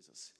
Jesus. 0.00 0.32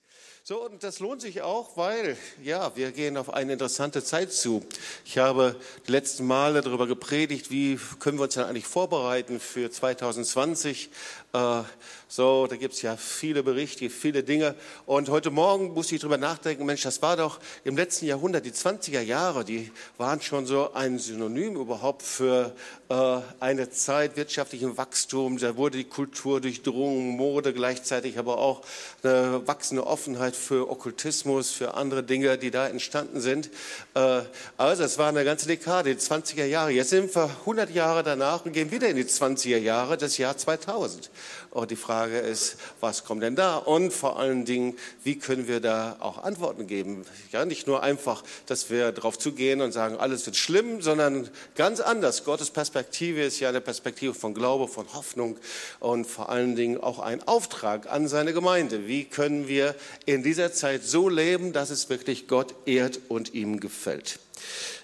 So, 0.43 0.65
und 0.65 0.83
das 0.83 0.99
lohnt 0.99 1.21
sich 1.21 1.43
auch, 1.43 1.77
weil, 1.77 2.17
ja, 2.43 2.75
wir 2.75 2.91
gehen 2.91 3.17
auf 3.17 3.33
eine 3.33 3.53
interessante 3.53 4.03
Zeit 4.03 4.33
zu. 4.33 4.65
Ich 5.05 5.19
habe 5.19 5.55
die 5.87 5.93
letzten 5.93 6.27
Male 6.27 6.61
darüber 6.61 6.89
gepredigt, 6.89 7.53
wie 7.53 7.79
können 8.01 8.19
wir 8.19 8.25
uns 8.25 8.35
denn 8.35 8.43
eigentlich 8.43 8.67
vorbereiten 8.67 9.39
für 9.39 9.71
2020. 9.71 10.91
Äh, 11.33 11.63
so, 12.09 12.49
da 12.49 12.57
gibt's 12.57 12.83
ja 12.83 12.97
viele 12.97 13.45
Berichte, 13.45 13.89
viele 13.91 14.25
Dinge. 14.25 14.57
Und 14.87 15.11
heute 15.11 15.31
Morgen 15.31 15.75
musste 15.75 15.95
ich 15.95 16.01
darüber 16.01 16.19
nachdenken, 16.19 16.65
Mensch, 16.65 16.83
das 16.83 17.01
war 17.03 17.17
doch 17.17 17.39
im 17.63 17.77
letzten 17.77 18.07
Jahrhundert, 18.07 18.45
die 18.45 18.51
20er 18.51 19.03
Jahre, 19.03 19.45
die 19.45 19.71
waren 19.99 20.21
schon 20.21 20.47
so 20.47 20.73
ein 20.73 20.99
Synonym 20.99 21.55
überhaupt 21.55 22.03
für 22.03 22.57
äh, 22.89 23.19
eine 23.39 23.71
Zeit 23.71 24.17
wirtschaftlichen 24.17 24.77
Wachstum. 24.77 25.39
Da 25.39 25.57
wurde 25.57 25.79
die 25.79 25.85
Kultur 25.85 26.41
durchdrungen, 26.41 27.11
Mode 27.11 27.53
gleichzeitig, 27.53 28.19
aber 28.19 28.39
auch 28.39 28.63
eine 29.05 29.47
wachsende 29.47 29.87
Offenheit 29.87 30.00
für 30.35 30.71
Okkultismus, 30.71 31.51
für 31.51 31.75
andere 31.75 32.03
Dinge, 32.03 32.39
die 32.39 32.51
da 32.51 32.69
entstanden 32.69 33.21
sind. 33.21 33.51
Äh, 33.95 34.23
also 34.57 34.83
es 34.83 34.99
war 34.99 35.09
eine 35.09 35.25
ganze 35.25 35.47
Dekade, 35.47 35.95
die 35.95 36.01
20er 36.01 36.45
Jahre. 36.45 36.71
Jetzt 36.71 36.91
sind 36.91 37.15
wir 37.15 37.25
100 37.41 37.71
Jahre 37.71 38.03
danach 38.03 38.45
und 38.45 38.53
gehen 38.53 38.71
wieder 38.71 38.89
in 38.89 38.97
die 38.97 39.05
20er 39.05 39.59
Jahre, 39.59 39.97
das 39.97 40.19
Jahr 40.19 40.37
2000. 40.37 41.11
Und 41.51 41.73
die 41.73 41.77
Frage 41.77 42.19
ist, 42.19 42.59
was 42.81 43.05
kommt 43.05 43.25
denn 43.25 43.35
da? 43.35 43.57
Und 43.57 43.93
vor 43.93 44.21
allen 44.21 44.45
Dingen, 44.45 44.77
wie 45.03 45.19
können 45.19 45.49
wir 45.49 45.59
da 45.59 45.97
auch 45.99 46.23
Antworten 46.23 46.69
geben? 46.69 47.05
Ja, 47.33 47.45
nicht 47.45 47.67
nur 47.67 47.83
einfach, 47.83 48.23
dass 48.47 48.71
wir 48.71 48.93
darauf 48.93 49.19
zugehen 49.19 49.61
und 49.61 49.73
sagen, 49.73 49.97
alles 49.97 50.25
wird 50.27 50.37
schlimm, 50.37 50.81
sondern 50.81 51.29
ganz 51.57 51.81
anders. 51.81 52.23
Gottes 52.23 52.51
Perspektive 52.51 53.23
ist 53.23 53.41
ja 53.41 53.49
eine 53.49 53.61
Perspektive 53.61 54.15
von 54.15 54.33
Glaube, 54.33 54.69
von 54.69 54.93
Hoffnung 54.95 55.39
und 55.81 56.05
vor 56.05 56.29
allen 56.29 56.55
Dingen 56.55 56.79
auch 56.79 57.01
ein 57.01 57.27
Auftrag 57.27 57.91
an 57.91 58.07
seine 58.07 58.33
Gemeinde. 58.33 58.87
Wie 58.87 59.05
können 59.05 59.49
wir 59.49 59.75
in 60.07 60.23
dieser 60.23 60.53
Zeit 60.53 60.85
so 60.85 61.09
leben, 61.09 61.53
dass 61.53 61.71
es 61.71 61.91
wirklich 61.91 62.29
Gott 62.29 62.55
ehrt 62.65 63.01
und 63.09 63.35
ihm 63.35 63.59
gefällt? 63.59 64.21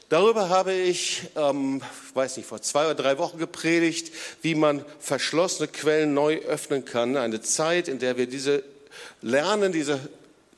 Darüber 0.09 0.49
habe 0.49 0.73
ich, 0.73 1.23
ähm, 1.35 1.83
weiß 2.15 2.37
nicht, 2.37 2.47
vor 2.47 2.62
zwei 2.62 2.85
oder 2.85 2.95
drei 2.95 3.19
Wochen 3.19 3.39
gepredigt, 3.39 4.12
wie 4.41 4.55
man 4.55 4.85
verschlossene 5.01 5.67
Quellen 5.67 6.15
neu 6.15 6.37
öffnen 6.39 6.85
kann. 6.85 7.17
Eine 7.17 7.41
Zeit, 7.41 7.89
in 7.89 7.99
der 7.99 8.17
wir 8.17 8.29
diese 8.29 8.62
lernen, 9.21 9.73
diese 9.73 9.99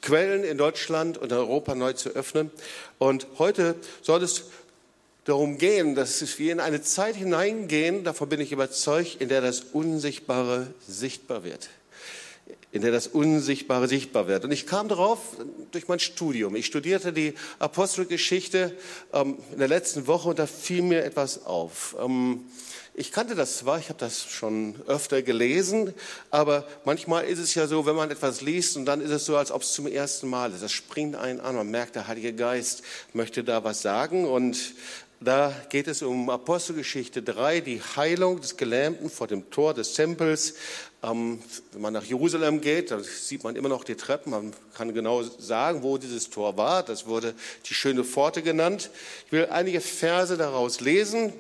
Quellen 0.03 0.45
in 0.45 0.59
Deutschland 0.59 1.17
und 1.17 1.33
Europa 1.33 1.75
neu 1.75 1.95
zu 1.95 2.11
öffnen. 2.11 2.51
Und 2.99 3.27
heute 3.39 3.75
soll 4.03 4.23
es 4.23 4.45
darum 5.25 5.57
gehen, 5.57 5.95
dass 5.95 6.39
wir 6.39 6.53
in 6.53 6.61
eine 6.61 6.83
Zeit 6.83 7.17
hineingehen, 7.17 8.05
davon 8.05 8.29
bin 8.29 8.41
ich 8.41 8.53
überzeugt, 8.53 9.17
in 9.19 9.31
der 9.31 9.41
das 9.41 9.61
Unsichtbare 9.73 10.67
sichtbar 10.87 11.43
wird 11.43 11.71
in 12.71 12.83
der 12.83 12.93
das 12.93 13.07
Unsichtbare 13.07 13.89
sichtbar 13.89 14.27
wird. 14.29 14.45
Und 14.45 14.53
ich 14.53 14.67
kam 14.67 14.89
darauf 14.89 15.19
durch 15.73 15.89
mein 15.89 15.99
Studium. 15.99 16.55
Ich 16.55 16.67
studierte 16.67 17.13
die 17.13 17.35
Apostelgeschichte 17.59 18.77
ähm, 19.13 19.39
in 19.53 19.59
der 19.59 19.69
letzten 19.69 20.07
Woche 20.07 20.29
und 20.29 20.39
da 20.39 20.47
fiel 20.47 20.83
mir 20.83 21.05
etwas 21.05 21.47
auf. 21.47 21.97
Ähm, 21.99 22.45
ich 22.95 23.13
kannte 23.13 23.37
das 23.37 23.59
zwar, 23.59 23.79
ich 23.79 23.91
habe 23.91 24.01
das 24.01 24.25
schon 24.25 24.75
öfter 24.89 25.23
gelesen, 25.23 25.95
aber 26.33 26.67
manchmal 26.85 27.27
ist 27.27 27.39
es 27.39 27.55
ja 27.55 27.69
so, 27.69 27.87
wenn 27.87 27.95
man 27.95 28.11
etwas 28.11 28.41
liest 28.41 28.77
und 28.77 28.87
dann 28.87 29.01
ist 29.01 29.13
es 29.13 29.25
so, 29.25 29.37
als 29.37 29.53
ob 29.53 29.63
es 29.63 29.73
zum 29.73 29.87
ersten 29.87 30.29
Mal 30.29 30.53
ist. 30.53 30.65
Das 30.65 30.73
springt 30.73 31.15
einen 31.15 31.39
an, 31.39 31.55
man 31.55 31.71
merkt, 31.71 31.95
der 31.95 32.09
Heilige 32.09 32.35
Geist 32.35 32.83
möchte 33.13 33.45
da 33.45 33.63
was 33.63 33.83
sagen 33.83 34.27
und 34.27 34.75
da 35.21 35.53
geht 35.69 35.89
es 35.89 36.03
um 36.03 36.31
Apostelgeschichte 36.31 37.23
3, 37.23 37.61
die 37.61 37.81
Heilung 37.97 38.41
des 38.41 38.57
Gelähmten 38.57 39.11
vor 39.11 39.27
dem 39.27 39.51
Tor 39.51 39.75
des 39.75 39.95
Tempels. 39.95 40.55
Ähm, 41.03 41.41
wenn 41.73 41.81
man 41.81 41.93
nach 41.93 42.05
Jerusalem 42.05 42.61
geht, 42.61 42.91
dann 42.91 43.05
sieht 43.05 43.45
man 43.45 43.55
immer 43.55 43.69
noch 43.69 43.85
die 43.85 43.95
Treppen. 43.95 44.31
Man 44.31 44.53
kann 44.75 44.93
genau 44.95 45.23
sagen, 45.23 45.83
wo 45.83 45.97
dieses 45.97 46.29
Tor 46.31 46.57
war. 46.57 46.83
Das 46.83 47.07
wurde 47.07 47.35
die 47.67 47.75
schöne 47.75 48.03
Pforte 48.03 48.43
genannt. 48.43 48.91
Ich 49.27 49.33
will 49.33 49.47
einige 49.47 49.81
Verse 49.81 50.37
daraus 50.37 50.81
lesen 50.81 51.33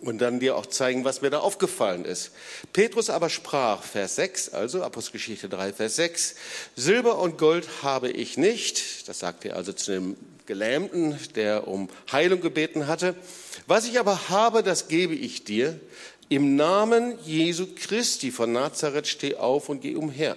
und 0.00 0.18
dann 0.18 0.40
dir 0.40 0.56
auch 0.56 0.66
zeigen, 0.66 1.04
was 1.04 1.22
mir 1.22 1.30
da 1.30 1.40
aufgefallen 1.40 2.04
ist. 2.04 2.32
Petrus 2.72 3.10
aber 3.10 3.30
sprach, 3.30 3.82
Vers 3.82 4.16
6, 4.16 4.50
also 4.50 4.82
Apostelgeschichte 4.82 5.48
3, 5.48 5.72
Vers 5.72 5.96
6, 5.96 6.34
Silber 6.76 7.18
und 7.18 7.38
Gold 7.38 7.68
habe 7.82 8.10
ich 8.10 8.36
nicht. 8.36 9.08
Das 9.08 9.18
sagt 9.18 9.44
er 9.44 9.56
also 9.56 9.72
zu 9.72 9.92
dem 9.92 10.16
Gelähmten, 10.46 11.18
der 11.34 11.68
um 11.68 11.88
Heilung 12.10 12.40
gebeten 12.40 12.86
hatte. 12.86 13.14
Was 13.66 13.86
ich 13.86 14.00
aber 14.00 14.28
habe, 14.28 14.62
das 14.62 14.88
gebe 14.88 15.14
ich 15.14 15.44
dir. 15.44 15.78
Im 16.32 16.56
Namen 16.56 17.18
Jesu 17.26 17.66
Christi 17.76 18.30
von 18.30 18.52
Nazareth 18.52 19.06
steh 19.06 19.34
auf 19.34 19.68
und 19.68 19.82
geh 19.82 19.96
umher. 19.96 20.34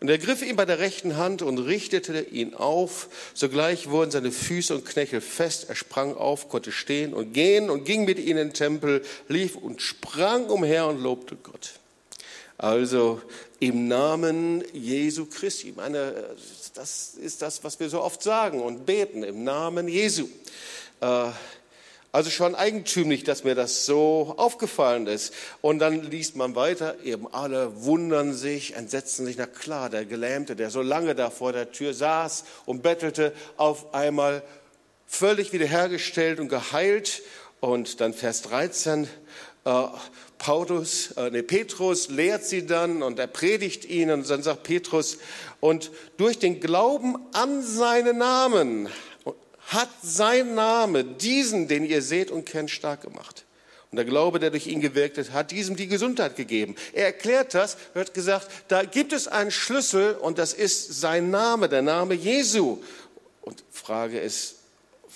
Und 0.00 0.08
er 0.08 0.18
griff 0.18 0.42
ihn 0.42 0.56
bei 0.56 0.64
der 0.64 0.80
rechten 0.80 1.16
Hand 1.16 1.42
und 1.42 1.58
richtete 1.58 2.22
ihn 2.22 2.54
auf. 2.54 3.08
Sogleich 3.32 3.88
wurden 3.88 4.10
seine 4.10 4.32
Füße 4.32 4.74
und 4.74 4.84
Knöchel 4.84 5.20
fest. 5.20 5.66
Er 5.68 5.76
sprang 5.76 6.16
auf, 6.16 6.48
konnte 6.48 6.72
stehen 6.72 7.14
und 7.14 7.34
gehen 7.34 7.70
und 7.70 7.84
ging 7.84 8.04
mit 8.04 8.18
ihnen 8.18 8.30
in 8.30 8.36
den 8.48 8.52
Tempel, 8.52 9.04
lief 9.28 9.54
und 9.54 9.80
sprang 9.80 10.46
umher 10.46 10.88
und 10.88 11.00
lobte 11.00 11.36
Gott. 11.36 11.74
Also 12.58 13.22
im 13.60 13.86
Namen 13.86 14.64
Jesu 14.72 15.26
Christi. 15.26 15.68
Ich 15.68 15.76
meine, 15.76 16.34
das 16.74 17.14
ist 17.14 17.42
das, 17.42 17.62
was 17.62 17.78
wir 17.78 17.88
so 17.88 18.02
oft 18.02 18.24
sagen 18.24 18.60
und 18.60 18.86
beten, 18.86 19.22
im 19.22 19.44
Namen 19.44 19.86
Jesu. 19.86 20.28
Äh, 21.00 21.28
also 22.12 22.28
schon 22.28 22.54
eigentümlich, 22.54 23.24
dass 23.24 23.42
mir 23.42 23.54
das 23.54 23.86
so 23.86 24.34
aufgefallen 24.36 25.06
ist. 25.06 25.32
Und 25.62 25.78
dann 25.78 26.02
liest 26.02 26.36
man 26.36 26.54
weiter, 26.54 26.96
eben 27.02 27.26
alle 27.32 27.84
wundern 27.84 28.34
sich, 28.34 28.76
entsetzen 28.76 29.24
sich. 29.24 29.38
Na 29.38 29.46
klar, 29.46 29.88
der 29.88 30.04
Gelähmte, 30.04 30.54
der 30.54 30.68
so 30.68 30.82
lange 30.82 31.14
da 31.14 31.30
vor 31.30 31.52
der 31.52 31.72
Tür 31.72 31.94
saß 31.94 32.44
und 32.66 32.82
bettelte, 32.82 33.32
auf 33.56 33.94
einmal 33.94 34.42
völlig 35.06 35.54
wiederhergestellt 35.54 36.38
und 36.38 36.48
geheilt. 36.48 37.22
Und 37.60 38.02
dann 38.02 38.12
Vers 38.12 38.42
13, 38.42 39.08
äh, 39.64 39.84
Paulus, 40.36 41.12
äh, 41.12 41.30
nee, 41.30 41.42
Petrus 41.42 42.10
lehrt 42.10 42.44
sie 42.44 42.66
dann 42.66 43.02
und 43.02 43.18
er 43.20 43.26
predigt 43.26 43.86
ihnen 43.86 44.20
und 44.20 44.28
dann 44.28 44.42
sagt 44.42 44.64
Petrus, 44.64 45.18
und 45.60 45.92
durch 46.16 46.38
den 46.38 46.60
Glauben 46.60 47.16
an 47.32 47.62
seinen 47.62 48.18
Namen 48.18 48.88
hat 49.72 49.90
sein 50.02 50.54
Name 50.54 51.04
diesen, 51.04 51.68
den 51.68 51.84
ihr 51.84 52.02
seht 52.02 52.30
und 52.30 52.46
kennt, 52.46 52.70
stark 52.70 53.02
gemacht. 53.02 53.44
Und 53.90 53.96
der 53.96 54.06
Glaube, 54.06 54.38
der 54.38 54.50
durch 54.50 54.66
ihn 54.66 54.80
gewirkt 54.80 55.18
hat, 55.18 55.32
hat 55.32 55.50
diesem 55.50 55.76
die 55.76 55.86
Gesundheit 55.86 56.34
gegeben. 56.34 56.76
Er 56.94 57.06
erklärt 57.06 57.52
das, 57.52 57.76
hat 57.94 58.14
gesagt, 58.14 58.48
da 58.68 58.84
gibt 58.84 59.12
es 59.12 59.28
einen 59.28 59.50
Schlüssel 59.50 60.14
und 60.14 60.38
das 60.38 60.54
ist 60.54 61.00
sein 61.00 61.30
Name, 61.30 61.68
der 61.68 61.82
Name 61.82 62.14
Jesu. 62.14 62.82
Und 63.42 63.62
Frage 63.70 64.18
ist, 64.18 64.61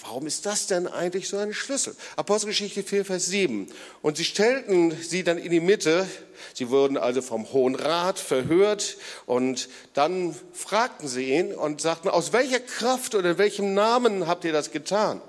Warum 0.03 0.27
ist 0.27 0.45
das 0.45 0.67
denn 0.67 0.87
eigentlich 0.87 1.29
so 1.29 1.39
ein 1.39 1.55
Schlüssel? 1.55 1.97
Apostelgeschichte 2.17 2.83
4, 2.83 3.05
Vers 3.05 3.27
7. 3.27 3.67
Und 4.03 4.19
sie 4.19 4.25
stellten 4.25 4.95
sie 5.01 5.25
dann 5.25 5.39
in 5.39 5.51
die 5.51 5.61
Mitte. 5.61 6.07
Sie 6.53 6.69
wurden 6.69 6.99
also 6.99 7.23
vom 7.23 7.51
Hohen 7.53 7.75
Rat 7.75 8.19
verhört 8.19 8.99
und 9.25 9.69
dann 9.95 10.35
fragten 10.53 11.09
sie 11.09 11.33
ihn 11.33 11.55
und 11.55 11.81
sagten, 11.81 12.09
aus 12.09 12.33
welcher 12.35 12.61
Kraft 12.61 13.15
oder 13.15 13.31
in 13.31 13.39
welchem 13.39 13.73
Namen 13.73 14.27
habt 14.27 14.45
ihr 14.45 14.53
das 14.53 14.71
getan? 14.71 15.23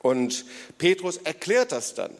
Und 0.00 0.44
Petrus 0.78 1.16
erklärt 1.16 1.72
das 1.72 1.94
dann. 1.94 2.12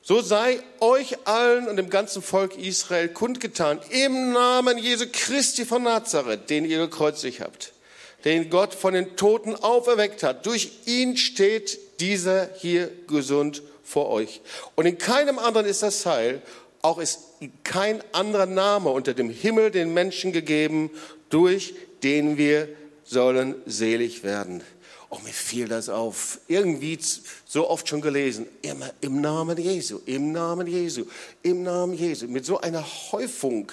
So 0.00 0.22
sei 0.22 0.60
euch 0.80 1.26
allen 1.26 1.68
und 1.68 1.76
dem 1.76 1.90
ganzen 1.90 2.22
Volk 2.22 2.56
Israel 2.56 3.08
kundgetan, 3.08 3.80
im 3.90 4.32
Namen 4.32 4.78
Jesu 4.78 5.04
Christi 5.12 5.66
von 5.66 5.82
Nazareth, 5.82 6.48
den 6.48 6.64
ihr 6.64 6.78
gekreuzigt 6.78 7.40
habt 7.40 7.71
den 8.24 8.50
Gott 8.50 8.74
von 8.74 8.94
den 8.94 9.16
Toten 9.16 9.54
auferweckt 9.56 10.22
hat. 10.22 10.46
Durch 10.46 10.70
ihn 10.86 11.16
steht 11.16 11.78
dieser 12.00 12.50
hier 12.54 12.90
gesund 13.08 13.62
vor 13.82 14.10
euch. 14.10 14.40
Und 14.74 14.86
in 14.86 14.98
keinem 14.98 15.38
anderen 15.38 15.66
ist 15.66 15.82
das 15.82 16.06
Heil, 16.06 16.42
auch 16.82 16.98
ist 16.98 17.20
kein 17.64 18.02
anderer 18.12 18.46
Name 18.46 18.90
unter 18.90 19.14
dem 19.14 19.30
Himmel 19.30 19.70
den 19.70 19.94
Menschen 19.94 20.32
gegeben, 20.32 20.90
durch 21.30 21.74
den 22.02 22.36
wir 22.36 22.68
sollen 23.04 23.54
selig 23.66 24.24
werden. 24.24 24.62
Oh, 25.14 25.18
mir 25.22 25.34
fiel 25.34 25.68
das 25.68 25.90
auf. 25.90 26.38
Irgendwie 26.48 26.98
so 27.44 27.68
oft 27.68 27.86
schon 27.86 28.00
gelesen. 28.00 28.46
Immer 28.62 28.90
im 29.02 29.20
Namen 29.20 29.58
Jesu, 29.58 30.00
im 30.06 30.32
Namen 30.32 30.66
Jesu, 30.66 31.04
im 31.42 31.62
Namen 31.62 31.92
Jesu. 31.92 32.28
Mit 32.28 32.46
so 32.46 32.62
einer 32.62 32.82
Häufung. 33.12 33.70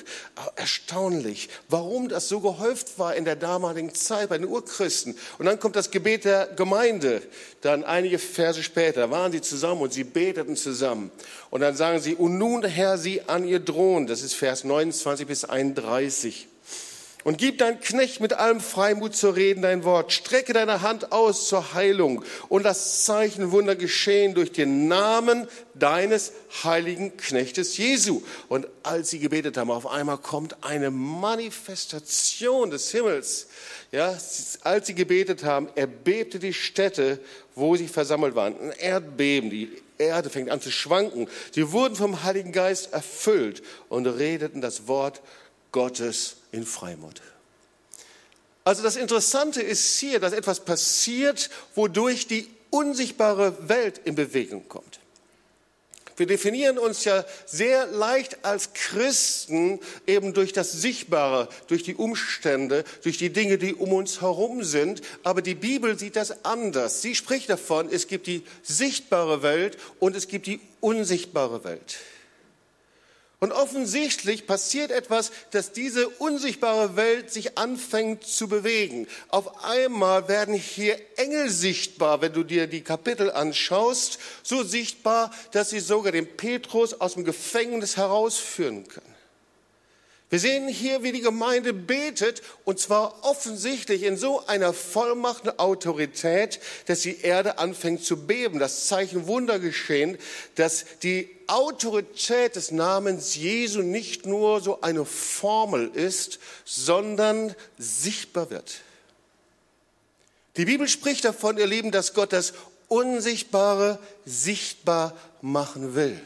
Erstaunlich. 0.58 1.48
Warum 1.70 2.10
das 2.10 2.28
so 2.28 2.42
gehäuft 2.42 3.00
war 3.00 3.16
in 3.16 3.24
der 3.24 3.38
damaligen 3.38 3.96
Zeit 3.96 4.28
bei 4.28 4.38
den 4.38 4.50
Urchristen. 4.50 5.16
Und 5.38 5.46
dann 5.46 5.62
kommt 5.62 5.78
das 5.78 5.92
Gebet 5.92 6.26
der 6.26 6.46
Gemeinde. 6.46 7.22
Dann 7.62 7.86
einige 7.86 8.20
Verse 8.20 8.62
später 8.62 9.10
waren 9.10 9.32
sie 9.32 9.40
zusammen 9.40 9.80
und 9.80 9.94
sie 9.94 10.04
beteten 10.04 10.58
zusammen. 10.58 11.10
Und 11.52 11.62
dann 11.62 11.78
sagen 11.78 12.02
sie, 12.02 12.16
und 12.16 12.38
nun 12.38 12.66
Herr, 12.66 12.98
sie 12.98 13.22
an 13.30 13.48
ihr 13.48 13.62
drohen. 13.62 14.08
Das 14.08 14.24
ist 14.24 14.34
Vers 14.34 14.66
29 14.66 15.26
bis 15.26 15.46
31. 15.46 16.49
Und 17.26 17.38
gib 17.38 17.58
dein 17.58 17.82
Knecht 17.82 18.22
mit 18.22 18.32
allem 18.32 18.62
Freimut 18.62 19.14
zu 19.14 19.30
reden 19.32 19.62
dein 19.62 19.84
Wort. 19.84 20.14
Strecke 20.14 20.54
deine 20.54 20.82
Hand 20.82 21.12
aus 21.12 21.50
zur 21.50 21.74
Heilung 21.74 22.24
und 22.48 22.64
lass 22.64 23.04
Zeichen 23.04 23.52
Wunder 23.52 23.76
geschehen 23.76 24.36
durch 24.36 24.54
den 24.54 24.88
Namen 24.88 25.46
deines 25.74 26.32
heiligen 26.64 27.18
Knechtes 27.18 27.76
Jesu. 27.76 28.22
Und 28.48 28.68
als 28.84 29.10
sie 29.10 29.20
gebetet 29.20 29.58
haben, 29.58 29.70
auf 29.70 29.86
einmal 29.86 30.18
kommt 30.18 30.64
eine 30.64 30.92
Manifestation 30.92 32.72
des 32.72 32.90
Himmels. 32.92 33.48
Ja, 33.92 34.18
als 34.62 34.88
sie 34.88 34.96
gebetet 34.96 35.44
haben, 35.44 35.68
erbebte 35.76 36.40
die 36.40 36.54
Städte, 36.54 37.20
wo 37.54 37.76
sie 37.76 37.90
versammelt 37.90 38.36
waren. 38.36 38.58
Ein 38.62 38.72
Erdbeben, 38.72 39.50
die 39.50 39.70
Erde 39.98 40.30
fängt 40.30 40.50
an 40.50 40.62
zu 40.62 40.72
schwanken. 40.72 41.28
Sie 41.52 41.74
wurden 41.74 41.98
vom 41.98 42.24
Heiligen 42.24 42.54
Geist 42.54 42.94
erfüllt 42.94 43.62
und 43.90 44.08
redeten 44.08 44.62
das 44.62 44.88
Wort 44.88 45.22
Gottes 45.74 46.38
in 46.52 46.66
Freimut. 46.66 47.22
Also 48.64 48.84
das 48.84 48.96
Interessante 48.96 49.62
ist 49.62 50.00
hier, 50.00 50.20
dass 50.20 50.34
etwas 50.34 50.60
passiert, 50.60 51.50
wodurch 51.76 52.28
die 52.28 52.48
unsichtbare 52.70 53.68
Welt 53.68 54.00
in 54.04 54.16
Bewegung 54.16 54.68
kommt. 54.68 55.00
Wir 56.20 56.28
definieren 56.28 56.78
uns 56.78 57.06
ja 57.06 57.24
sehr 57.46 57.88
leicht 57.88 58.44
als 58.44 58.74
Christen 58.74 59.80
eben 60.06 60.34
durch 60.34 60.52
das 60.52 60.74
Sichtbare, 60.74 61.48
durch 61.68 61.84
die 61.84 61.96
Umstände, 61.96 62.84
durch 63.04 63.18
die 63.18 63.32
Dinge, 63.32 63.58
die 63.58 63.74
um 63.74 63.94
uns 63.94 64.20
herum 64.20 64.66
sind. 64.66 65.02
Aber 65.24 65.42
die 65.42 65.56
Bibel 65.56 65.98
sieht 65.98 66.18
das 66.18 66.44
anders. 66.44 67.02
Sie 67.02 67.16
spricht 67.16 67.50
davon, 67.50 67.88
es 67.90 68.08
gibt 68.08 68.28
die 68.28 68.44
sichtbare 68.64 69.44
Welt 69.44 69.78
und 70.00 70.14
es 70.14 70.28
gibt 70.28 70.46
die 70.46 70.60
unsichtbare 70.82 71.64
Welt. 71.64 72.00
Und 73.42 73.54
offensichtlich 73.54 74.48
passiert 74.48 74.92
etwas, 74.92 75.32
dass 75.52 75.72
diese 75.72 76.10
unsichtbare 76.10 76.98
Welt 76.98 77.32
sich 77.32 77.58
anfängt 77.58 78.26
zu 78.26 78.50
bewegen. 78.50 79.08
Auf 79.30 79.64
einmal 79.64 80.28
werden 80.28 80.56
hier 80.56 81.00
Engel 81.16 81.50
sichtbar, 81.50 82.22
wenn 82.22 82.34
du 82.34 82.44
dir 82.44 82.68
die 82.68 82.84
Kapitel 82.84 83.32
anschaust, 83.32 84.20
so 84.44 84.64
sichtbar, 84.64 85.32
dass 85.52 85.70
sie 85.70 85.80
sogar 85.80 86.12
den 86.12 86.36
Petrus 86.36 87.00
aus 87.00 87.14
dem 87.14 87.24
Gefängnis 87.24 87.96
herausführen 87.96 88.86
können. 88.90 89.19
Wir 90.30 90.40
sehen 90.40 90.68
hier, 90.68 91.02
wie 91.02 91.12
die 91.12 91.22
Gemeinde 91.22 91.74
betet, 91.74 92.44
und 92.64 92.80
zwar 92.80 93.24
offensichtlich 93.24 94.04
in 94.04 94.16
so 94.16 94.46
einer 94.46 94.74
Vollmacht 94.74 95.46
und 95.46 95.58
Autorität, 95.58 96.60
dass 96.86 97.02
die 97.02 97.22
Erde 97.22 97.58
anfängt 97.58 98.04
zu 98.04 98.28
beben, 98.28 98.60
das 98.60 98.86
Zeichen 98.88 99.26
Wunder 99.26 99.58
geschehen, 99.58 100.20
dass 100.54 100.86
die 101.02 101.30
Autorität 101.48 102.56
des 102.56 102.70
Namens 102.70 103.36
Jesu 103.36 103.82
nicht 103.82 104.28
nur 104.28 104.62
so 104.62 104.82
eine 104.82 105.04
Formel 105.04 105.90
ist, 105.96 106.38
sondern 106.64 107.56
sichtbar 107.80 108.52
wird. 108.52 108.82
Die 110.58 110.66
Bibel 110.66 110.88
spricht 110.88 111.26
davon, 111.26 111.58
ihr 111.58 111.66
Lieben, 111.66 111.90
dass 111.90 112.14
Gott 112.14 112.34
das 112.34 112.54
Unsichtbare 112.88 113.98
sichtbar 114.26 115.18
machen 115.42 115.96
will. 115.96 116.22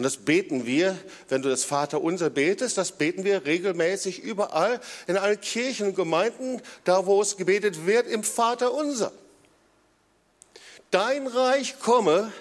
Und 0.00 0.04
das 0.04 0.16
beten 0.16 0.64
wir, 0.64 0.98
wenn 1.28 1.42
du 1.42 1.50
das 1.50 1.62
Vater 1.62 2.00
unser 2.00 2.30
betest, 2.30 2.78
das 2.78 2.92
beten 2.92 3.22
wir 3.22 3.44
regelmäßig 3.44 4.20
überall 4.20 4.80
in 5.06 5.18
allen 5.18 5.38
Kirchen 5.38 5.88
und 5.88 5.94
Gemeinden, 5.94 6.62
da 6.84 7.04
wo 7.04 7.20
es 7.20 7.36
gebetet 7.36 7.84
wird, 7.84 8.06
im 8.06 8.24
Vater 8.24 8.72
unser. 8.72 9.12
Dein 10.90 11.26
Reich 11.26 11.78
komme 11.80 12.32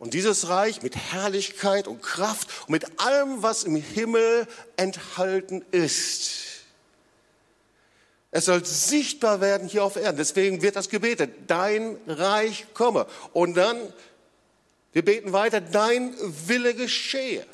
und 0.00 0.14
dieses 0.14 0.48
Reich 0.48 0.82
mit 0.82 0.96
Herrlichkeit 0.96 1.86
und 1.86 2.02
Kraft 2.02 2.48
und 2.62 2.70
mit 2.70 2.86
allem, 2.98 3.44
was 3.44 3.62
im 3.62 3.76
Himmel 3.76 4.48
enthalten 4.76 5.64
ist. 5.70 6.32
Es 8.32 8.46
soll 8.46 8.64
sichtbar 8.64 9.40
werden 9.40 9.68
hier 9.68 9.84
auf 9.84 9.94
Erden. 9.94 10.16
Deswegen 10.16 10.60
wird 10.60 10.74
das 10.74 10.88
gebetet. 10.88 11.30
Dein 11.46 11.98
Reich 12.08 12.66
komme. 12.74 13.06
Und 13.32 13.54
dann 13.54 13.76
wir 14.92 15.04
beten 15.04 15.32
weiter, 15.32 15.60
dein 15.60 16.14
Wille 16.46 16.74
geschehe. 16.74 17.46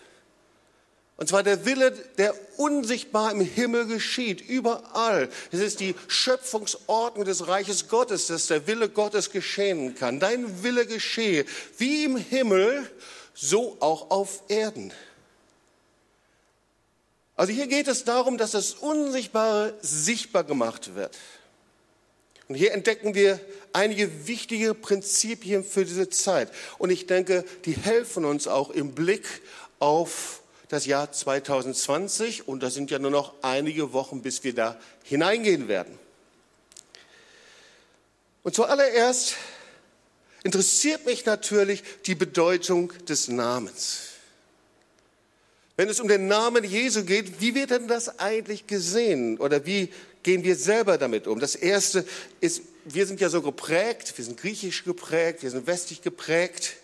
Und 1.16 1.28
zwar 1.28 1.42
der 1.42 1.64
Wille, 1.64 1.90
der 2.16 2.32
unsichtbar 2.58 3.32
im 3.32 3.40
Himmel 3.40 3.86
geschieht, 3.86 4.40
überall. 4.40 5.28
Es 5.50 5.58
ist 5.58 5.80
die 5.80 5.96
Schöpfungsordnung 6.06 7.24
des 7.24 7.48
Reiches 7.48 7.88
Gottes, 7.88 8.28
dass 8.28 8.46
der 8.46 8.68
Wille 8.68 8.88
Gottes 8.88 9.30
geschehen 9.30 9.96
kann. 9.96 10.20
Dein 10.20 10.62
Wille 10.62 10.86
geschehe, 10.86 11.44
wie 11.76 12.04
im 12.04 12.16
Himmel, 12.16 12.88
so 13.34 13.76
auch 13.80 14.12
auf 14.12 14.44
Erden. 14.46 14.92
Also 17.34 17.52
hier 17.52 17.66
geht 17.66 17.88
es 17.88 18.04
darum, 18.04 18.38
dass 18.38 18.52
das 18.52 18.74
Unsichtbare 18.74 19.74
sichtbar 19.80 20.44
gemacht 20.44 20.94
wird. 20.94 21.16
Und 22.48 22.54
hier 22.54 22.72
entdecken 22.72 23.14
wir 23.14 23.38
einige 23.74 24.26
wichtige 24.26 24.74
Prinzipien 24.74 25.62
für 25.62 25.84
diese 25.84 26.08
Zeit. 26.08 26.50
Und 26.78 26.90
ich 26.90 27.06
denke, 27.06 27.44
die 27.66 27.76
helfen 27.76 28.24
uns 28.24 28.48
auch 28.48 28.70
im 28.70 28.94
Blick 28.94 29.26
auf 29.78 30.40
das 30.68 30.86
Jahr 30.86 31.12
2020. 31.12 32.48
Und 32.48 32.62
da 32.62 32.70
sind 32.70 32.90
ja 32.90 32.98
nur 32.98 33.10
noch 33.10 33.34
einige 33.42 33.92
Wochen, 33.92 34.22
bis 34.22 34.44
wir 34.44 34.54
da 34.54 34.80
hineingehen 35.04 35.68
werden. 35.68 35.98
Und 38.42 38.54
zuallererst 38.54 39.36
interessiert 40.42 41.04
mich 41.04 41.26
natürlich 41.26 41.82
die 42.06 42.14
Bedeutung 42.14 42.94
des 43.06 43.28
Namens. 43.28 44.04
Wenn 45.76 45.88
es 45.88 46.00
um 46.00 46.08
den 46.08 46.26
Namen 46.26 46.64
Jesu 46.64 47.04
geht, 47.04 47.40
wie 47.40 47.54
wird 47.54 47.70
denn 47.70 47.86
das 47.86 48.18
eigentlich 48.18 48.66
gesehen? 48.66 49.38
Oder 49.38 49.64
wie 49.64 49.92
gehen 50.22 50.44
wir 50.44 50.56
selber 50.56 50.98
damit 50.98 51.26
um? 51.26 51.40
Das 51.40 51.54
erste 51.54 52.04
ist, 52.40 52.62
wir 52.84 53.06
sind 53.06 53.20
ja 53.20 53.28
so 53.28 53.42
geprägt, 53.42 54.12
wir 54.16 54.24
sind 54.24 54.38
griechisch 54.40 54.84
geprägt, 54.84 55.42
wir 55.42 55.50
sind 55.50 55.66
westlich 55.66 56.02
geprägt. 56.02 56.76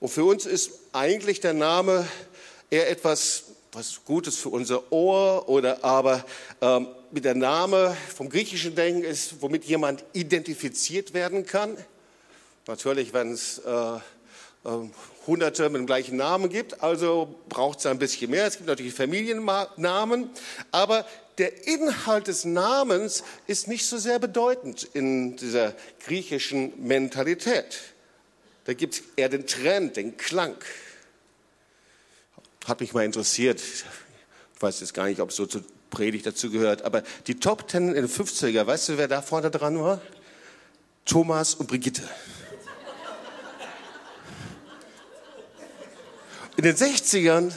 Und 0.00 0.08
für 0.08 0.24
uns 0.24 0.46
ist 0.46 0.72
eigentlich 0.92 1.40
der 1.40 1.54
Name 1.54 2.06
eher 2.70 2.90
etwas, 2.90 3.44
was 3.72 4.04
Gutes 4.04 4.36
für 4.36 4.50
unser 4.50 4.92
Ohr 4.92 5.48
oder 5.48 5.82
aber 5.84 6.24
ähm, 6.60 6.88
mit 7.10 7.24
der 7.24 7.34
Name 7.34 7.96
vom 8.14 8.28
griechischen 8.28 8.74
Denken 8.74 9.02
ist, 9.02 9.40
womit 9.40 9.64
jemand 9.64 10.04
identifiziert 10.12 11.14
werden 11.14 11.44
kann. 11.46 11.76
Natürlich, 12.66 13.12
wenn 13.12 13.32
es 13.32 13.58
äh, 13.58 13.70
äh, 13.70 14.00
Hunderte 15.26 15.68
mit 15.68 15.80
dem 15.80 15.86
gleichen 15.86 16.16
Namen 16.16 16.48
gibt, 16.48 16.82
also 16.82 17.34
braucht 17.48 17.78
es 17.78 17.86
ein 17.86 17.98
bisschen 17.98 18.30
mehr. 18.30 18.46
Es 18.46 18.56
gibt 18.56 18.68
natürlich 18.68 18.94
Familiennamen, 18.94 20.30
aber 20.70 21.06
der 21.38 21.66
Inhalt 21.66 22.28
des 22.28 22.44
Namens 22.44 23.24
ist 23.46 23.68
nicht 23.68 23.86
so 23.86 23.98
sehr 23.98 24.18
bedeutend 24.18 24.84
in 24.92 25.36
dieser 25.36 25.74
griechischen 26.04 26.72
Mentalität. 26.86 27.80
Da 28.64 28.74
gibt 28.74 28.94
es 28.94 29.02
eher 29.16 29.28
den 29.28 29.46
Trend, 29.46 29.96
den 29.96 30.16
Klang. 30.16 30.56
Hat 32.66 32.80
mich 32.80 32.94
mal 32.94 33.04
interessiert. 33.04 33.60
Ich 33.60 34.62
weiß 34.62 34.80
jetzt 34.80 34.94
gar 34.94 35.06
nicht, 35.06 35.20
ob 35.20 35.30
es 35.30 35.36
so 35.36 35.46
zur 35.46 35.64
Predigt 35.90 36.26
dazu 36.26 36.50
gehört, 36.50 36.82
aber 36.82 37.02
die 37.26 37.38
Top 37.38 37.68
Ten 37.68 37.88
in 37.88 37.94
den 37.94 38.08
50er, 38.08 38.66
weißt 38.66 38.90
du, 38.90 38.98
wer 38.98 39.08
da 39.08 39.22
vorne 39.22 39.50
dran 39.50 39.78
war? 39.80 40.00
Thomas 41.04 41.54
und 41.54 41.66
Brigitte. 41.66 42.02
In 46.56 46.62
den 46.62 46.76
60ern 46.76 47.52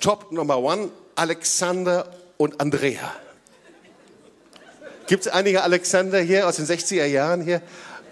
Top 0.00 0.32
Number 0.32 0.58
One 0.58 0.90
Alexander 1.14 2.08
und 2.36 2.60
Andrea. 2.60 3.14
Gibt 5.06 5.26
es 5.26 5.32
einige 5.32 5.62
Alexander 5.62 6.20
hier 6.20 6.46
aus 6.46 6.56
den 6.56 6.66
60er 6.66 7.04
Jahren 7.04 7.42
hier? 7.42 7.60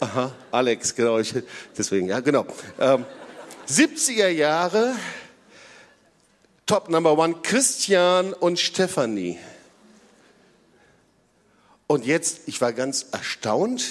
Aha, 0.01 0.33
Alex, 0.51 0.95
genau. 0.95 1.21
Deswegen, 1.77 2.09
ja, 2.09 2.21
genau. 2.21 2.47
Ähm, 2.79 3.05
70er 3.69 4.29
Jahre, 4.29 4.95
Top 6.67 6.89
Number 6.89 7.17
One, 7.17 7.37
Christian 7.43 8.33
und 8.33 8.59
Stefanie. 8.59 9.39
Und 11.87 12.07
jetzt, 12.07 12.43
ich 12.47 12.61
war 12.61 12.73
ganz 12.73 13.07
erstaunt, 13.13 13.85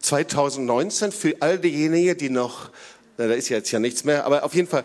2019 0.00 1.12
für 1.12 1.36
all 1.40 1.58
diejenigen, 1.58 2.16
die 2.16 2.30
noch, 2.30 2.70
na, 3.18 3.28
da 3.28 3.34
ist 3.34 3.48
jetzt 3.48 3.70
ja 3.70 3.78
nichts 3.78 4.04
mehr, 4.04 4.24
aber 4.24 4.44
auf 4.44 4.54
jeden 4.54 4.68
Fall 4.68 4.84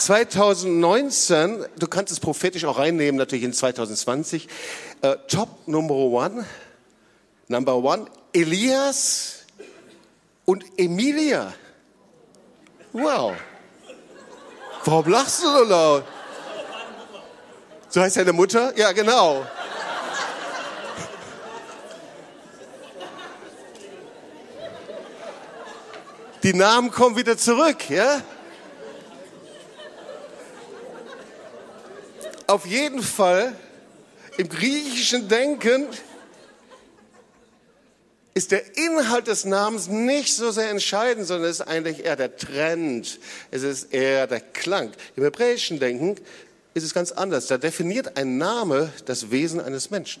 2019, 0.00 1.66
du 1.78 1.86
kannst 1.86 2.10
es 2.10 2.20
prophetisch 2.20 2.64
auch 2.64 2.78
reinnehmen, 2.78 3.18
natürlich 3.18 3.44
in 3.44 3.52
2020, 3.52 4.48
äh, 5.02 5.16
Top 5.28 5.68
Number 5.68 5.94
One, 5.94 6.46
Number 7.48 7.76
One, 7.76 8.06
Elias 8.32 9.44
und 10.46 10.64
Emilia. 10.78 11.52
Wow. 12.92 13.34
Warum 14.84 15.08
lachst 15.08 15.42
du 15.42 15.48
so 15.48 15.64
laut? 15.64 16.04
So 17.90 18.00
heißt 18.00 18.16
deine 18.16 18.32
Mutter? 18.32 18.76
Ja, 18.78 18.92
genau. 18.92 19.44
Die 26.42 26.54
Namen 26.54 26.90
kommen 26.90 27.16
wieder 27.16 27.36
zurück, 27.36 27.90
ja? 27.90 28.22
Auf 32.50 32.66
jeden 32.66 33.00
Fall 33.00 33.54
im 34.36 34.48
griechischen 34.48 35.28
Denken 35.28 35.86
ist 38.34 38.50
der 38.50 38.76
Inhalt 38.76 39.28
des 39.28 39.44
Namens 39.44 39.86
nicht 39.86 40.34
so 40.34 40.50
sehr 40.50 40.68
entscheidend, 40.68 41.28
sondern 41.28 41.48
es 41.48 41.60
ist 41.60 41.68
eigentlich 41.68 42.04
eher 42.04 42.16
der 42.16 42.36
Trend. 42.36 43.20
Es 43.52 43.62
ist 43.62 43.94
eher 43.94 44.26
der 44.26 44.40
Klang. 44.40 44.90
Im 45.14 45.22
hebräischen 45.22 45.78
Denken 45.78 46.16
ist 46.74 46.82
es 46.82 46.92
ganz 46.92 47.12
anders. 47.12 47.46
Da 47.46 47.56
definiert 47.56 48.16
ein 48.16 48.36
Name 48.36 48.92
das 49.04 49.30
Wesen 49.30 49.60
eines 49.60 49.90
Menschen. 49.90 50.20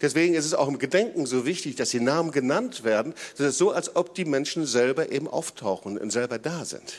Deswegen 0.00 0.32
ist 0.32 0.46
es 0.46 0.54
auch 0.54 0.68
im 0.68 0.78
Gedenken 0.78 1.26
so 1.26 1.44
wichtig, 1.44 1.76
dass 1.76 1.90
die 1.90 2.00
Namen 2.00 2.30
genannt 2.30 2.82
werden. 2.82 3.12
Das 3.36 3.46
ist 3.46 3.58
so, 3.58 3.72
als 3.72 3.94
ob 3.94 4.14
die 4.14 4.24
Menschen 4.24 4.64
selber 4.64 5.12
eben 5.12 5.28
auftauchen 5.28 5.98
und 5.98 6.10
selber 6.10 6.38
da 6.38 6.64
sind. 6.64 6.94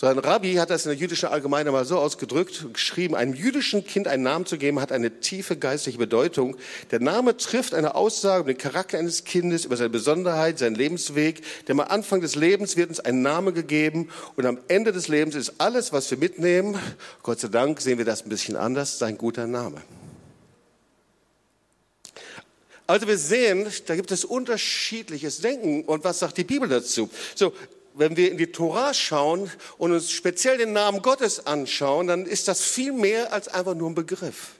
So 0.00 0.06
ein 0.06 0.18
Rabbi 0.18 0.54
hat 0.54 0.70
das 0.70 0.86
in 0.86 0.92
der 0.92 0.98
jüdischen 0.98 1.28
Allgemeine 1.28 1.70
mal 1.72 1.84
so 1.84 1.98
ausgedrückt 1.98 2.64
und 2.64 2.72
geschrieben, 2.72 3.14
einem 3.14 3.34
jüdischen 3.34 3.84
Kind 3.84 4.08
einen 4.08 4.22
Namen 4.22 4.46
zu 4.46 4.56
geben, 4.56 4.80
hat 4.80 4.92
eine 4.92 5.20
tiefe 5.20 5.58
geistliche 5.58 5.98
Bedeutung. 5.98 6.56
Der 6.90 7.00
Name 7.00 7.36
trifft 7.36 7.74
eine 7.74 7.94
Aussage 7.94 8.44
über 8.44 8.54
den 8.54 8.58
Charakter 8.58 8.96
eines 8.96 9.24
Kindes, 9.24 9.66
über 9.66 9.76
seine 9.76 9.90
Besonderheit, 9.90 10.58
seinen 10.58 10.74
Lebensweg. 10.74 11.42
Denn 11.68 11.78
am 11.78 11.86
Anfang 11.86 12.22
des 12.22 12.34
Lebens 12.34 12.78
wird 12.78 12.88
uns 12.88 13.00
ein 13.00 13.20
Name 13.20 13.52
gegeben 13.52 14.08
und 14.36 14.46
am 14.46 14.56
Ende 14.68 14.92
des 14.92 15.08
Lebens 15.08 15.34
ist 15.34 15.60
alles, 15.60 15.92
was 15.92 16.10
wir 16.10 16.16
mitnehmen, 16.16 16.78
Gott 17.22 17.40
sei 17.40 17.48
Dank 17.48 17.78
sehen 17.82 17.98
wir 17.98 18.06
das 18.06 18.24
ein 18.24 18.30
bisschen 18.30 18.56
anders, 18.56 18.98
sein 18.98 19.18
guter 19.18 19.46
Name. 19.46 19.82
Also 22.86 23.06
wir 23.06 23.18
sehen, 23.18 23.66
da 23.84 23.94
gibt 23.96 24.10
es 24.12 24.24
unterschiedliches 24.24 25.42
Denken. 25.42 25.84
Und 25.84 26.04
was 26.04 26.20
sagt 26.20 26.38
die 26.38 26.44
Bibel 26.44 26.70
dazu? 26.70 27.10
So, 27.34 27.52
wenn 27.94 28.16
wir 28.16 28.30
in 28.30 28.38
die 28.38 28.52
Tora 28.52 28.94
schauen 28.94 29.50
und 29.78 29.92
uns 29.92 30.10
speziell 30.10 30.58
den 30.58 30.72
Namen 30.72 31.02
Gottes 31.02 31.46
anschauen, 31.46 32.06
dann 32.06 32.26
ist 32.26 32.48
das 32.48 32.62
viel 32.62 32.92
mehr 32.92 33.32
als 33.32 33.48
einfach 33.48 33.74
nur 33.74 33.90
ein 33.90 33.94
Begriff. 33.94 34.52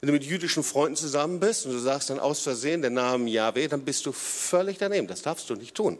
Wenn 0.00 0.08
du 0.08 0.12
mit 0.14 0.24
jüdischen 0.24 0.62
Freunden 0.62 0.96
zusammen 0.96 1.40
bist 1.40 1.66
und 1.66 1.72
du 1.72 1.78
sagst 1.78 2.08
dann 2.08 2.18
aus 2.18 2.40
Versehen 2.40 2.80
den 2.80 2.94
Namen 2.94 3.26
Yahweh, 3.26 3.68
dann 3.68 3.84
bist 3.84 4.06
du 4.06 4.12
völlig 4.12 4.78
daneben. 4.78 5.06
Das 5.06 5.22
darfst 5.22 5.50
du 5.50 5.54
nicht 5.54 5.74
tun. 5.74 5.98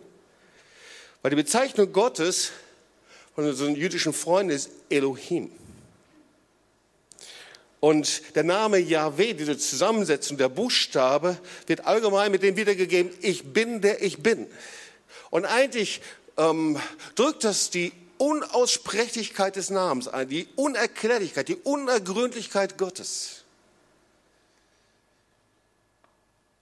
Weil 1.23 1.31
die 1.31 1.37
Bezeichnung 1.37 1.93
Gottes 1.93 2.51
von 3.35 3.47
unseren 3.47 3.75
jüdischen 3.75 4.15
Freunden 4.15 4.55
ist 4.55 4.71
Elohim. 4.89 5.51
Und 7.81 8.37
der 8.37 8.45
Name 8.45 8.79
Yahweh, 8.79 9.35
diese 9.35 9.57
Zusammensetzung 9.57 10.37
der 10.37 10.51
Buchstabe, 10.51 11.39
wird 11.67 11.87
allgemein 11.87 12.31
mit 12.31 12.43
dem 12.43 12.57
wiedergegeben, 12.57 13.11
ich 13.23 13.53
bin 13.53 13.81
der 13.81 14.03
ich 14.03 14.19
bin. 14.23 14.47
Und 15.31 15.45
eigentlich 15.45 16.03
ähm, 16.37 16.79
drückt 17.15 17.45
das 17.45 17.71
die 17.71 17.93
Unaussprechlichkeit 18.19 19.57
des 19.57 19.71
Namens 19.71 20.09
ein, 20.09 20.29
die 20.29 20.49
Unerklärlichkeit, 20.57 21.49
die 21.49 21.57
Unergründlichkeit 21.57 22.77
Gottes. 22.77 23.45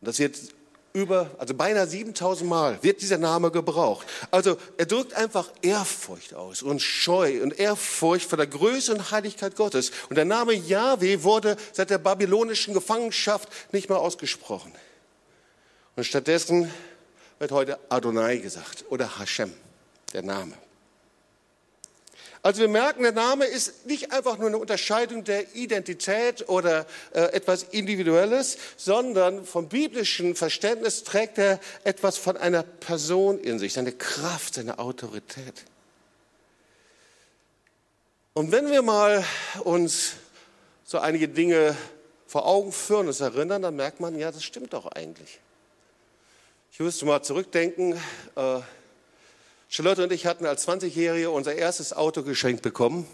Das 0.01 0.19
wird 0.19 0.37
über, 0.93 1.31
also 1.39 1.55
beinahe 1.55 1.87
7000 1.87 2.49
Mal 2.49 2.83
wird 2.83 3.03
dieser 3.03 3.19
Name 3.19 3.51
gebraucht. 3.51 4.07
Also 4.31 4.57
er 4.77 4.87
drückt 4.87 5.15
einfach 5.15 5.51
Ehrfurcht 5.63 6.35
aus 6.35 6.63
und 6.63 6.81
Scheu 6.81 7.43
und 7.43 7.59
Ehrfurcht 7.59 8.29
vor 8.29 8.37
der 8.37 8.47
Größe 8.47 8.95
und 8.95 9.11
Heiligkeit 9.11 9.57
Gottes. 9.57 9.91
Und 10.09 10.17
der 10.17 10.25
Name 10.25 10.53
Yahweh 10.53 11.23
wurde 11.23 11.57
seit 11.73 11.91
der 11.91 11.99
babylonischen 11.99 12.75
Gefangenschaft 12.75 13.49
nicht 13.73 13.89
mehr 13.89 13.99
ausgesprochen. 13.99 14.73
Und 15.97 16.05
stattdessen 16.05 16.73
wird 17.39 17.53
heute 17.53 17.79
Adonai 17.89 18.39
gesagt 18.39 18.85
oder 18.89 19.19
Hashem, 19.19 19.53
der 20.13 20.23
Name. 20.23 20.55
Also 22.43 22.61
wir 22.61 22.69
merken, 22.69 23.03
der 23.03 23.13
Name 23.13 23.47
ist 23.47 23.87
nicht 23.87 24.13
einfach 24.13 24.39
nur 24.39 24.47
eine 24.47 24.59
Unterscheidung 24.59 25.25
der 25.25 25.57
Identität 25.57 26.49
oder 26.49 26.87
äh, 27.13 27.21
etwas 27.33 27.65
Individuelles, 27.65 28.59
sondern 28.77 29.45
vom 29.45 29.69
biblischen 29.69 30.37
Verständnis 30.37 31.03
trägt 31.03 31.39
er 31.39 31.59
etwas 31.83 32.17
von 32.17 32.37
einer 32.37 32.63
Person 32.63 33.41
in 33.41 33.59
sich, 33.59 33.73
seine 33.73 33.93
Kraft, 33.93 34.55
seine 34.55 34.79
Autorität. 34.79 35.65
Und 38.35 38.53
wenn 38.53 38.71
wir 38.71 38.83
mal 38.83 39.25
uns 39.65 40.13
so 40.85 40.99
einige 40.99 41.29
Dinge 41.29 41.77
vor 42.29 42.47
Augen 42.47 42.71
führen, 42.71 43.09
uns 43.09 43.21
erinnern, 43.21 43.63
dann 43.63 43.75
merkt 43.75 43.99
man, 43.99 44.17
ja, 44.17 44.31
das 44.31 44.45
stimmt 44.45 44.75
doch 44.75 44.87
eigentlich. 44.87 45.41
Ich 46.71 46.81
müsste 46.81 47.07
mal 47.07 47.23
zurückdenken. 47.23 47.95
Äh, 48.37 48.61
Charlotte 49.69 50.05
und 50.05 50.13
ich 50.13 50.27
hatten 50.27 50.47
als 50.47 50.69
20-Jährige 50.69 51.31
unser 51.31 51.55
erstes 51.55 51.93
Auto 51.93 52.23
geschenkt 52.23 52.63
bekommen. 52.63 53.07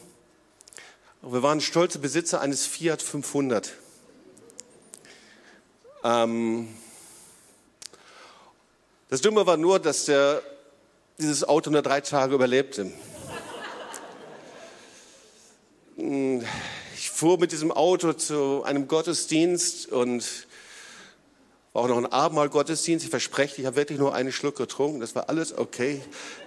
Wir 1.23 1.43
waren 1.43 1.61
stolze 1.61 1.99
Besitzer 1.99 2.41
eines 2.41 2.67
Fiat 2.67 3.01
500. 3.01 3.73
Ähm, 6.05 6.69
das 9.09 9.23
Dumme 9.23 9.47
war 9.47 9.57
nur, 9.57 9.79
dass 9.79 10.05
der, 10.05 10.43
dieses 11.19 11.45
Auto 11.45 11.71
nur 11.71 11.83
drei 11.83 12.01
Tage 12.03 12.35
überlebte. 12.35 12.93
Hm, 15.97 16.45
ich 16.97 17.11
fuhr 17.11 17.39
mit 17.39 17.53
diesem 17.53 17.73
Auto 17.73 18.13
zu 18.13 18.63
einem 18.65 18.89
Gottesdienst 18.89 19.91
und 19.91 20.47
war 21.75 21.83
auch 21.83 21.88
noch 21.88 21.99
ein 21.99 22.07
Abendmahl-Gottesdienst. 22.07 23.04
Ich 23.04 23.11
verspreche, 23.11 23.61
ich 23.61 23.66
habe 23.66 23.75
wirklich 23.75 23.99
nur 23.99 24.14
einen 24.14 24.31
Schluck 24.31 24.57
getrunken. 24.57 25.00
Das 25.00 25.16
war 25.16 25.28
alles 25.28 25.59
okay. 25.59 26.00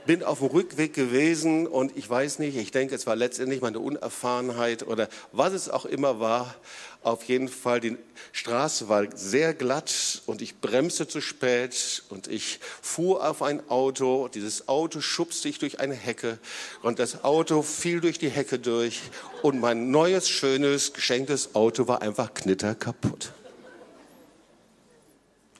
Bin 0.05 0.23
auf 0.23 0.39
dem 0.39 0.47
Rückweg 0.47 0.93
gewesen 0.93 1.67
und 1.67 1.97
ich 1.97 2.09
weiß 2.09 2.39
nicht, 2.39 2.55
ich 2.55 2.71
denke, 2.71 2.95
es 2.95 3.05
war 3.05 3.17
letztendlich 3.17 3.59
meine 3.59 3.79
Unerfahrenheit 3.79 4.87
oder 4.87 5.09
was 5.33 5.51
es 5.51 5.69
auch 5.69 5.83
immer 5.83 6.21
war. 6.21 6.55
Auf 7.03 7.25
jeden 7.25 7.49
Fall, 7.49 7.81
die 7.81 7.97
Straße 8.31 8.87
war 8.87 9.05
sehr 9.15 9.53
glatt 9.53 10.21
und 10.27 10.41
ich 10.41 10.61
bremste 10.61 11.09
zu 11.09 11.19
spät 11.19 12.03
und 12.07 12.29
ich 12.29 12.61
fuhr 12.81 13.29
auf 13.29 13.41
ein 13.41 13.69
Auto. 13.69 14.29
Dieses 14.29 14.69
Auto 14.69 15.01
schubste 15.01 15.49
ich 15.49 15.59
durch 15.59 15.81
eine 15.81 15.93
Hecke 15.93 16.39
und 16.83 16.99
das 16.99 17.25
Auto 17.25 17.63
fiel 17.63 17.99
durch 17.99 18.17
die 18.17 18.29
Hecke 18.29 18.59
durch 18.59 19.01
und 19.41 19.59
mein 19.59 19.91
neues, 19.91 20.29
schönes, 20.29 20.93
geschenktes 20.93 21.53
Auto 21.53 21.89
war 21.89 22.01
einfach 22.01 22.33
knitterkaputt. 22.33 23.33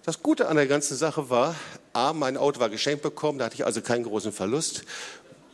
Das 0.08 0.24
Gute 0.24 0.48
an 0.48 0.56
der 0.56 0.68
ganzen 0.68 0.96
Sache 0.96 1.30
war, 1.30 1.54
A, 1.92 2.14
mein 2.14 2.38
Auto 2.38 2.62
war 2.62 2.70
geschenkt 2.70 3.04
bekommen, 3.04 3.40
da 3.40 3.46
hatte 3.46 3.56
ich 3.56 3.66
also 3.66 3.82
keinen 3.82 4.06
großen 4.06 4.32
Verlust. 4.32 4.86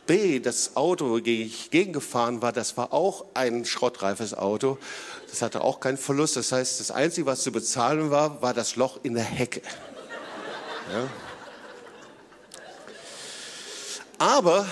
B, 0.06 0.38
das 0.38 0.76
Auto, 0.76 1.10
wo 1.10 1.18
ich 1.18 1.72
gegengefahren 1.72 2.40
war, 2.40 2.52
das 2.52 2.76
war 2.76 2.92
auch 2.92 3.24
ein 3.34 3.64
schrottreifes 3.64 4.32
Auto. 4.32 4.78
Das 5.28 5.42
hatte 5.42 5.62
auch 5.62 5.80
keinen 5.80 5.96
Verlust. 5.96 6.36
Das 6.36 6.52
heißt, 6.52 6.78
das 6.78 6.92
Einzige, 6.92 7.26
was 7.26 7.42
zu 7.42 7.50
bezahlen 7.50 8.12
war, 8.12 8.42
war 8.42 8.54
das 8.54 8.76
Loch 8.76 9.00
in 9.02 9.14
der 9.14 9.24
Hecke. 9.24 9.60
Ja. 10.92 11.08
Aber 14.18 14.68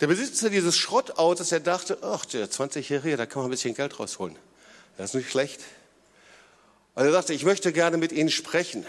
der 0.00 0.08
Besitzer 0.08 0.50
dieses 0.50 0.76
Schrottautos, 0.76 1.50
der 1.50 1.60
dachte, 1.60 1.98
ach, 2.02 2.24
der 2.24 2.50
20-Jährige, 2.50 3.16
da 3.16 3.26
kann 3.26 3.42
man 3.42 3.46
ein 3.46 3.52
bisschen 3.52 3.76
Geld 3.76 4.00
rausholen. 4.00 4.34
Das 4.96 5.10
ist 5.10 5.14
nicht 5.14 5.30
schlecht. 5.30 5.60
Und 6.94 7.04
er 7.04 7.12
sagte, 7.12 7.34
ich 7.34 7.44
möchte 7.44 7.72
gerne 7.72 7.96
mit 7.96 8.12
Ihnen 8.12 8.30
sprechen. 8.30 8.86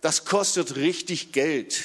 Das 0.00 0.24
kostet 0.24 0.76
richtig 0.76 1.32
Geld. 1.32 1.82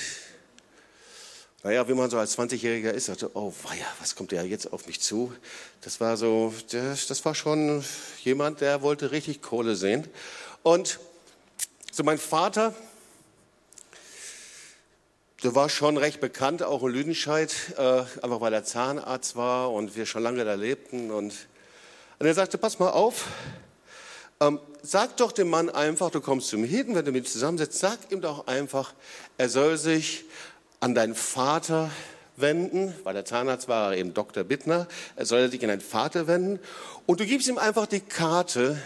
Naja, 1.64 1.88
wie 1.88 1.94
man 1.94 2.10
so 2.10 2.18
als 2.18 2.38
20-Jähriger 2.38 2.92
ist, 2.92 3.06
sagte, 3.06 3.32
oh 3.36 3.54
weia, 3.64 3.86
was 4.00 4.16
kommt 4.16 4.32
der 4.32 4.46
jetzt 4.46 4.74
auf 4.74 4.88
mich 4.88 5.00
zu? 5.00 5.34
Das 5.82 6.00
war 6.00 6.18
so, 6.18 6.54
das, 6.72 7.08
das 7.08 7.24
war 7.26 7.36
schon 7.36 7.84
jemand, 8.24 8.62
der 8.62 8.82
wollte 8.82 9.12
richtig 9.12 9.42
Kohle 9.42 9.76
sehen. 9.76 10.08
Und 10.64 11.00
so 11.92 12.04
mein 12.04 12.18
Vater, 12.18 12.76
der 15.44 15.56
war 15.56 15.70
schon 15.70 15.98
recht 15.98 16.20
bekannt, 16.20 16.62
auch 16.62 16.84
in 16.84 16.90
Lüdenscheid, 16.90 17.56
äh, 17.78 17.82
einfach 18.22 18.42
weil 18.42 18.54
er 18.54 18.64
Zahnarzt 18.64 19.36
war 19.36 19.72
und 19.72 19.96
wir 19.96 20.06
schon 20.06 20.22
lange 20.22 20.46
da 20.46 20.54
lebten. 20.54 21.10
Und, 21.10 21.48
und 22.20 22.26
er 22.26 22.34
sagte, 22.36 22.60
pass 22.60 22.78
mal 22.78 22.90
auf, 22.90 23.26
ähm, 24.42 24.60
sag 24.82 25.16
doch 25.18 25.32
dem 25.32 25.50
Mann 25.50 25.70
einfach, 25.70 26.10
du 26.10 26.20
kommst 26.20 26.50
zu 26.50 26.58
mir 26.58 26.68
hin, 26.68 26.96
wenn 26.96 27.06
du 27.06 27.12
mit 27.12 27.26
ihm 27.26 27.32
zusammensetzt, 27.32 27.80
sag 27.80 28.00
ihm 28.10 28.22
doch 28.22 28.48
einfach, 28.48 28.94
er 29.38 29.48
soll 29.48 29.78
sich 29.78 30.26
an 30.80 30.96
deinen 30.96 31.16
Vater 31.16 31.92
wenden, 32.38 32.94
weil 33.04 33.14
der 33.14 33.24
Zahnarzt 33.24 33.68
war 33.68 33.96
eben 33.96 34.14
Dr. 34.16 34.44
Bittner, 34.44 34.88
er 35.16 35.26
soll 35.28 35.50
sich 35.52 35.62
an 35.62 35.70
deinen 35.70 35.82
Vater 35.82 36.26
wenden 36.26 36.60
und 37.06 37.20
du 37.20 37.26
gibst 37.26 37.48
ihm 37.48 37.60
einfach 37.60 37.86
die 37.86 38.00
Karte 38.00 38.82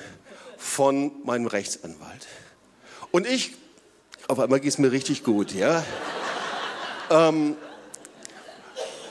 von 0.58 1.12
meinem 1.24 1.48
Rechtsanwalt. 1.48 2.28
Und 3.12 3.26
ich, 3.26 3.54
auf 4.28 4.40
einmal 4.40 4.60
geht 4.60 4.74
es 4.74 4.78
mir 4.78 4.92
richtig 4.92 5.24
gut, 5.24 5.54
ja. 5.54 5.86
ähm, 7.10 7.56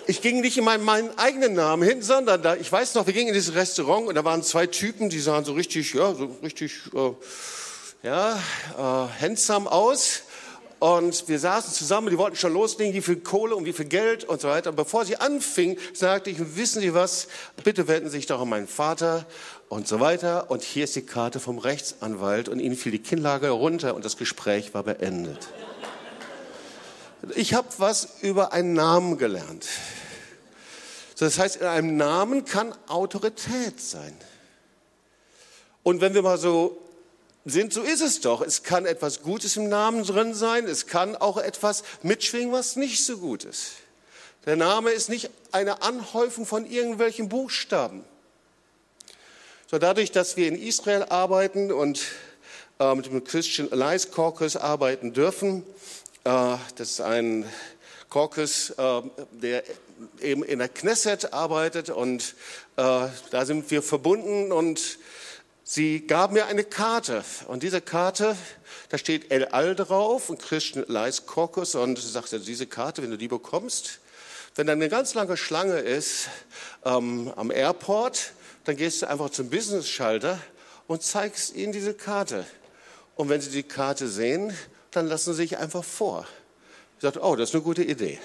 ich 0.06 0.20
ging 0.20 0.40
nicht 0.40 0.58
in 0.58 0.64
meinen, 0.64 0.84
meinen, 0.84 1.16
eigenen 1.18 1.54
Namen 1.54 1.82
hin, 1.82 2.02
sondern 2.02 2.42
da, 2.42 2.56
ich 2.56 2.70
weiß 2.70 2.94
noch, 2.94 3.06
wir 3.06 3.12
gingen 3.12 3.28
in 3.28 3.34
dieses 3.34 3.54
Restaurant 3.54 4.06
und 4.06 4.14
da 4.14 4.24
waren 4.24 4.42
zwei 4.42 4.66
Typen, 4.66 5.08
die 5.10 5.20
sahen 5.20 5.44
so 5.44 5.52
richtig, 5.52 5.94
ja, 5.94 6.14
so 6.14 6.36
richtig, 6.42 6.72
äh, 6.94 7.12
ja, 8.02 8.36
äh, 8.76 9.22
handsome 9.22 9.70
aus. 9.70 10.22
Und 10.78 11.28
wir 11.28 11.38
saßen 11.38 11.72
zusammen, 11.72 12.10
die 12.10 12.18
wollten 12.18 12.36
schon 12.36 12.52
loslegen, 12.52 12.92
wie 12.92 13.00
viel 13.00 13.16
Kohle 13.16 13.56
und 13.56 13.64
wie 13.64 13.72
viel 13.72 13.86
Geld 13.86 14.24
und 14.24 14.42
so 14.42 14.48
weiter. 14.48 14.68
Und 14.68 14.76
bevor 14.76 15.06
sie 15.06 15.16
anfing, 15.16 15.78
sagte 15.94 16.28
ich, 16.28 16.56
wissen 16.56 16.82
Sie 16.82 16.92
was, 16.92 17.28
bitte 17.62 17.88
wenden 17.88 18.10
Sie 18.10 18.18
sich 18.18 18.26
doch 18.26 18.42
an 18.42 18.50
meinen 18.50 18.68
Vater 18.68 19.24
und 19.70 19.88
so 19.88 20.00
weiter. 20.00 20.50
Und 20.50 20.62
hier 20.62 20.84
ist 20.84 20.94
die 20.96 21.06
Karte 21.06 21.40
vom 21.40 21.56
Rechtsanwalt 21.56 22.50
und 22.50 22.60
ihnen 22.60 22.76
fiel 22.76 22.92
die 22.92 22.98
Kinnlage 22.98 23.48
runter 23.48 23.94
und 23.94 24.04
das 24.04 24.18
Gespräch 24.18 24.74
war 24.74 24.82
beendet. 24.82 25.48
Ich 27.36 27.54
habe 27.54 27.68
was 27.78 28.08
über 28.22 28.52
einen 28.52 28.72
Namen 28.72 29.18
gelernt. 29.18 29.66
Das 31.18 31.38
heißt, 31.38 31.56
in 31.56 31.66
einem 31.66 31.96
Namen 31.96 32.44
kann 32.44 32.74
Autorität 32.88 33.80
sein. 33.80 34.16
Und 35.82 36.00
wenn 36.00 36.14
wir 36.14 36.22
mal 36.22 36.38
so 36.38 36.78
sind, 37.44 37.72
so 37.72 37.82
ist 37.82 38.00
es 38.00 38.20
doch. 38.20 38.40
Es 38.40 38.62
kann 38.62 38.86
etwas 38.86 39.22
Gutes 39.22 39.56
im 39.56 39.68
Namen 39.68 40.04
drin 40.04 40.34
sein, 40.34 40.66
es 40.66 40.86
kann 40.86 41.14
auch 41.14 41.36
etwas 41.36 41.84
mitschwingen, 42.02 42.52
was 42.52 42.76
nicht 42.76 43.04
so 43.04 43.18
gut 43.18 43.44
ist. 43.44 43.72
Der 44.46 44.56
Name 44.56 44.90
ist 44.90 45.08
nicht 45.08 45.30
eine 45.52 45.82
Anhäufung 45.82 46.46
von 46.46 46.66
irgendwelchen 46.66 47.28
Buchstaben. 47.28 48.04
So 49.70 49.78
dadurch, 49.78 50.10
dass 50.10 50.36
wir 50.36 50.48
in 50.48 50.60
Israel 50.60 51.04
arbeiten 51.04 51.72
und 51.72 52.02
äh, 52.78 52.94
mit 52.94 53.06
dem 53.06 53.24
Christian 53.24 53.72
Alliance 53.72 54.08
Caucus 54.08 54.56
arbeiten 54.56 55.12
dürfen, 55.12 55.64
das 56.24 56.90
ist 56.90 57.00
ein 57.02 57.44
Caucus, 58.08 58.70
äh, 58.70 59.02
der 59.32 59.62
eben 60.20 60.42
in 60.42 60.58
der 60.58 60.68
Knesset 60.68 61.32
arbeitet 61.32 61.90
und 61.90 62.34
äh, 62.76 63.08
da 63.30 63.44
sind 63.44 63.70
wir 63.70 63.82
verbunden 63.82 64.50
und 64.50 64.98
Sie 65.66 66.06
gab 66.06 66.30
mir 66.30 66.44
eine 66.44 66.62
Karte 66.62 67.24
und 67.48 67.62
diese 67.62 67.80
Karte, 67.80 68.36
da 68.90 68.98
steht 68.98 69.30
El 69.30 69.46
Al 69.46 69.74
drauf 69.74 70.28
und 70.28 70.38
Christian 70.38 70.84
Leis 70.88 71.24
Caucus 71.24 71.74
und 71.74 71.98
sie 71.98 72.10
sagte, 72.10 72.38
diese 72.38 72.66
Karte, 72.66 73.02
wenn 73.02 73.10
du 73.10 73.16
die 73.16 73.28
bekommst, 73.28 74.00
wenn 74.56 74.66
da 74.66 74.74
eine 74.74 74.90
ganz 74.90 75.14
lange 75.14 75.38
Schlange 75.38 75.78
ist 75.78 76.28
ähm, 76.84 77.32
am 77.34 77.50
Airport, 77.50 78.32
dann 78.64 78.76
gehst 78.76 79.00
du 79.00 79.08
einfach 79.08 79.30
zum 79.30 79.48
Business-Schalter 79.48 80.38
und 80.86 81.02
zeigst 81.02 81.54
ihnen 81.56 81.72
diese 81.72 81.94
Karte. 81.94 82.44
Und 83.14 83.30
wenn 83.30 83.40
sie 83.40 83.50
die 83.50 83.62
Karte 83.62 84.06
sehen, 84.06 84.54
dann 84.96 85.08
lassen 85.08 85.32
sie 85.32 85.42
sich 85.42 85.58
einfach 85.58 85.84
vor. 85.84 86.26
Ich 86.96 87.02
sagte, 87.02 87.20
oh, 87.22 87.36
das 87.36 87.50
ist 87.50 87.54
eine 87.54 87.64
gute 87.64 87.82
Idee. 87.82 88.18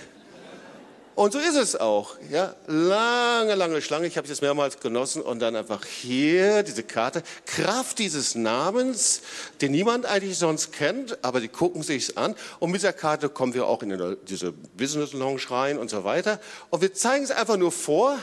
Und 1.20 1.34
so 1.34 1.40
ist 1.40 1.58
es 1.58 1.76
auch. 1.76 2.16
Ja, 2.32 2.56
lange, 2.68 3.54
lange 3.56 3.82
Schlange. 3.82 4.08
Ich 4.08 4.16
habe 4.16 4.24
es 4.24 4.30
jetzt 4.30 4.42
mehrmals 4.42 4.80
genossen 4.80 5.22
und 5.22 5.40
dann 5.40 5.54
einfach 5.58 5.84
hier 5.84 6.64
diese 6.64 6.82
Karte. 6.82 7.24
Kraft 7.46 8.00
dieses 8.00 8.36
Namens, 8.36 9.22
den 9.60 9.74
niemand 9.74 10.06
eigentlich 10.06 10.38
sonst 10.38 10.72
kennt, 10.72 11.22
aber 11.22 11.42
die 11.42 11.50
gucken 11.50 11.84
sich's 11.84 12.16
an. 12.16 12.36
Und 12.60 12.72
mit 12.72 12.80
dieser 12.80 12.94
Karte 12.94 13.28
kommen 13.28 13.54
wir 13.54 13.68
auch 13.68 13.84
in 13.84 14.18
diese 14.30 14.54
Business 14.54 15.12
Lounge 15.12 15.42
rein 15.50 15.78
und 15.78 15.90
so 15.90 16.06
weiter. 16.06 16.40
Und 16.70 16.82
wir 16.82 16.94
zeigen 16.94 17.26
es 17.26 17.32
einfach 17.32 17.58
nur 17.58 17.74
vor 17.74 18.18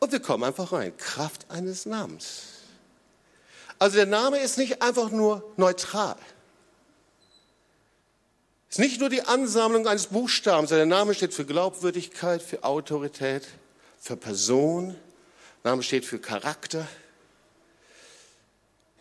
und 0.00 0.10
wir 0.10 0.18
kommen 0.18 0.42
einfach 0.42 0.72
rein. 0.72 0.96
Kraft 0.96 1.46
eines 1.48 1.86
Namens. 1.86 2.42
Also 3.78 3.98
der 3.98 4.06
Name 4.06 4.38
ist 4.38 4.58
nicht 4.58 4.82
einfach 4.82 5.12
nur 5.12 5.44
neutral. 5.56 6.16
Es 8.72 8.78
ist 8.78 8.84
nicht 8.84 9.00
nur 9.00 9.10
die 9.10 9.20
Ansammlung 9.20 9.86
eines 9.86 10.06
Buchstabens, 10.06 10.70
der 10.70 10.86
Name 10.86 11.12
steht 11.12 11.34
für 11.34 11.44
Glaubwürdigkeit, 11.44 12.40
für 12.40 12.64
Autorität, 12.64 13.46
für 14.00 14.16
Person. 14.16 14.96
Der 15.62 15.72
Name 15.72 15.82
steht 15.82 16.06
für 16.06 16.18
Charakter. 16.18 16.88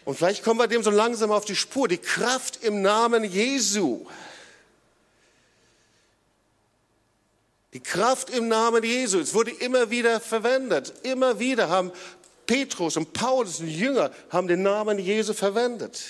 Und 0.03 0.17
vielleicht 0.17 0.43
kommen 0.43 0.59
wir 0.59 0.67
dem 0.67 0.83
so 0.83 0.89
langsam 0.89 1.31
auf 1.31 1.45
die 1.45 1.55
Spur. 1.55 1.87
Die 1.87 1.99
Kraft 1.99 2.65
im 2.65 2.81
Namen 2.81 3.23
Jesu. 3.23 4.05
Die 7.71 7.79
Kraft 7.79 8.29
im 8.29 8.49
Namen 8.49 8.83
Jesu. 8.83 9.19
Es 9.19 9.33
wurde 9.33 9.51
immer 9.51 9.89
wieder 9.89 10.19
verwendet. 10.19 10.91
Immer 11.03 11.39
wieder 11.39 11.69
haben 11.69 11.93
Petrus 12.45 12.97
und 12.97 13.13
Paulus 13.13 13.61
und 13.61 13.69
Jünger 13.69 14.11
haben 14.31 14.49
den 14.49 14.63
Namen 14.63 14.99
Jesu 14.99 15.31
verwendet. 15.31 16.03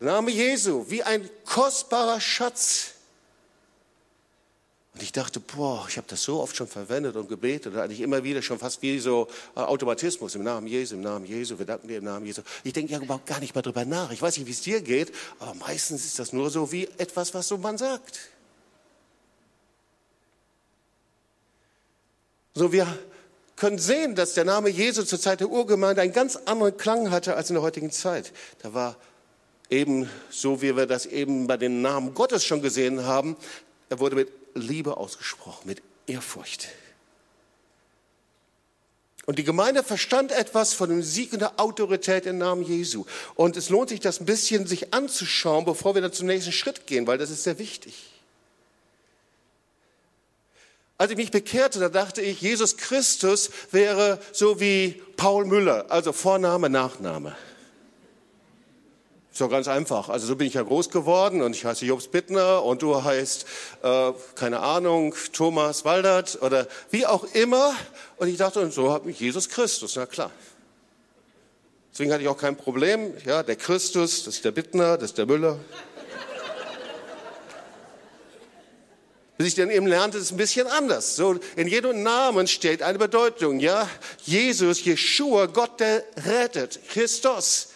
Name 0.00 0.30
Jesu, 0.30 0.86
wie 0.88 1.02
ein 1.02 1.28
kostbarer 1.44 2.20
Schatz. 2.20 2.92
Und 4.94 5.02
ich 5.02 5.12
dachte, 5.12 5.40
boah, 5.40 5.86
ich 5.88 5.98
habe 5.98 6.06
das 6.08 6.22
so 6.22 6.40
oft 6.40 6.56
schon 6.56 6.66
verwendet 6.66 7.16
und 7.16 7.28
gebetet, 7.28 7.76
eigentlich 7.76 8.00
immer 8.00 8.24
wieder 8.24 8.42
schon 8.42 8.58
fast 8.58 8.82
wie 8.82 8.98
so 8.98 9.28
äh, 9.54 9.60
Automatismus 9.60 10.34
im 10.34 10.42
Namen 10.42 10.66
Jesu, 10.66 10.96
im 10.96 11.02
Namen 11.02 11.26
Jesu, 11.26 11.58
wir 11.58 11.66
danken 11.66 11.86
dir 11.86 11.98
im 11.98 12.04
Namen 12.04 12.26
Jesu. 12.26 12.42
Ich 12.64 12.72
denke 12.72 12.92
ja 12.92 13.00
überhaupt 13.00 13.26
gar 13.26 13.40
nicht 13.40 13.54
mal 13.54 13.62
drüber 13.62 13.84
nach. 13.84 14.10
Ich 14.10 14.20
weiß 14.20 14.38
nicht, 14.38 14.46
wie 14.46 14.52
es 14.52 14.62
dir 14.62 14.80
geht, 14.80 15.12
aber 15.38 15.54
meistens 15.54 16.04
ist 16.04 16.18
das 16.18 16.32
nur 16.32 16.50
so 16.50 16.72
wie 16.72 16.88
etwas, 16.98 17.34
was 17.34 17.46
so 17.46 17.58
man 17.58 17.78
sagt. 17.78 18.18
So, 22.54 22.72
wir 22.72 22.86
können 23.54 23.78
sehen, 23.78 24.14
dass 24.14 24.34
der 24.34 24.44
Name 24.44 24.70
Jesu 24.70 25.04
zur 25.04 25.20
Zeit 25.20 25.40
der 25.40 25.50
Urgemeinde 25.50 26.02
einen 26.02 26.12
ganz 26.12 26.36
anderen 26.36 26.76
Klang 26.76 27.10
hatte 27.10 27.36
als 27.36 27.50
in 27.50 27.54
der 27.54 27.62
heutigen 27.62 27.90
Zeit. 27.90 28.32
Da 28.62 28.74
war 28.74 28.96
eben 29.70 30.10
so 30.30 30.62
wie 30.62 30.76
wir 30.76 30.86
das 30.86 31.06
eben 31.06 31.46
bei 31.46 31.56
den 31.56 31.80
Namen 31.82 32.14
Gottes 32.14 32.44
schon 32.44 32.60
gesehen 32.60 33.04
haben, 33.04 33.36
er 33.88 33.98
wurde 33.98 34.16
mit 34.16 34.30
Liebe 34.54 34.96
ausgesprochen, 34.96 35.66
mit 35.66 35.82
Ehrfurcht. 36.06 36.68
Und 39.26 39.38
die 39.38 39.44
Gemeinde 39.44 39.84
verstand 39.84 40.32
etwas 40.32 40.74
von 40.74 40.88
dem 40.88 41.02
Sieg 41.02 41.32
und 41.32 41.40
der 41.40 41.60
Autorität 41.60 42.26
im 42.26 42.38
Namen 42.38 42.62
Jesu. 42.62 43.04
Und 43.36 43.56
es 43.56 43.68
lohnt 43.68 43.90
sich, 43.90 44.00
das 44.00 44.18
ein 44.18 44.26
bisschen 44.26 44.66
sich 44.66 44.92
anzuschauen, 44.92 45.64
bevor 45.64 45.94
wir 45.94 46.02
dann 46.02 46.12
zum 46.12 46.26
nächsten 46.26 46.52
Schritt 46.52 46.86
gehen, 46.88 47.06
weil 47.06 47.18
das 47.18 47.30
ist 47.30 47.44
sehr 47.44 47.58
wichtig. 47.58 47.94
Als 50.98 51.12
ich 51.12 51.16
mich 51.16 51.30
bekehrte, 51.30 51.78
da 51.78 51.88
dachte 51.88 52.20
ich, 52.20 52.40
Jesus 52.40 52.76
Christus 52.76 53.50
wäre 53.70 54.20
so 54.32 54.60
wie 54.60 55.00
Paul 55.16 55.44
Müller, 55.44 55.86
also 55.90 56.12
Vorname, 56.12 56.68
Nachname. 56.68 57.36
Ist 59.32 59.40
doch 59.40 59.50
ganz 59.50 59.68
einfach. 59.68 60.08
Also 60.08 60.26
so 60.26 60.36
bin 60.36 60.48
ich 60.48 60.54
ja 60.54 60.62
groß 60.62 60.90
geworden 60.90 61.40
und 61.42 61.54
ich 61.54 61.64
heiße 61.64 61.84
Jobs 61.84 62.08
Bittner 62.08 62.64
und 62.64 62.82
du 62.82 63.02
heißt, 63.02 63.46
äh, 63.82 64.12
keine 64.34 64.60
Ahnung, 64.60 65.14
Thomas 65.32 65.84
Waldert 65.84 66.42
oder 66.42 66.66
wie 66.90 67.06
auch 67.06 67.24
immer. 67.34 67.72
Und 68.16 68.28
ich 68.28 68.38
dachte, 68.38 68.60
und 68.60 68.72
so 68.72 68.92
hat 68.92 69.06
mich 69.06 69.20
Jesus 69.20 69.48
Christus, 69.48 69.94
na 69.96 70.06
klar. 70.06 70.32
Deswegen 71.92 72.12
hatte 72.12 72.22
ich 72.22 72.28
auch 72.28 72.38
kein 72.38 72.56
Problem. 72.56 73.14
Ja, 73.24 73.42
der 73.42 73.56
Christus, 73.56 74.24
das 74.24 74.36
ist 74.36 74.44
der 74.44 74.52
Bittner, 74.52 74.96
das 74.96 75.10
ist 75.10 75.18
der 75.18 75.26
Müller. 75.26 75.58
Bis 79.38 79.46
ich 79.46 79.54
dann 79.54 79.70
eben 79.70 79.86
lernte, 79.86 80.18
es 80.18 80.24
ist 80.24 80.32
ein 80.32 80.36
bisschen 80.36 80.66
anders. 80.66 81.16
So, 81.16 81.38
in 81.56 81.66
jedem 81.66 82.02
Namen 82.02 82.46
steht 82.46 82.82
eine 82.82 82.98
Bedeutung. 82.98 83.58
Ja, 83.58 83.88
Jesus, 84.24 84.84
Jeshua, 84.84 85.46
Gott, 85.46 85.80
der 85.80 86.04
rettet, 86.26 86.80
Christus. 86.88 87.68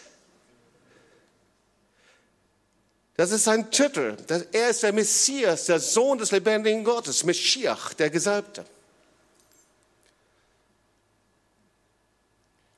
Das 3.16 3.30
ist 3.30 3.44
sein 3.44 3.70
Titel. 3.70 4.16
Er 4.52 4.70
ist 4.70 4.82
der 4.82 4.92
Messias, 4.92 5.66
der 5.66 5.78
Sohn 5.78 6.18
des 6.18 6.32
lebendigen 6.32 6.82
Gottes, 6.82 7.24
Meschiach, 7.24 7.94
der 7.94 8.10
Gesalbte. 8.10 8.64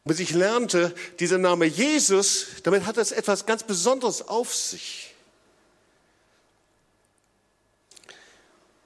Bis 0.04 0.20
ich 0.20 0.30
lernte, 0.30 0.94
dieser 1.18 1.38
Name 1.38 1.64
Jesus, 1.64 2.46
damit 2.62 2.86
hat 2.86 2.96
es 2.96 3.10
etwas 3.10 3.44
ganz 3.46 3.64
Besonderes 3.64 4.28
auf 4.28 4.54
sich. 4.54 5.14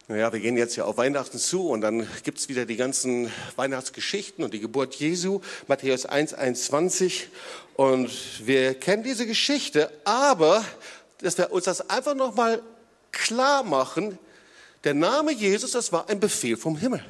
Naja, 0.09 0.33
wir 0.33 0.41
gehen 0.41 0.57
jetzt 0.57 0.75
ja 0.77 0.85
auf 0.87 0.97
Weihnachten 0.97 1.39
zu 1.39 1.69
und 1.69 1.83
dann 1.83 2.09
gibt 2.25 2.39
es 2.39 2.49
wieder 2.49 2.65
die 2.65 2.77
ganzen 2.77 3.31
Weihnachtsgeschichten 3.57 4.43
und 4.43 4.55
die 4.55 4.59
Geburt 4.59 4.95
Jesu, 4.97 5.41
Matthäus 5.69 6.07
1, 6.07 6.35
21. 6.35 7.29
Und 7.75 8.11
wir 8.45 8.75
kennen 8.75 9.05
diese 9.05 9.27
Geschichte, 9.27 9.89
aber 10.05 10.65
dass 11.21 11.39
wir 11.39 11.53
uns 11.53 11.65
das 11.65 11.89
einfach 11.91 12.15
nochmal 12.15 12.63
klar 13.13 13.63
machen. 13.63 14.19
Der 14.85 14.95
Name 14.95 15.33
Jesus, 15.33 15.73
das 15.73 15.93
war 15.93 16.09
ein 16.09 16.21
Befehl 16.21 16.57
vom 16.57 16.77
Himmel. 16.77 17.05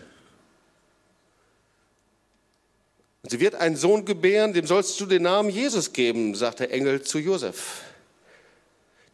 Und 3.23 3.31
sie 3.31 3.41
wird 3.41 3.55
einen 3.55 3.77
Sohn 3.77 4.05
gebären, 4.05 4.53
dem 4.53 4.67
sollst 4.67 4.99
du 4.99 5.07
den 5.07 5.23
Namen 5.23 5.51
Jesus 5.51 5.93
geben, 5.93 6.35
sagt 6.35 6.61
der 6.61 6.73
Engel 6.73 7.03
zu 7.03 7.19
Josef. 7.19 7.83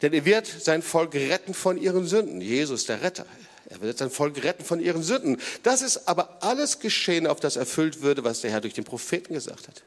Denn 0.03 0.13
er 0.13 0.25
wird 0.25 0.47
sein 0.47 0.83
Volk 0.83 1.15
retten 1.15 1.55
von 1.55 1.77
ihren 1.77 2.07
Sünden. 2.07 2.41
Jesus, 2.41 2.87
der 2.87 3.03
Retter. 3.03 3.27
Er 3.69 3.81
wird 3.81 3.99
sein 3.99 4.11
Volk 4.11 4.43
retten 4.45 4.65
von 4.65 4.79
ihren 4.79 5.03
Sünden. 5.03 5.41
Das 5.63 5.83
ist 5.83 6.07
aber 6.07 6.39
alles 6.41 6.79
geschehen, 6.79 7.27
auf 7.27 7.41
das 7.41 7.57
erfüllt 7.57 8.03
würde, 8.03 8.23
was 8.23 8.43
der 8.43 8.51
Herr 8.51 8.61
durch 8.61 8.75
den 8.75 8.85
Propheten 8.85 9.35
gesagt 9.35 9.67
hat. 9.67 9.83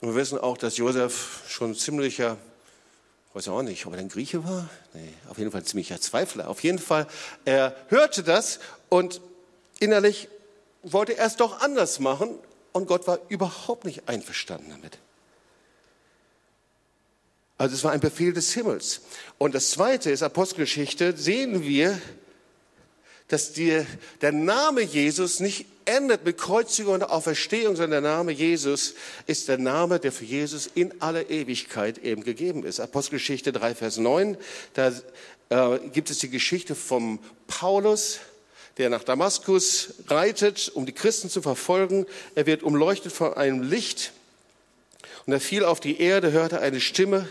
Und 0.00 0.08
wir 0.08 0.16
wissen 0.16 0.38
auch, 0.38 0.58
dass 0.58 0.76
Josef 0.76 1.42
schon 1.48 1.74
ziemlicher 1.74 2.36
weiß 3.34 3.48
auch 3.48 3.62
nicht, 3.62 3.84
ob 3.86 3.94
er 3.94 3.98
ein 3.98 4.08
Grieche 4.08 4.44
war. 4.44 4.68
Nee, 4.94 5.12
auf 5.28 5.38
jeden 5.38 5.50
Fall 5.50 5.64
ziemlicher 5.64 6.00
Zweifler. 6.00 6.48
Auf 6.48 6.62
jeden 6.62 6.78
Fall, 6.78 7.06
er 7.44 7.74
hörte 7.88 8.22
das 8.22 8.60
und 8.88 9.20
innerlich 9.80 10.28
wollte 10.82 11.16
er 11.18 11.26
es 11.26 11.36
doch 11.36 11.60
anders 11.60 11.98
machen 11.98 12.38
und 12.72 12.86
Gott 12.86 13.06
war 13.06 13.18
überhaupt 13.28 13.84
nicht 13.84 14.08
einverstanden 14.08 14.70
damit. 14.70 14.98
Also 17.58 17.74
es 17.74 17.84
war 17.84 17.92
ein 17.92 18.00
Befehl 18.00 18.32
des 18.32 18.52
Himmels. 18.52 19.02
Und 19.38 19.54
das 19.54 19.70
Zweite 19.70 20.10
ist 20.10 20.22
Apostelgeschichte, 20.22 21.16
sehen 21.16 21.62
wir, 21.62 22.00
dass 23.28 23.52
die, 23.52 23.84
der 24.20 24.32
Name 24.32 24.82
Jesus 24.82 25.40
nicht 25.40 25.66
endet 25.86 26.24
mit 26.24 26.38
Kreuzigung 26.38 26.94
und 26.94 27.02
Auferstehung, 27.02 27.76
sondern 27.76 28.02
der 28.02 28.12
Name 28.12 28.32
Jesus 28.32 28.94
ist 29.26 29.48
der 29.48 29.58
Name, 29.58 29.98
der 29.98 30.12
für 30.12 30.24
Jesus 30.24 30.68
in 30.74 31.00
aller 31.00 31.30
Ewigkeit 31.30 31.98
eben 31.98 32.24
gegeben 32.24 32.64
ist. 32.64 32.80
Apostelgeschichte 32.80 33.52
3, 33.52 33.74
Vers 33.74 33.98
9, 33.98 34.36
da 34.74 34.92
äh, 35.50 35.78
gibt 35.92 36.10
es 36.10 36.18
die 36.18 36.30
Geschichte 36.30 36.74
vom 36.74 37.18
Paulus, 37.46 38.20
der 38.78 38.90
nach 38.90 39.04
Damaskus 39.04 39.94
reitet, 40.08 40.70
um 40.74 40.86
die 40.86 40.92
Christen 40.92 41.30
zu 41.30 41.42
verfolgen. 41.42 42.06
Er 42.34 42.46
wird 42.46 42.62
umleuchtet 42.62 43.12
von 43.12 43.34
einem 43.34 43.62
Licht 43.62 44.12
und 45.26 45.32
er 45.32 45.40
fiel 45.40 45.64
auf 45.64 45.80
die 45.80 46.00
Erde, 46.00 46.32
hörte 46.32 46.60
eine 46.60 46.80
Stimme 46.80 47.28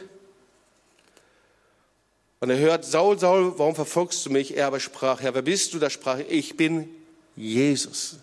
und 2.43 2.49
er 2.49 2.57
hört, 2.57 2.83
Saul, 2.83 3.17
Saul, 3.17 3.57
warum 3.57 3.73
verfolgst 3.73 4.25
du 4.25 4.29
mich? 4.29 4.57
Er 4.57 4.67
aber 4.67 4.81
sprach, 4.81 5.21
Herr, 5.21 5.33
wer 5.33 5.43
bist 5.43 5.73
du? 5.73 5.79
Da 5.79 5.89
sprach 5.89 6.17
er, 6.17 6.29
ich 6.29 6.57
bin 6.57 6.89
Jesus. 7.37 8.17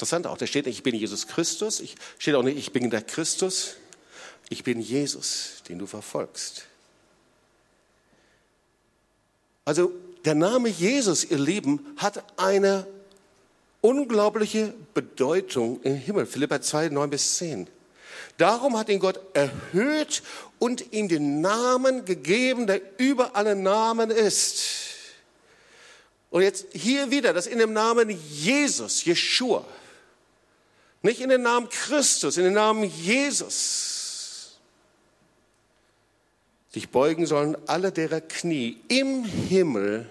Interessant 0.00 0.26
auch, 0.26 0.38
da 0.38 0.46
steht 0.46 0.64
nicht, 0.64 0.78
ich 0.78 0.82
bin 0.82 0.94
Jesus 0.94 1.26
Christus, 1.26 1.78
ich 1.78 1.94
steht 2.18 2.34
auch 2.34 2.42
nicht, 2.42 2.56
ich 2.56 2.72
bin 2.72 2.88
der 2.88 3.02
Christus, 3.02 3.76
ich 4.48 4.64
bin 4.64 4.80
Jesus, 4.80 5.62
den 5.68 5.78
du 5.78 5.84
verfolgst. 5.86 6.64
Also 9.66 9.92
der 10.24 10.34
Name 10.34 10.70
Jesus, 10.70 11.22
ihr 11.24 11.38
Lieben, 11.38 11.84
hat 11.98 12.24
eine 12.38 12.86
unglaubliche 13.82 14.72
Bedeutung 14.94 15.82
im 15.82 15.96
Himmel. 15.96 16.24
Philippa 16.24 16.62
2, 16.62 16.88
9 16.88 17.10
bis 17.10 17.36
10. 17.36 17.66
Darum 18.38 18.78
hat 18.78 18.88
ihn 18.88 19.00
Gott 19.00 19.20
erhöht 19.34 20.22
und 20.58 20.94
ihm 20.94 21.08
den 21.08 21.42
Namen 21.42 22.06
gegeben, 22.06 22.66
der 22.66 22.80
über 22.96 23.36
alle 23.36 23.54
Namen 23.54 24.10
ist. 24.10 24.62
Und 26.30 26.40
jetzt 26.40 26.68
hier 26.72 27.10
wieder, 27.10 27.34
das 27.34 27.46
in 27.46 27.58
dem 27.58 27.74
Namen 27.74 28.18
Jesus, 28.30 29.04
Jeshua. 29.04 29.62
Nicht 31.02 31.20
in 31.20 31.30
den 31.30 31.42
Namen 31.42 31.68
Christus, 31.68 32.36
in 32.36 32.44
den 32.44 32.52
Namen 32.54 32.84
Jesus 32.84 34.00
sich 36.72 36.88
beugen 36.88 37.26
sollen 37.26 37.56
alle 37.66 37.90
derer 37.90 38.20
Knie 38.20 38.80
im 38.88 39.24
Himmel, 39.24 40.08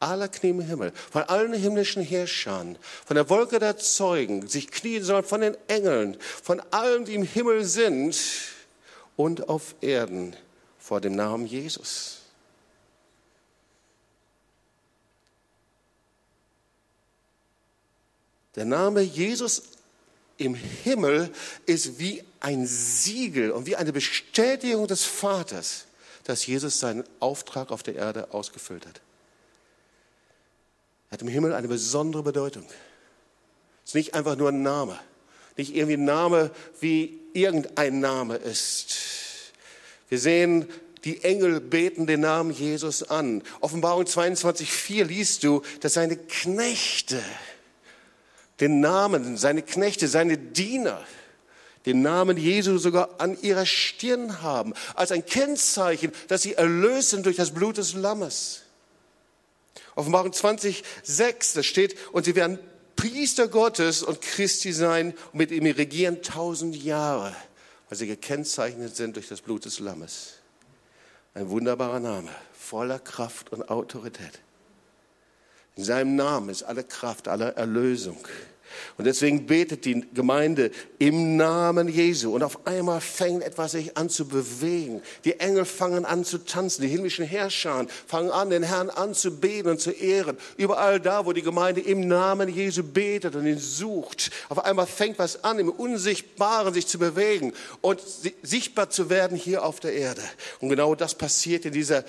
aller 0.00 0.28
Knie 0.28 0.50
im 0.50 0.60
Himmel, 0.60 0.92
von 0.92 1.22
allen 1.22 1.52
himmlischen 1.52 2.02
Herrschern, 2.02 2.76
von 3.06 3.14
der 3.14 3.30
Wolke 3.30 3.60
der 3.60 3.78
Zeugen, 3.78 4.48
sich 4.48 4.70
knien 4.70 5.04
sollen 5.04 5.24
von 5.24 5.40
den 5.40 5.56
Engeln, 5.68 6.16
von 6.20 6.60
allen, 6.72 7.04
die 7.04 7.14
im 7.14 7.22
Himmel 7.22 7.64
sind 7.64 8.16
und 9.16 9.48
auf 9.48 9.76
Erden 9.80 10.34
vor 10.78 11.00
dem 11.00 11.14
Namen 11.14 11.46
Jesus. 11.46 12.18
Der 18.56 18.64
Name 18.64 19.00
Jesus 19.02 19.62
im 20.36 20.54
Himmel 20.54 21.30
ist 21.66 21.98
wie 21.98 22.24
ein 22.40 22.66
Siegel 22.66 23.50
und 23.50 23.66
wie 23.66 23.76
eine 23.76 23.92
Bestätigung 23.92 24.86
des 24.86 25.04
Vaters, 25.04 25.86
dass 26.24 26.46
Jesus 26.46 26.80
seinen 26.80 27.04
Auftrag 27.20 27.70
auf 27.70 27.82
der 27.82 27.94
Erde 27.94 28.32
ausgefüllt 28.32 28.86
hat. 28.86 29.00
Er 31.10 31.12
hat 31.12 31.22
im 31.22 31.28
Himmel 31.28 31.52
eine 31.52 31.68
besondere 31.68 32.22
Bedeutung. 32.22 32.64
Es 33.84 33.90
ist 33.90 33.94
nicht 33.94 34.14
einfach 34.14 34.36
nur 34.36 34.48
ein 34.48 34.62
Name, 34.62 34.98
nicht 35.56 35.74
irgendwie 35.74 35.96
ein 35.96 36.04
Name, 36.04 36.50
wie 36.80 37.20
irgendein 37.32 38.00
Name 38.00 38.36
ist. 38.36 38.96
Wir 40.08 40.18
sehen, 40.18 40.68
die 41.04 41.22
Engel 41.22 41.60
beten 41.60 42.06
den 42.06 42.20
Namen 42.20 42.50
Jesus 42.50 43.02
an. 43.02 43.42
Offenbarung 43.60 44.04
22,4 44.04 45.04
liest 45.04 45.44
du, 45.44 45.62
dass 45.80 45.94
seine 45.94 46.16
Knechte 46.16 47.22
den 48.60 48.80
Namen, 48.80 49.36
seine 49.36 49.62
Knechte, 49.62 50.08
seine 50.08 50.38
Diener, 50.38 51.02
den 51.86 52.02
Namen 52.02 52.36
Jesu 52.36 52.78
sogar 52.78 53.20
an 53.20 53.40
ihrer 53.42 53.66
Stirn 53.66 54.42
haben, 54.42 54.74
als 54.94 55.12
ein 55.12 55.26
Kennzeichen, 55.26 56.12
dass 56.28 56.42
sie 56.42 56.54
erlöst 56.54 57.10
sind 57.10 57.26
durch 57.26 57.36
das 57.36 57.50
Blut 57.50 57.76
des 57.76 57.94
Lammes. 57.94 58.62
Offenbarung 59.94 60.32
20, 60.32 60.82
6, 61.02 61.52
da 61.52 61.62
steht, 61.62 61.96
und 62.12 62.24
sie 62.24 62.34
werden 62.34 62.58
Priester 62.96 63.48
Gottes 63.48 64.02
und 64.02 64.20
Christi 64.20 64.72
sein 64.72 65.14
und 65.32 65.38
mit 65.38 65.50
ihm 65.50 65.66
regieren 65.66 66.22
tausend 66.22 66.76
Jahre, 66.76 67.34
weil 67.88 67.98
sie 67.98 68.06
gekennzeichnet 68.06 68.96
sind 68.96 69.16
durch 69.16 69.28
das 69.28 69.40
Blut 69.40 69.64
des 69.64 69.78
Lammes. 69.78 70.34
Ein 71.34 71.50
wunderbarer 71.50 72.00
Name, 72.00 72.30
voller 72.52 72.98
Kraft 72.98 73.52
und 73.52 73.68
Autorität. 73.68 74.40
In 75.76 75.84
seinem 75.84 76.14
Namen 76.16 76.50
ist 76.50 76.62
alle 76.62 76.84
Kraft, 76.84 77.28
alle 77.28 77.54
Erlösung. 77.56 78.18
Und 78.96 79.04
deswegen 79.04 79.46
betet 79.46 79.84
die 79.84 80.04
Gemeinde 80.14 80.70
im 80.98 81.36
Namen 81.36 81.88
Jesu. 81.88 82.34
Und 82.34 82.42
auf 82.42 82.66
einmal 82.66 83.00
fängt 83.00 83.42
etwas 83.42 83.72
sich 83.72 83.96
an 83.96 84.08
zu 84.08 84.26
bewegen. 84.26 85.02
Die 85.24 85.40
Engel 85.40 85.64
fangen 85.64 86.04
an 86.04 86.24
zu 86.24 86.38
tanzen. 86.38 86.82
Die 86.82 86.88
himmlischen 86.88 87.24
Herrscher 87.24 87.86
fangen 88.06 88.30
an, 88.30 88.50
den 88.50 88.62
Herrn 88.62 88.90
anzubeten 88.90 89.70
und 89.70 89.80
zu 89.80 89.90
ehren. 89.90 90.36
Überall 90.56 91.00
da, 91.00 91.26
wo 91.26 91.32
die 91.32 91.42
Gemeinde 91.42 91.80
im 91.80 92.06
Namen 92.06 92.48
Jesu 92.48 92.82
betet 92.82 93.34
und 93.36 93.46
ihn 93.46 93.58
sucht. 93.58 94.30
Auf 94.48 94.64
einmal 94.64 94.86
fängt 94.86 95.18
was 95.18 95.42
an, 95.42 95.58
im 95.58 95.70
Unsichtbaren 95.70 96.74
sich 96.74 96.86
zu 96.86 96.98
bewegen 96.98 97.52
und 97.80 98.00
sichtbar 98.42 98.90
zu 98.90 99.10
werden 99.10 99.36
hier 99.36 99.64
auf 99.64 99.80
der 99.80 99.92
Erde. 99.92 100.22
Und 100.60 100.68
genau 100.68 100.94
das 100.94 101.14
passiert 101.14 101.64
in 101.64 101.72
dieser 101.72 102.04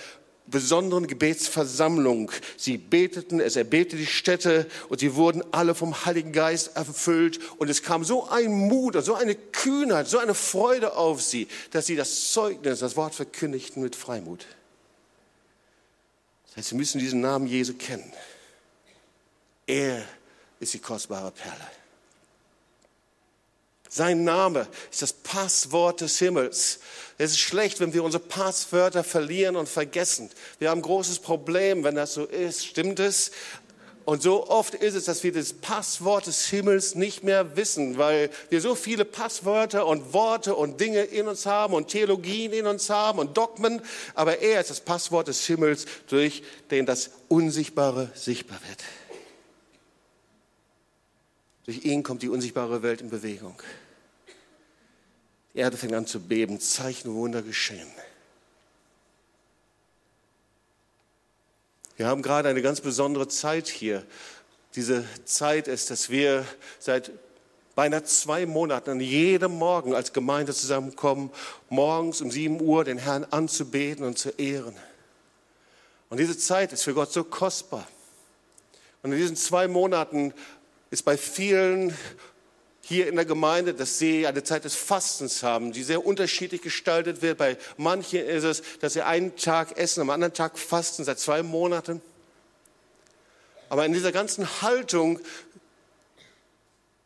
besonderen 0.48 1.08
Gebetsversammlung. 1.08 2.32
Sie 2.58 2.78
beteten, 2.78 3.40
es 3.40 3.56
erbebte 3.56 3.96
die 3.96 4.06
Städte 4.06 4.68
und 4.90 5.00
sie 5.00 5.16
wurden 5.16 5.44
alle 5.52 5.76
vom 5.76 6.06
Heiligen 6.06 6.32
Geist 6.32 6.76
erfüllt 6.76 7.40
und 7.58 7.70
es 7.70 7.84
kam 7.84 8.04
so 8.04 8.28
ein 8.30 8.52
Mut, 8.52 8.96
so 9.04 9.16
eine 9.16 9.36
Kühnheit, 9.36 10.08
so 10.08 10.18
eine 10.18 10.36
Freude 10.36 10.96
auf 10.96 11.22
sie, 11.22 11.48
dass 11.72 11.88
sie 11.88 11.96
das 11.96 12.32
Zeugnis, 12.32 12.80
das 12.80 12.96
Wort 12.96 13.16
verkündigten 13.16 13.82
mit 13.82 13.96
Freimut. 13.96 14.46
Das 16.48 16.58
heißt, 16.58 16.70
sie 16.70 16.76
müssen 16.76 17.00
diesen 17.00 17.22
Namen 17.22 17.48
Jesu 17.48 17.74
kennen. 17.74 18.12
Er 19.68 20.06
ist 20.60 20.74
die 20.74 20.80
kostbare 20.80 21.32
Perle. 21.32 21.68
Sein 23.96 24.26
Name 24.26 24.68
ist 24.92 25.04
das 25.04 25.14
Passwort 25.14 26.02
des 26.02 26.20
Himmels. 26.20 26.80
Es 27.18 27.32
ist 27.32 27.40
schlecht, 27.40 27.80
wenn 27.80 27.94
wir 27.94 28.04
unsere 28.04 28.22
Passwörter 28.22 29.06
verlieren 29.06 29.56
und 29.56 29.70
vergessen. 29.70 30.30
Wir 30.60 30.70
haben 30.70 30.80
ein 30.80 30.82
großes 30.82 31.20
Problem, 31.20 31.86
wenn 31.86 31.96
das 31.96 32.14
so 32.14 32.26
ist. 32.26 32.66
Stimmt 32.66 33.00
es? 33.00 33.32
Und 34.04 34.22
so 34.22 34.50
oft 34.50 34.76
ist 34.76 34.96
es, 34.96 35.06
dass 35.06 35.24
wir 35.24 35.32
das 35.32 35.54
Passwort 35.54 36.28
des 36.28 36.46
Himmels 36.48 36.96
nicht 36.96 37.24
mehr 37.24 37.56
wissen, 37.56 37.98
weil 37.98 38.32
wir 38.50 38.60
so 38.60 38.76
viele 38.76 39.06
Passwörter 39.06 39.88
und 39.88 40.12
Worte 40.12 40.56
und 40.56 40.82
Dinge 40.82 41.04
in 41.04 41.30
uns 41.30 41.46
haben 41.46 41.74
und 41.74 41.88
Theologien 41.88 42.52
in 42.52 42.68
uns 42.68 42.90
haben 42.90 43.20
und 43.20 43.38
Dogmen. 43.38 43.82
Aber 44.14 44.40
er 44.40 44.60
ist 44.60 44.72
das 44.72 44.82
Passwort 44.82 45.30
des 45.30 45.46
Himmels, 45.46 45.86
durch 46.08 46.44
den 46.70 46.86
das 46.86 47.12
Unsichtbare 47.30 48.10
sichtbar 48.14 48.60
wird. 48.68 48.84
Durch 51.64 51.86
ihn 51.86 52.04
kommt 52.04 52.24
die 52.24 52.30
unsichtbare 52.30 52.84
Welt 52.84 53.00
in 53.00 53.10
Bewegung. 53.10 53.56
Erde 55.56 55.78
fängt 55.78 55.94
an 55.94 56.06
zu 56.06 56.20
beben, 56.20 56.60
Zeichen 56.60 57.10
und 57.10 57.15
Wunder 57.15 57.41
geschehen. 57.41 57.88
Wir 61.96 62.08
haben 62.08 62.22
gerade 62.22 62.50
eine 62.50 62.62
ganz 62.62 62.82
besondere 62.82 63.30
Zeit 63.30 63.70
hier. 63.70 64.06
Diese 64.76 65.06
Zeit 65.24 65.70
ist, 65.70 65.89
dass 65.89 66.10
wir 66.10 66.46
seit 66.78 67.12
beinahe 67.74 68.04
zwei 68.04 68.46
Monaten 68.46 68.89
an 68.89 69.00
jedem 69.00 69.54
Morgen 69.54 69.96
als 69.96 70.12
Gemeinde 70.12 70.54
zusammenkommen, 70.54 71.32
morgens 71.70 72.20
um 72.20 72.32
sieben 72.32 72.60
Uhr 72.60 72.84
den 72.84 72.98
Herrn 72.98 73.24
anzubeten 73.24 74.06
und 74.06 74.18
zu 74.18 74.32
ehren. 74.32 74.76
Und 76.10 76.18
diese 76.18 76.38
Zeit 76.38 76.74
ist 76.74 76.84
für 76.84 76.94
Gott 76.94 77.13
so 77.13 77.24
kostbar. 77.24 77.88
Und 79.04 79.13
in 79.13 79.18
diesen 79.18 79.38
zwei 79.38 79.70
Monaten 79.70 80.34
ist 80.89 81.04
bei 81.04 81.15
vielen 81.15 81.98
hier 82.88 83.08
in 83.08 83.15
der 83.15 83.26
Gemeinde, 83.26 83.74
dass 83.74 83.98
sie 83.98 84.28
eine 84.28 84.43
Zeit 84.43 84.63
des 84.63 84.76
Fastens 84.76 85.41
haben, 85.41 85.71
die 85.71 85.82
sehr 85.82 86.06
unterschiedlich 86.06 86.62
gestaltet 86.62 87.24
wird. 87.24 87.39
Bei 87.39 87.58
manchen 87.78 88.24
ist 88.24 88.43
es, 88.43 88.62
dass 88.80 88.93
sie 88.93 89.02
einen 89.02 89.36
Tag 89.36 89.76
essen, 89.76 90.02
am 90.02 90.12
anderen 90.12 90.36
Tag 90.36 90.60
fasten, 90.60 91.04
seit 91.04 91.17
zwei 91.17 91.41
Monaten. 91.41 92.00
Aber 93.69 93.88
in 93.88 93.93
dieser 93.93 94.12
ganzen 94.12 94.62
Haltung 94.62 95.19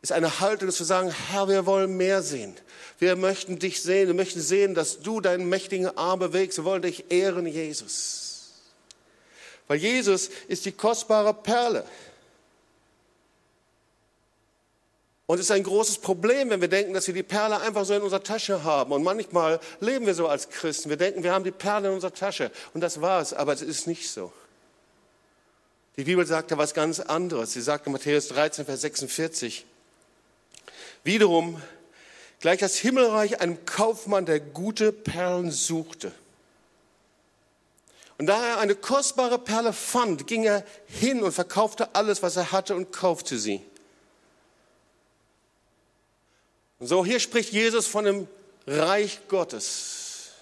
ist 0.02 0.12
eine 0.12 0.40
Haltung, 0.40 0.68
dass 0.68 0.78
wir 0.78 0.84
sagen, 0.84 1.14
Herr, 1.30 1.48
wir 1.48 1.64
wollen 1.64 1.96
mehr 1.96 2.20
sehen. 2.20 2.54
Wir 2.98 3.16
möchten 3.16 3.58
dich 3.58 3.80
sehen. 3.80 4.06
Wir 4.06 4.14
möchten 4.14 4.42
sehen, 4.42 4.74
dass 4.74 5.00
du 5.00 5.22
deinen 5.22 5.48
mächtigen 5.48 5.96
Arm 5.96 6.18
bewegst. 6.18 6.58
Wir 6.58 6.64
wollen 6.66 6.82
dich 6.82 7.10
ehren, 7.10 7.46
Jesus. 7.46 8.50
Weil 9.66 9.78
Jesus 9.78 10.28
ist 10.46 10.66
die 10.66 10.72
kostbare 10.72 11.32
Perle. 11.32 11.86
Und 15.30 15.38
es 15.38 15.46
ist 15.46 15.52
ein 15.52 15.62
großes 15.62 15.98
Problem, 15.98 16.50
wenn 16.50 16.60
wir 16.60 16.66
denken, 16.66 16.92
dass 16.92 17.06
wir 17.06 17.14
die 17.14 17.22
Perle 17.22 17.60
einfach 17.60 17.84
so 17.84 17.94
in 17.94 18.02
unserer 18.02 18.20
Tasche 18.20 18.64
haben. 18.64 18.90
Und 18.90 19.04
manchmal 19.04 19.60
leben 19.78 20.04
wir 20.04 20.14
so 20.16 20.26
als 20.26 20.48
Christen. 20.50 20.90
Wir 20.90 20.96
denken, 20.96 21.22
wir 21.22 21.32
haben 21.32 21.44
die 21.44 21.52
Perle 21.52 21.86
in 21.86 21.94
unserer 21.94 22.12
Tasche. 22.12 22.50
Und 22.74 22.80
das 22.80 23.00
war's. 23.00 23.32
Aber 23.32 23.52
es 23.52 23.62
ist 23.62 23.86
nicht 23.86 24.10
so. 24.10 24.32
Die 25.96 26.02
Bibel 26.02 26.26
sagt 26.26 26.50
da 26.50 26.58
was 26.58 26.74
ganz 26.74 26.98
anderes. 26.98 27.52
Sie 27.52 27.60
sagt 27.60 27.86
in 27.86 27.92
Matthäus 27.92 28.26
13, 28.26 28.64
Vers 28.64 28.80
46. 28.80 29.66
Wiederum, 31.04 31.62
gleich 32.40 32.58
das 32.58 32.74
Himmelreich 32.74 33.40
einem 33.40 33.64
Kaufmann, 33.66 34.26
der 34.26 34.40
gute 34.40 34.90
Perlen 34.90 35.52
suchte. 35.52 36.10
Und 38.18 38.26
da 38.26 38.44
er 38.44 38.58
eine 38.58 38.74
kostbare 38.74 39.38
Perle 39.38 39.72
fand, 39.72 40.26
ging 40.26 40.42
er 40.42 40.64
hin 40.88 41.22
und 41.22 41.30
verkaufte 41.30 41.94
alles, 41.94 42.20
was 42.20 42.34
er 42.34 42.50
hatte 42.50 42.74
und 42.74 42.90
kaufte 42.90 43.38
sie. 43.38 43.62
Und 46.80 46.86
so, 46.86 47.04
hier 47.04 47.20
spricht 47.20 47.52
Jesus 47.52 47.86
von 47.86 48.04
dem 48.04 48.26
Reich 48.66 49.20
Gottes. 49.28 50.32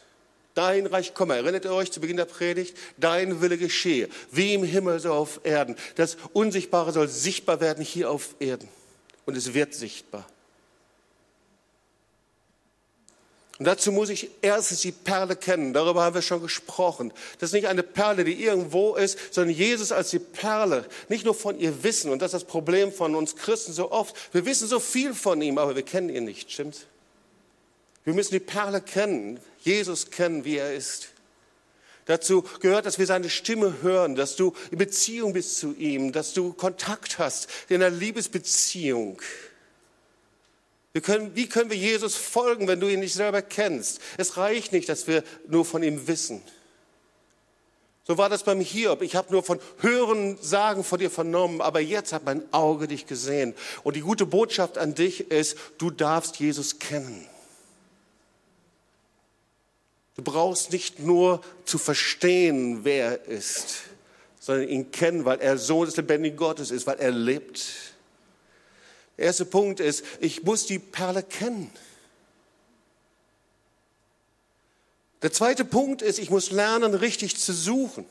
Dein 0.54 0.86
Reich 0.86 1.14
komme. 1.14 1.36
Erinnert 1.36 1.64
ihr 1.64 1.72
euch 1.72 1.92
zu 1.92 2.00
Beginn 2.00 2.16
der 2.16 2.24
Predigt? 2.24 2.76
Dein 2.96 3.40
Wille 3.40 3.58
geschehe, 3.58 4.08
wie 4.30 4.54
im 4.54 4.64
Himmel 4.64 4.98
so 4.98 5.12
auf 5.12 5.40
Erden. 5.44 5.76
Das 5.96 6.16
Unsichtbare 6.32 6.92
soll 6.92 7.08
sichtbar 7.08 7.60
werden 7.60 7.84
hier 7.84 8.10
auf 8.10 8.34
Erden. 8.38 8.68
Und 9.26 9.36
es 9.36 9.52
wird 9.52 9.74
sichtbar. 9.74 10.26
Und 13.58 13.64
dazu 13.64 13.90
muss 13.90 14.08
ich 14.08 14.30
erstens 14.40 14.82
die 14.82 14.92
Perle 14.92 15.34
kennen. 15.34 15.72
Darüber 15.72 16.02
haben 16.04 16.14
wir 16.14 16.22
schon 16.22 16.40
gesprochen. 16.40 17.12
Das 17.40 17.50
ist 17.50 17.54
nicht 17.54 17.66
eine 17.66 17.82
Perle, 17.82 18.22
die 18.24 18.40
irgendwo 18.42 18.94
ist, 18.94 19.18
sondern 19.34 19.54
Jesus 19.54 19.90
als 19.90 20.10
die 20.10 20.20
Perle. 20.20 20.86
Nicht 21.08 21.24
nur 21.24 21.34
von 21.34 21.58
ihr 21.58 21.82
wissen. 21.82 22.12
Und 22.12 22.22
das 22.22 22.34
ist 22.34 22.42
das 22.42 22.44
Problem 22.44 22.92
von 22.92 23.16
uns 23.16 23.34
Christen 23.34 23.72
so 23.72 23.90
oft. 23.90 24.14
Wir 24.32 24.46
wissen 24.46 24.68
so 24.68 24.78
viel 24.78 25.12
von 25.12 25.42
ihm, 25.42 25.58
aber 25.58 25.74
wir 25.74 25.82
kennen 25.82 26.08
ihn 26.08 26.24
nicht. 26.24 26.52
Stimmt's? 26.52 26.86
Wir 28.04 28.14
müssen 28.14 28.32
die 28.32 28.40
Perle 28.40 28.80
kennen. 28.80 29.40
Jesus 29.60 30.10
kennen, 30.10 30.44
wie 30.44 30.56
er 30.56 30.74
ist. 30.74 31.08
Dazu 32.06 32.42
gehört, 32.60 32.86
dass 32.86 32.98
wir 32.98 33.06
seine 33.06 33.28
Stimme 33.28 33.82
hören, 33.82 34.14
dass 34.14 34.36
du 34.36 34.54
in 34.70 34.78
Beziehung 34.78 35.34
bist 35.34 35.58
zu 35.58 35.74
ihm, 35.74 36.12
dass 36.12 36.32
du 36.32 36.54
Kontakt 36.54 37.18
hast 37.18 37.48
in 37.68 37.82
einer 37.82 37.94
Liebesbeziehung. 37.94 39.20
Können, 41.00 41.34
wie 41.34 41.48
können 41.48 41.70
wir 41.70 41.76
Jesus 41.76 42.16
folgen, 42.16 42.66
wenn 42.68 42.80
du 42.80 42.88
ihn 42.88 43.00
nicht 43.00 43.14
selber 43.14 43.42
kennst? 43.42 44.00
Es 44.16 44.36
reicht 44.36 44.72
nicht, 44.72 44.88
dass 44.88 45.06
wir 45.06 45.22
nur 45.46 45.64
von 45.64 45.82
ihm 45.82 46.06
wissen. 46.06 46.42
So 48.08 48.16
war 48.16 48.30
das 48.30 48.42
beim 48.42 48.60
Hiob. 48.60 49.02
Ich 49.02 49.16
habe 49.16 49.30
nur 49.30 49.42
von 49.42 49.60
Hören, 49.80 50.38
Sagen 50.40 50.82
von 50.82 50.98
dir 50.98 51.10
vernommen, 51.10 51.60
aber 51.60 51.80
jetzt 51.80 52.14
hat 52.14 52.24
mein 52.24 52.42
Auge 52.54 52.88
dich 52.88 53.06
gesehen. 53.06 53.54
Und 53.84 53.96
die 53.96 54.00
gute 54.00 54.24
Botschaft 54.24 54.78
an 54.78 54.94
dich 54.94 55.30
ist, 55.30 55.58
du 55.76 55.90
darfst 55.90 56.40
Jesus 56.40 56.78
kennen. 56.78 57.26
Du 60.16 60.22
brauchst 60.22 60.72
nicht 60.72 61.00
nur 61.00 61.42
zu 61.66 61.76
verstehen, 61.76 62.80
wer 62.84 63.20
er 63.20 63.24
ist, 63.26 63.82
sondern 64.40 64.68
ihn 64.68 64.90
kennen, 64.90 65.26
weil 65.26 65.40
er 65.40 65.58
Sohn 65.58 65.84
des 65.84 65.96
lebendigen 65.96 66.38
Gottes 66.38 66.70
ist, 66.70 66.86
weil 66.86 66.98
er 66.98 67.10
lebt. 67.10 67.92
Der 69.18 69.26
erste 69.26 69.44
Punkt 69.44 69.80
ist, 69.80 70.04
ich 70.20 70.44
muss 70.44 70.66
die 70.66 70.78
Perle 70.78 71.22
kennen. 71.22 71.70
Der 75.22 75.32
zweite 75.32 75.64
Punkt 75.64 76.00
ist, 76.02 76.20
ich 76.20 76.30
muss 76.30 76.52
lernen, 76.52 76.94
richtig 76.94 77.36
zu 77.36 77.52
suchen. 77.52 78.06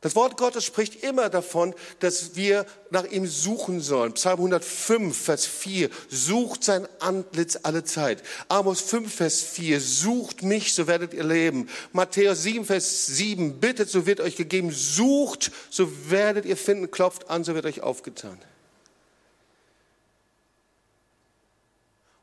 Das 0.00 0.14
Wort 0.14 0.36
Gottes 0.36 0.64
spricht 0.64 1.02
immer 1.02 1.28
davon, 1.28 1.74
dass 1.98 2.36
wir 2.36 2.66
nach 2.90 3.04
ihm 3.04 3.26
suchen 3.26 3.80
sollen. 3.80 4.12
Psalm 4.12 4.38
105, 4.38 5.16
Vers 5.16 5.44
4, 5.44 5.90
sucht 6.08 6.62
sein 6.62 6.86
Antlitz 7.00 7.58
alle 7.64 7.82
Zeit. 7.82 8.22
Amos 8.46 8.80
5, 8.80 9.12
Vers 9.12 9.42
4, 9.42 9.80
sucht 9.80 10.44
mich, 10.44 10.72
so 10.72 10.86
werdet 10.86 11.14
ihr 11.14 11.24
leben. 11.24 11.68
Matthäus 11.92 12.44
7, 12.44 12.64
Vers 12.64 13.06
7, 13.06 13.58
bittet, 13.58 13.90
so 13.90 14.06
wird 14.06 14.20
euch 14.20 14.36
gegeben. 14.36 14.70
Sucht, 14.70 15.50
so 15.68 15.90
werdet 16.08 16.44
ihr 16.44 16.56
finden. 16.56 16.92
Klopft 16.92 17.28
an, 17.28 17.42
so 17.42 17.56
wird 17.56 17.66
euch 17.66 17.80
aufgetan. 17.80 18.38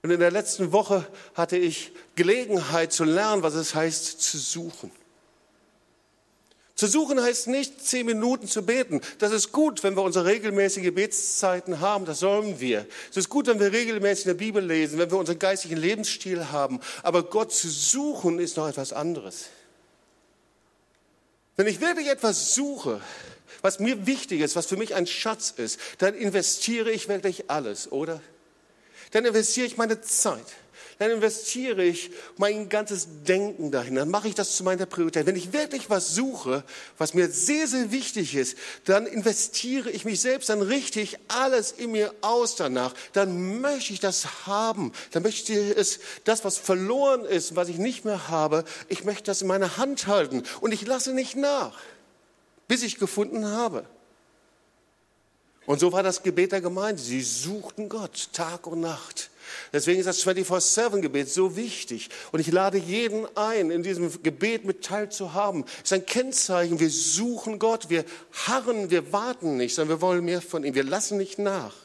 Und 0.02 0.12
in 0.12 0.20
der 0.22 0.32
letzten 0.32 0.72
Woche 0.72 1.06
hatte 1.34 1.58
ich 1.58 1.92
Gelegenheit 2.16 2.94
zu 2.94 3.04
lernen, 3.04 3.44
was 3.44 3.56
es 3.56 3.76
heißt, 3.76 4.22
zu 4.22 4.38
suchen. 4.38 4.92
Zu 6.76 6.88
suchen 6.88 7.22
heißt 7.22 7.48
nicht, 7.48 7.86
zehn 7.88 8.06
Minuten 8.06 8.50
zu 8.50 8.66
beten. 8.66 9.00
Das 9.20 9.32
ist 9.32 9.54
gut, 9.54 9.82
wenn 9.84 9.96
wir 9.96 10.04
unsere 10.04 10.26
regelmäßigen 10.26 10.84
Gebetszeiten 10.84 11.80
haben. 11.80 12.04
Das 12.04 12.20
sollen 12.20 12.60
wir. 12.60 12.86
Es 13.10 13.16
ist 13.16 13.30
gut, 13.30 13.48
wenn 13.48 13.62
wir 13.62 13.72
regelmäßig 13.72 14.26
in 14.26 14.30
der 14.32 14.46
Bibel 14.46 14.64
lesen, 14.64 15.00
wenn 15.00 15.10
wir 15.10 15.18
unseren 15.18 15.40
geistigen 15.40 15.78
Lebensstil 15.78 16.52
haben. 16.52 16.82
Aber 17.02 17.24
Gott 17.24 17.54
zu 17.54 17.70
suchen 17.70 18.40
ist 18.40 18.58
noch 18.58 18.68
etwas 18.68 18.92
anderes. 18.92 19.46
Wenn 21.56 21.68
ich 21.68 21.80
wirklich 21.80 22.10
etwas 22.10 22.54
suche, 22.54 23.00
was 23.62 23.80
mir 23.80 24.06
wichtig 24.06 24.42
ist, 24.42 24.58
was 24.58 24.66
für 24.66 24.76
mich 24.76 24.96
ein 24.96 25.08
Schatz 25.08 25.54
ist, 25.56 25.80
dann 26.00 26.14
investiere 26.14 26.92
ich 26.92 27.08
wirklich 27.08 27.50
alles, 27.50 27.90
oder? 27.90 28.22
Dann 29.12 29.24
investiere 29.24 29.66
ich 29.66 29.78
meine 29.78 30.02
Zeit 30.02 30.46
dann 30.98 31.12
investiere 31.12 31.84
ich 31.84 32.12
mein 32.38 32.70
ganzes 32.70 33.08
Denken 33.28 33.72
dahin, 33.72 33.96
dann 33.96 34.10
mache 34.10 34.28
ich 34.28 34.36
das 34.36 34.56
zu 34.56 34.64
meiner 34.64 34.86
Priorität. 34.86 35.26
Wenn 35.26 35.36
ich 35.36 35.52
wirklich 35.52 35.90
was 35.90 36.16
suche, 36.16 36.64
was 36.98 37.14
mir 37.14 37.30
sehr, 37.30 37.68
sehr 37.68 37.92
wichtig 37.92 38.36
ist, 38.36 38.58
dann 38.86 39.06
investiere 39.06 39.90
ich 39.90 40.06
mich 40.06 40.22
selbst 40.22 40.50
dann 40.50 40.62
richtig 40.62 41.18
alles 41.28 41.72
in 41.72 41.92
mir 41.92 42.14
aus 42.22 42.56
danach. 42.56 42.94
Dann 43.14 43.60
möchte 43.62 43.94
ich 43.94 44.00
das 44.00 44.48
haben. 44.48 44.94
Dann 45.12 45.24
möchte 45.24 45.54
ich 45.54 45.78
es, 45.78 46.00
das, 46.24 46.46
was 46.46 46.58
verloren 46.58 47.26
ist, 47.26 47.56
was 47.56 47.68
ich 47.68 47.78
nicht 47.78 48.06
mehr 48.06 48.30
habe, 48.30 48.64
ich 48.88 49.04
möchte 49.04 49.24
das 49.24 49.42
in 49.42 49.48
meiner 49.48 49.78
Hand 49.78 50.08
halten 50.08 50.44
und 50.62 50.74
ich 50.74 50.86
lasse 50.86 51.14
nicht 51.14 51.36
nach, 51.36 51.78
bis 52.68 52.84
ich 52.84 52.98
gefunden 52.98 53.46
habe. 53.46 53.86
Und 55.66 55.80
so 55.80 55.92
war 55.92 56.04
das 56.04 56.24
Gebet 56.24 56.52
der 56.52 56.62
Gemeinde. 56.62 57.02
Sie 57.02 57.22
suchten 57.22 57.90
Gott 57.90 58.30
Tag 58.34 58.68
und 58.68 58.82
Nacht. 58.82 59.32
Deswegen 59.72 60.00
ist 60.00 60.08
das 60.08 60.26
24-7-Gebet 60.26 61.30
so 61.30 61.56
wichtig. 61.56 62.10
Und 62.32 62.40
ich 62.40 62.52
lade 62.52 62.78
jeden 62.78 63.26
ein, 63.36 63.72
in 63.72 63.84
diesem 63.84 64.12
Gebet 64.24 64.66
mit 64.66 64.84
teilzuhaben. 64.84 65.66
Es 65.78 65.92
ist 65.92 65.94
ein 65.94 66.06
Kennzeichen. 66.06 66.80
Wir 66.80 66.90
suchen 66.90 67.60
Gott. 67.60 67.90
Wir 67.90 68.06
harren, 68.48 68.90
wir 68.90 69.12
warten 69.14 69.58
nicht, 69.58 69.76
sondern 69.76 69.98
wir 69.98 70.02
wollen 70.02 70.26
mehr 70.26 70.42
von 70.42 70.64
ihm. 70.64 70.76
Wir 70.76 70.84
lassen 70.84 71.18
nicht 71.18 71.40
nach. 71.40 71.85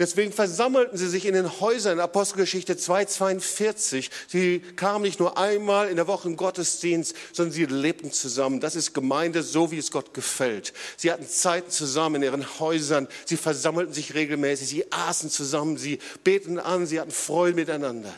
Deswegen 0.00 0.32
versammelten 0.32 0.98
sie 0.98 1.08
sich 1.08 1.24
in 1.24 1.34
den 1.34 1.60
Häusern 1.60 1.92
in 1.92 2.00
Apostelgeschichte 2.00 2.74
2,42. 2.74 4.10
Sie 4.26 4.58
kamen 4.58 5.02
nicht 5.02 5.20
nur 5.20 5.38
einmal 5.38 5.88
in 5.88 5.94
der 5.94 6.08
Woche 6.08 6.28
im 6.28 6.36
Gottesdienst, 6.36 7.14
sondern 7.32 7.52
sie 7.52 7.66
lebten 7.66 8.10
zusammen. 8.10 8.58
Das 8.58 8.74
ist 8.74 8.92
Gemeinde, 8.92 9.44
so 9.44 9.70
wie 9.70 9.78
es 9.78 9.92
Gott 9.92 10.12
gefällt. 10.12 10.72
Sie 10.96 11.12
hatten 11.12 11.28
Zeiten 11.28 11.70
zusammen 11.70 12.16
in 12.16 12.22
ihren 12.24 12.58
Häusern. 12.58 13.06
Sie 13.24 13.36
versammelten 13.36 13.94
sich 13.94 14.14
regelmäßig. 14.14 14.68
Sie 14.68 14.92
aßen 14.92 15.30
zusammen. 15.30 15.78
Sie 15.78 16.00
beteten 16.24 16.58
an. 16.58 16.86
Sie 16.86 17.00
hatten 17.00 17.12
Freude 17.12 17.54
miteinander. 17.54 18.12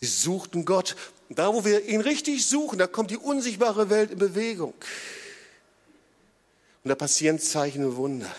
Sie 0.00 0.06
suchten 0.06 0.64
Gott. 0.64 0.94
Da, 1.30 1.52
wo 1.52 1.64
wir 1.64 1.84
ihn 1.88 2.00
richtig 2.00 2.46
suchen, 2.46 2.78
da 2.78 2.86
kommt 2.86 3.10
die 3.10 3.16
unsichtbare 3.16 3.90
Welt 3.90 4.12
in 4.12 4.18
Bewegung. 4.18 4.74
Und 6.84 6.88
da 6.88 6.94
passieren 6.94 7.40
Zeichen 7.40 7.84
und 7.84 7.96
Wunder. 7.96 8.32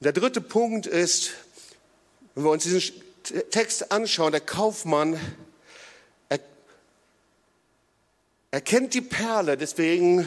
Der 0.00 0.12
dritte 0.12 0.40
Punkt 0.40 0.86
ist, 0.86 1.30
wenn 2.34 2.44
wir 2.44 2.50
uns 2.50 2.64
diesen 2.64 2.82
Text 3.50 3.90
anschauen, 3.92 4.32
der 4.32 4.40
Kaufmann 4.40 5.18
er, 6.28 6.40
er 8.50 8.60
kennt 8.60 8.94
die 8.94 9.00
Perle, 9.00 9.56
deswegen 9.56 10.26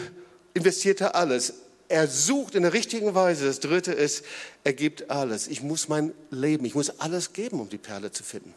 investiert 0.54 1.02
er 1.02 1.16
alles. 1.16 1.54
Er 1.90 2.08
sucht 2.08 2.56
in 2.56 2.64
der 2.64 2.74
richtigen 2.74 3.16
Weise. 3.16 3.46
Das 3.46 3.60
dritte 3.60 3.94
ist, 3.94 4.26
er 4.64 4.74
gibt 4.74 5.10
alles. 5.10 5.48
Ich 5.48 5.62
muss 5.62 5.88
mein 5.88 6.14
Leben, 6.32 6.66
ich 6.66 6.76
muss 6.76 7.00
alles 7.00 7.34
geben, 7.34 7.62
um 7.62 7.70
die 7.70 7.78
Perle 7.78 8.12
zu 8.12 8.24
finden. 8.24 8.54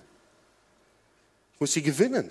Ich 1.55 1.61
muss 1.61 1.73
sie 1.73 1.83
gewinnen. 1.83 2.31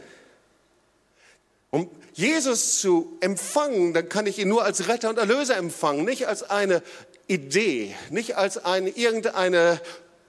Um 1.72 1.90
Jesus 2.14 2.80
zu 2.80 3.18
empfangen, 3.22 3.94
dann 3.94 4.10
kann 4.10 4.26
ich 4.26 4.40
ihn 4.40 4.50
nur 4.50 4.64
als 4.64 4.88
Retter 4.88 5.10
und 5.10 5.20
Erlöser 5.20 5.56
empfangen, 5.56 6.04
nicht 6.04 6.28
als 6.28 6.44
eine 6.44 6.82
Idee, 7.30 7.96
nicht 8.10 8.36
als 8.36 8.58
eine, 8.58 8.90
irgendeine 8.90 9.80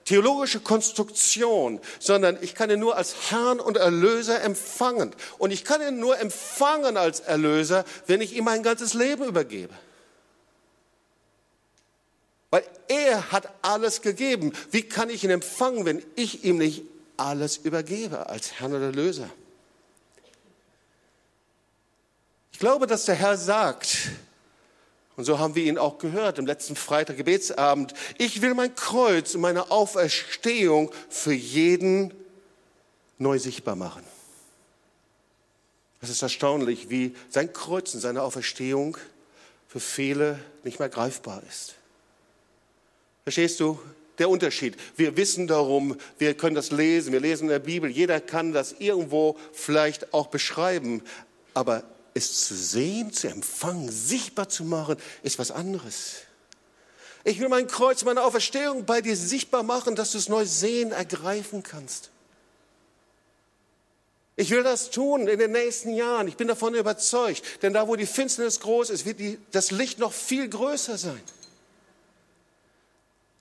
theologische 0.05 0.61
Konstruktion, 0.61 1.81
sondern 1.99 2.39
ich 2.41 2.55
kann 2.55 2.71
ihn 2.71 2.81
nur 2.81 2.97
als 2.97 3.31
Herrn 3.31 3.61
und 3.61 3.77
Erlöser 3.77 4.43
empfangen. 4.43 5.15
Und 5.39 5.51
ich 5.51 5.65
kann 5.65 5.81
ihn 5.81 5.99
nur 5.99 6.19
empfangen 6.19 6.97
als 6.97 7.21
Erlöser, 7.21 7.85
wenn 8.07 8.21
ich 8.21 8.37
ihm 8.37 8.45
mein 8.45 8.63
ganzes 8.63 8.95
Leben 8.95 9.25
übergebe. 9.25 9.75
Weil 12.51 12.65
er 12.89 13.31
hat 13.33 13.49
alles 13.63 14.03
gegeben. 14.03 14.53
Wie 14.71 14.83
kann 14.83 15.11
ich 15.11 15.23
ihn 15.25 15.31
empfangen, 15.31 15.85
wenn 15.85 16.03
ich 16.17 16.45
ihm 16.45 16.59
nicht 16.59 16.83
alles 17.17 17.57
übergebe 17.59 18.29
als 18.29 18.61
Herrn 18.61 18.75
und 18.75 18.83
Erlöser? 18.83 19.31
glaube, 22.61 22.87
dass 22.87 23.07
der 23.07 23.15
Herr 23.17 23.39
sagt, 23.39 24.11
und 25.17 25.25
so 25.25 25.39
haben 25.39 25.55
wir 25.55 25.65
ihn 25.65 25.79
auch 25.79 25.99
gehört 25.99 26.39
im 26.39 26.47
letzten 26.47 26.77
Freitag 26.77 27.17
Gebetsabend, 27.17 27.95
ich 28.19 28.43
will 28.43 28.55
mein 28.55 28.75
Kreuz 28.75 29.35
und 29.35 29.43
meine 29.43 29.71
Auferstehung 29.71 30.91
für 31.09 31.33
jeden 31.33 32.15
neu 33.19 33.39
sichtbar 33.39 33.77
machen. 33.77 34.03
Es 36.01 36.09
ist 36.09 36.23
erstaunlich, 36.23 36.89
wie 36.89 37.15
sein 37.29 37.53
Kreuz 37.53 37.93
und 37.93 38.01
seine 38.01 38.23
Auferstehung 38.23 38.97
für 39.69 39.81
viele 39.81 40.41
nicht 40.65 40.79
mehr 40.79 40.89
greifbar 40.89 41.43
ist. 41.49 41.75
Verstehst 43.25 43.61
du? 43.61 43.79
Der 44.19 44.29
Unterschied. 44.29 44.77
Wir 44.97 45.17
wissen 45.17 45.47
darum, 45.47 45.97
wir 46.19 46.35
können 46.35 46.55
das 46.55 46.71
lesen, 46.71 47.13
wir 47.13 47.21
lesen 47.21 47.45
in 47.45 47.51
der 47.51 47.59
Bibel, 47.59 47.91
jeder 47.91 48.21
kann 48.21 48.53
das 48.53 48.73
irgendwo 48.73 49.39
vielleicht 49.53 50.13
auch 50.13 50.27
beschreiben, 50.27 51.03
aber 51.55 51.85
es 52.15 52.47
zu 52.47 52.55
sehen, 52.55 53.13
zu 53.13 53.29
empfangen, 53.29 53.91
sichtbar 53.91 54.49
zu 54.49 54.65
machen, 54.65 54.97
ist 55.23 55.39
was 55.39 55.51
anderes. 55.51 56.23
Ich 57.25 57.39
will 57.41 57.49
mein 57.49 57.67
Kreuz, 57.67 58.05
meine 58.05 58.23
Auferstehung 58.23 58.87
bei 58.87 59.01
dir 59.01 59.17
sichtbar 59.17 59.63
machen, 59.63 59.95
dass 59.95 60.13
du 60.13 60.19
es 60.19 60.29
neu 60.29 60.47
sehen, 60.47 60.93
ergreifen 60.93 61.63
kannst. 61.63 62.11
Ich 64.37 64.51
will 64.51 64.63
das 64.63 64.91
tun 64.91 65.29
in 65.29 65.39
den 65.39 65.53
nächsten 65.53 65.93
Jahren. 65.93 66.27
Ich 66.27 66.37
bin 66.37 66.49
davon 66.49 66.75
überzeugt. 66.75 67.43
Denn 67.63 67.75
da, 67.75 67.89
wo 67.89 67.97
die 67.97 68.07
Finsternis 68.07 68.61
groß 68.61 68.89
ist, 68.89 69.05
wird 69.05 69.21
die, 69.21 69.39
das 69.51 69.71
Licht 69.71 69.99
noch 69.99 70.15
viel 70.15 70.49
größer 70.49 70.97
sein. 70.97 71.21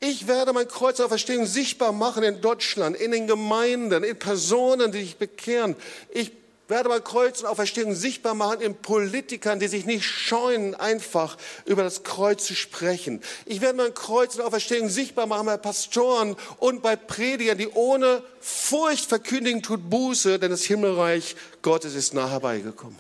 Ich 0.01 0.27
werde 0.27 0.51
mein 0.51 0.67
Kreuz 0.67 0.99
auf 0.99 1.07
Verstehung 1.07 1.45
sichtbar 1.45 1.93
machen 1.93 2.23
in 2.23 2.41
Deutschland, 2.41 2.97
in 2.97 3.11
den 3.11 3.27
Gemeinden, 3.27 4.03
in 4.03 4.19
Personen, 4.19 4.91
die 4.91 5.01
sich 5.01 5.17
bekehren. 5.17 5.77
Ich 6.09 6.31
werde 6.69 6.89
mein 6.89 7.03
Kreuz 7.03 7.41
und 7.41 7.47
Auferstehung 7.47 7.95
sichtbar 7.95 8.33
machen 8.33 8.61
in 8.61 8.75
Politikern, 8.75 9.59
die 9.59 9.67
sich 9.67 9.85
nicht 9.85 10.05
scheuen, 10.05 10.75
einfach 10.75 11.37
über 11.65 11.83
das 11.83 12.03
Kreuz 12.03 12.45
zu 12.45 12.55
sprechen. 12.55 13.21
Ich 13.45 13.61
werde 13.61 13.77
mein 13.77 13.93
Kreuz 13.93 14.35
und 14.35 14.41
Auferstehung 14.41 14.89
sichtbar 14.89 15.25
machen 15.25 15.47
bei 15.47 15.57
Pastoren 15.57 16.35
und 16.57 16.81
bei 16.81 16.95
Predigern, 16.95 17.57
die 17.57 17.69
ohne 17.69 18.23
Furcht 18.39 19.05
verkündigen, 19.05 19.61
tut 19.61 19.89
Buße, 19.89 20.39
denn 20.39 20.51
das 20.51 20.63
Himmelreich 20.63 21.35
Gottes 21.61 21.95
ist 21.95 22.13
nah 22.13 22.29
herbeigekommen. 22.29 22.99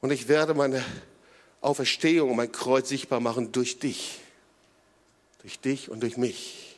Und 0.00 0.10
ich 0.12 0.28
werde 0.28 0.54
meine 0.54 0.84
Auferstehung 1.60 2.30
und 2.30 2.36
mein 2.36 2.52
Kreuz 2.52 2.88
sichtbar 2.88 3.20
machen 3.20 3.52
durch 3.52 3.78
dich 3.78 4.20
durch 5.42 5.58
dich 5.60 5.90
und 5.90 6.00
durch 6.00 6.16
mich. 6.16 6.69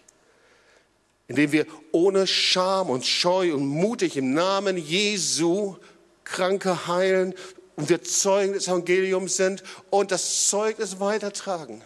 Indem 1.32 1.52
wir 1.52 1.66
ohne 1.92 2.26
Scham 2.26 2.90
und 2.90 3.06
Scheu 3.06 3.54
und 3.54 3.64
mutig 3.64 4.18
im 4.18 4.34
Namen 4.34 4.76
Jesu 4.76 5.76
Kranke 6.24 6.86
heilen 6.86 7.34
und 7.74 7.88
wir 7.88 8.02
Zeugen 8.02 8.52
des 8.52 8.68
Evangeliums 8.68 9.38
sind 9.38 9.62
und 9.88 10.10
das 10.10 10.50
Zeugnis 10.50 11.00
weitertragen. 11.00 11.80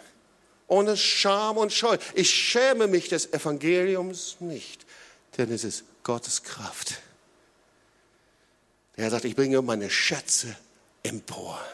Ohne 0.66 0.96
Scham 0.96 1.58
und 1.58 1.72
Scheu. 1.72 1.96
Ich 2.16 2.28
schäme 2.28 2.88
mich 2.88 3.08
des 3.08 3.32
Evangeliums 3.32 4.38
nicht, 4.40 4.84
denn 5.38 5.52
es 5.52 5.62
ist 5.62 5.84
Gottes 6.02 6.42
Kraft. 6.42 7.00
Er 8.96 9.10
sagt, 9.10 9.26
ich 9.26 9.36
bringe 9.36 9.62
meine 9.62 9.90
Schätze 9.90 10.56
empor. 11.04 11.64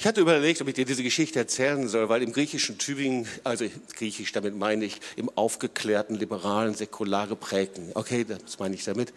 Ich 0.00 0.06
hatte 0.06 0.20
überlegt, 0.20 0.60
ob 0.62 0.68
ich 0.68 0.74
dir 0.74 0.84
diese 0.84 1.02
Geschichte 1.02 1.40
erzählen 1.40 1.88
soll, 1.88 2.08
weil 2.08 2.22
im 2.22 2.32
griechischen 2.32 2.78
Tübingen, 2.78 3.26
also 3.42 3.64
griechisch 3.96 4.30
damit 4.30 4.56
meine 4.56 4.84
ich, 4.84 5.00
im 5.16 5.28
aufgeklärten, 5.36 6.14
liberalen, 6.14 6.74
säkular 6.74 7.26
geprägten, 7.26 7.90
okay, 7.94 8.24
das 8.24 8.60
meine 8.60 8.76
ich 8.76 8.84
damit, 8.84 9.12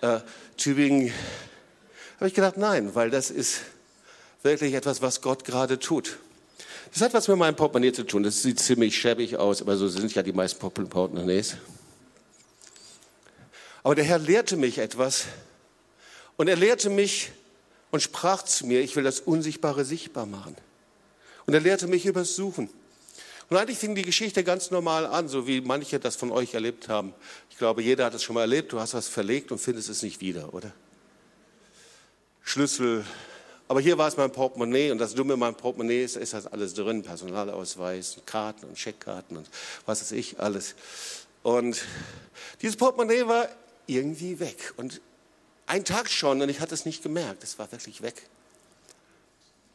äh, 0.00 0.18
Tübingen, 0.56 1.12
habe 2.16 2.26
ich 2.26 2.34
gedacht, 2.34 2.56
nein, 2.56 2.96
weil 2.96 3.10
das 3.10 3.30
ist 3.30 3.60
wirklich 4.42 4.74
etwas, 4.74 5.02
was 5.02 5.20
Gott 5.20 5.44
gerade 5.44 5.78
tut. 5.78 6.18
Das 6.92 7.00
hat 7.00 7.14
was 7.14 7.28
mit 7.28 7.38
meinem 7.38 7.54
Portemonnaie 7.54 7.92
zu 7.92 8.02
tun. 8.02 8.24
Das 8.24 8.42
sieht 8.42 8.58
ziemlich 8.58 8.96
schäbig 8.98 9.36
aus, 9.36 9.62
aber 9.62 9.76
so 9.76 9.86
sind 9.86 10.12
ja 10.16 10.24
die 10.24 10.32
meisten 10.32 10.58
Portemonnaies. 10.58 11.56
Aber 13.84 13.94
der 13.94 14.04
Herr 14.04 14.18
lehrte 14.18 14.56
mich 14.56 14.78
etwas 14.78 15.26
und 16.36 16.48
er 16.48 16.56
lehrte 16.56 16.90
mich, 16.90 17.30
und 17.94 18.00
sprach 18.00 18.42
zu 18.42 18.66
mir, 18.66 18.80
ich 18.80 18.96
will 18.96 19.04
das 19.04 19.20
Unsichtbare 19.20 19.84
sichtbar 19.84 20.26
machen. 20.26 20.56
Und 21.46 21.54
er 21.54 21.60
lehrte 21.60 21.86
mich 21.86 22.06
übers 22.06 22.34
Suchen. 22.34 22.68
Und 23.48 23.56
eigentlich 23.56 23.78
fing 23.78 23.94
die 23.94 24.02
Geschichte 24.02 24.42
ganz 24.42 24.72
normal 24.72 25.06
an, 25.06 25.28
so 25.28 25.46
wie 25.46 25.60
manche 25.60 26.00
das 26.00 26.16
von 26.16 26.32
euch 26.32 26.54
erlebt 26.54 26.88
haben. 26.88 27.14
Ich 27.50 27.56
glaube, 27.56 27.84
jeder 27.84 28.06
hat 28.06 28.14
es 28.14 28.24
schon 28.24 28.34
mal 28.34 28.40
erlebt. 28.40 28.72
Du 28.72 28.80
hast 28.80 28.94
was 28.94 29.06
verlegt 29.06 29.52
und 29.52 29.60
findest 29.60 29.90
es 29.90 30.02
nicht 30.02 30.20
wieder, 30.20 30.52
oder? 30.52 30.72
Schlüssel. 32.42 33.04
Aber 33.68 33.80
hier 33.80 33.96
war 33.96 34.08
es 34.08 34.16
mein 34.16 34.32
Portemonnaie 34.32 34.90
und 34.90 34.98
das 34.98 35.14
Dumme 35.14 35.34
in 35.34 35.38
meinem 35.38 35.54
Portemonnaie 35.54 36.02
ist, 36.02 36.16
ist 36.16 36.32
das 36.32 36.48
alles 36.48 36.74
drin. 36.74 37.04
Personalausweis, 37.04 38.16
Karten 38.26 38.66
und 38.66 38.76
Scheckkarten 38.76 39.36
und 39.36 39.48
was 39.86 40.00
weiß 40.00 40.10
ich, 40.10 40.40
alles. 40.40 40.74
Und 41.44 41.80
dieses 42.60 42.74
Portemonnaie 42.74 43.28
war 43.28 43.48
irgendwie 43.86 44.40
weg. 44.40 44.74
Und 44.78 45.00
ein 45.66 45.84
Tag 45.84 46.10
schon 46.10 46.42
und 46.42 46.48
ich 46.48 46.60
hatte 46.60 46.74
es 46.74 46.84
nicht 46.86 47.02
gemerkt. 47.02 47.42
Es 47.42 47.58
war 47.58 47.70
wirklich 47.72 48.02
weg. 48.02 48.22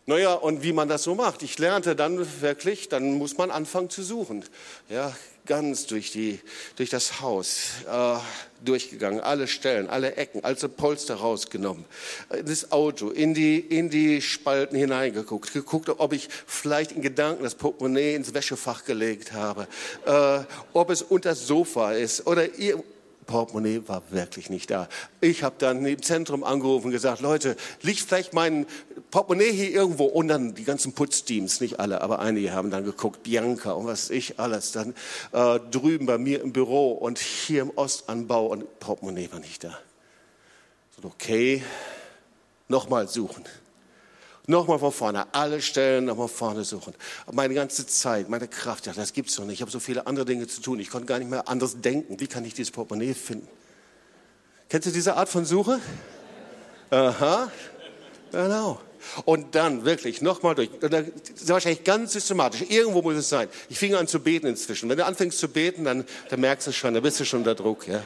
Naja, 0.06 0.34
und 0.34 0.64
wie 0.64 0.74
man 0.74 0.90
das 0.90 1.04
so 1.04 1.14
macht. 1.14 1.44
Ich 1.44 1.60
lernte 1.60 1.96
dann 1.96 2.42
wirklich, 2.42 2.90
dann 2.90 3.14
muss 3.14 3.38
man 3.38 3.52
anfangen 3.52 3.92
zu 3.92 4.02
suchen. 4.02 4.44
Ja, 4.90 5.16
ganz 5.46 5.86
durch, 5.86 6.12
die, 6.12 6.40
durch 6.78 6.90
das 6.90 7.22
Haus 7.22 7.70
äh, 7.88 8.18
durchgegangen, 8.64 9.20
alle 9.20 9.48
Stellen, 9.48 9.88
alle 9.88 10.16
Ecken, 10.16 10.44
alte 10.44 10.70
Polster 10.70 11.16
rausgenommen, 11.16 11.86
das 12.46 12.72
Auto, 12.72 13.10
in 13.10 13.34
die, 13.34 13.60
in 13.60 13.90
die 13.90 14.22
Spalten 14.22 14.76
hineingeguckt, 14.76 15.54
geguckt, 15.54 15.90
ob 15.90 16.14
ich 16.14 16.30
vielleicht 16.46 16.92
in 16.92 17.02
Gedanken 17.02 17.44
das 17.44 17.56
Portemonnaie 17.56 18.16
ins 18.16 18.34
Wäschefach 18.34 18.86
gelegt 18.86 19.34
habe, 19.34 19.68
äh, 20.06 20.40
ob 20.74 20.90
es 20.90 21.02
unter 21.02 21.30
das 21.30 21.46
Sofa 21.46 21.94
ist 21.94 22.26
oder 22.28 22.48
Portemonnaie 23.30 23.84
war 23.86 24.02
wirklich 24.10 24.50
nicht 24.50 24.72
da. 24.72 24.90
Ich 25.22 25.44
habe 25.44 25.54
dann 25.60 25.86
im 25.86 26.02
Zentrum 26.02 26.44
angerufen 26.44 26.88
und 26.88 26.92
gesagt, 26.92 27.22
Leute, 27.22 27.56
liegt 27.84 28.00
vielleicht 28.00 28.34
mein 28.34 28.66
Portemonnaie 29.12 29.52
hier 29.52 29.70
irgendwo? 29.70 30.06
Und 30.06 30.30
dann 30.30 30.56
die 30.56 30.64
ganzen 30.64 30.94
Putzteams, 30.94 31.62
nicht 31.62 31.80
alle, 31.80 32.02
aber 32.02 32.20
einige 32.20 32.54
haben 32.54 32.72
dann 32.72 32.84
geguckt, 32.84 33.22
Bianca 33.22 33.74
und 33.74 33.86
was 33.86 34.10
ich 34.10 34.40
alles. 34.40 34.72
Dann 34.72 34.96
äh, 35.32 35.60
drüben 35.70 36.08
bei 36.08 36.18
mir 36.18 36.42
im 36.42 36.54
Büro 36.54 36.92
und 36.92 37.20
hier 37.20 37.62
im 37.62 37.72
Ostanbau 37.76 38.48
und 38.48 38.80
Portemonnaie 38.80 39.32
war 39.32 39.40
nicht 39.40 39.64
da. 39.64 39.78
So, 41.00 41.08
okay, 41.08 41.64
nochmal 42.68 43.08
suchen. 43.08 43.46
Nochmal 44.50 44.80
von 44.80 44.92
vorne, 44.92 45.32
alle 45.32 45.62
Stellen 45.62 46.06
nochmal 46.06 46.28
vorne 46.28 46.64
suchen. 46.64 46.96
Meine 47.32 47.54
ganze 47.54 47.86
Zeit, 47.86 48.30
meine 48.30 48.48
Kraft, 48.48 48.88
ja, 48.88 48.94
das 48.94 49.14
gibt's 49.14 49.36
doch 49.36 49.46
nicht. 49.46 49.58
Ich 49.58 49.62
habe 49.62 49.70
so 49.70 49.80
viele 49.80 50.08
andere 50.08 50.26
Dinge 50.26 50.48
zu 50.48 50.60
tun. 50.60 50.80
Ich 50.80 50.90
konnte 50.90 51.06
gar 51.06 51.20
nicht 51.20 51.30
mehr 51.30 51.48
anders 51.48 51.82
denken. 51.82 52.20
Wie 52.20 52.26
kann 52.26 52.44
ich 52.44 52.56
dieses 52.56 52.72
Portemonnaie 52.72 53.14
finden? 53.14 53.48
Kennst 54.68 54.88
du 54.88 54.92
diese 54.92 55.16
Art 55.16 55.30
von 55.30 55.46
Suche? 55.46 55.80
Aha, 56.90 57.52
genau. 58.32 58.82
Und 59.26 59.54
dann 59.54 59.86
wirklich 59.86 60.24
nochmal 60.24 60.56
durch. 60.56 60.72
Ist 60.82 61.48
wahrscheinlich 61.48 61.84
ganz 61.84 62.14
systematisch. 62.14 62.64
Irgendwo 62.70 63.04
muss 63.04 63.18
es 63.18 63.30
sein. 63.30 63.50
Ich 63.70 63.78
fing 63.78 63.94
an 63.94 64.08
zu 64.08 64.20
beten 64.20 64.48
inzwischen. 64.48 64.90
Wenn 64.90 64.98
du 64.98 65.06
anfängst 65.06 65.38
zu 65.38 65.48
beten, 65.48 65.84
dann, 65.84 66.06
dann 66.32 66.40
merkst 66.40 66.66
du 66.66 66.72
schon, 66.72 66.96
da 66.96 67.02
bist 67.02 67.20
du 67.20 67.26
schon 67.26 67.42
unter 67.42 67.54
Druck. 67.54 67.88
Ja? 67.88 68.02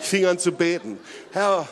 Ich 0.00 0.06
fing 0.06 0.24
an 0.24 0.38
zu 0.38 0.52
beten. 0.52 0.98
Herr, 1.32 1.68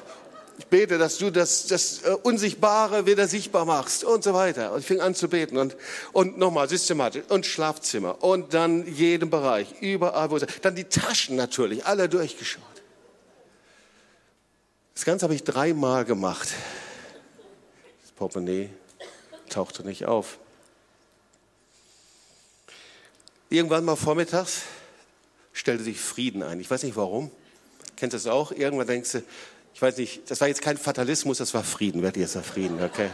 ich 0.58 0.66
bete, 0.66 0.98
dass 0.98 1.18
du 1.18 1.30
das, 1.30 1.66
das 1.66 2.02
äh, 2.02 2.10
Unsichtbare 2.22 3.06
wieder 3.06 3.28
sichtbar 3.28 3.64
machst 3.64 4.04
und 4.04 4.24
so 4.24 4.32
weiter. 4.34 4.72
Und 4.72 4.80
ich 4.80 4.86
fing 4.86 5.00
an 5.00 5.14
zu 5.14 5.28
beten 5.28 5.58
und, 5.58 5.76
und 6.12 6.38
nochmal 6.38 6.68
systematisch 6.68 7.24
und 7.28 7.46
Schlafzimmer 7.46 8.22
und 8.22 8.54
dann 8.54 8.86
jeden 8.86 9.30
Bereich, 9.30 9.80
überall, 9.80 10.30
wo 10.30 10.36
es, 10.36 10.46
dann 10.62 10.74
die 10.74 10.84
Taschen 10.84 11.36
natürlich, 11.36 11.84
alle 11.86 12.08
durchgeschaut. 12.08 12.64
Das 14.94 15.04
Ganze 15.04 15.24
habe 15.24 15.34
ich 15.34 15.44
dreimal 15.44 16.04
gemacht. 16.04 16.48
Das 18.02 18.12
Portemonnaie 18.12 18.70
tauchte 19.50 19.84
nicht 19.84 20.06
auf. 20.06 20.38
Irgendwann 23.50 23.84
mal 23.84 23.96
vormittags 23.96 24.62
stellte 25.52 25.84
sich 25.84 26.00
Frieden 26.00 26.42
ein. 26.42 26.60
Ich 26.60 26.70
weiß 26.70 26.82
nicht 26.82 26.96
warum. 26.96 27.30
Kennst 27.96 28.14
du 28.14 28.18
das 28.18 28.26
auch? 28.26 28.52
Irgendwann 28.52 28.86
denkst 28.86 29.12
du, 29.12 29.22
ich 29.76 29.82
weiß 29.82 29.98
nicht, 29.98 30.30
das 30.30 30.40
war 30.40 30.48
jetzt 30.48 30.62
kein 30.62 30.78
Fatalismus, 30.78 31.36
das 31.36 31.52
war 31.52 31.62
Frieden, 31.62 32.00
wirklicher 32.00 32.42
Frieden, 32.42 32.82
okay? 32.82 33.10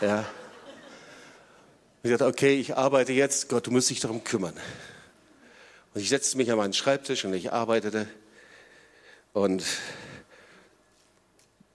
Ja. 0.00 0.18
Und 0.20 0.24
ich 2.04 2.10
dachte, 2.12 2.26
okay, 2.26 2.54
ich 2.54 2.76
arbeite 2.76 3.12
jetzt, 3.12 3.48
Gott, 3.48 3.66
du 3.66 3.72
musst 3.72 3.90
dich 3.90 3.98
darum 3.98 4.22
kümmern. 4.22 4.54
Und 5.92 6.00
ich 6.00 6.08
setzte 6.08 6.36
mich 6.36 6.52
an 6.52 6.58
meinen 6.58 6.72
Schreibtisch 6.72 7.24
und 7.24 7.34
ich 7.34 7.52
arbeitete. 7.52 8.06
Und 9.32 9.64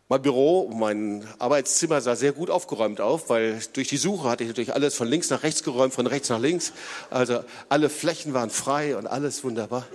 mein 0.07 0.21
Büro, 0.21 0.69
mein 0.73 1.27
Arbeitszimmer 1.37 1.99
sah 1.99 2.15
sehr 2.15 2.31
gut 2.31 2.49
aufgeräumt 2.49 3.01
auf, 3.01 3.29
weil 3.29 3.59
durch 3.73 3.89
die 3.89 3.97
Suche 3.97 4.29
hatte 4.29 4.45
ich 4.45 4.47
natürlich 4.47 4.73
alles 4.73 4.95
von 4.95 5.09
links 5.09 5.29
nach 5.29 5.43
rechts 5.43 5.63
geräumt, 5.63 5.93
von 5.93 6.07
rechts 6.07 6.29
nach 6.29 6.39
links. 6.39 6.71
Also 7.09 7.43
alle 7.67 7.89
Flächen 7.89 8.33
waren 8.33 8.51
frei 8.51 8.95
und 8.95 9.05
alles 9.05 9.43
wunderbar. 9.43 9.85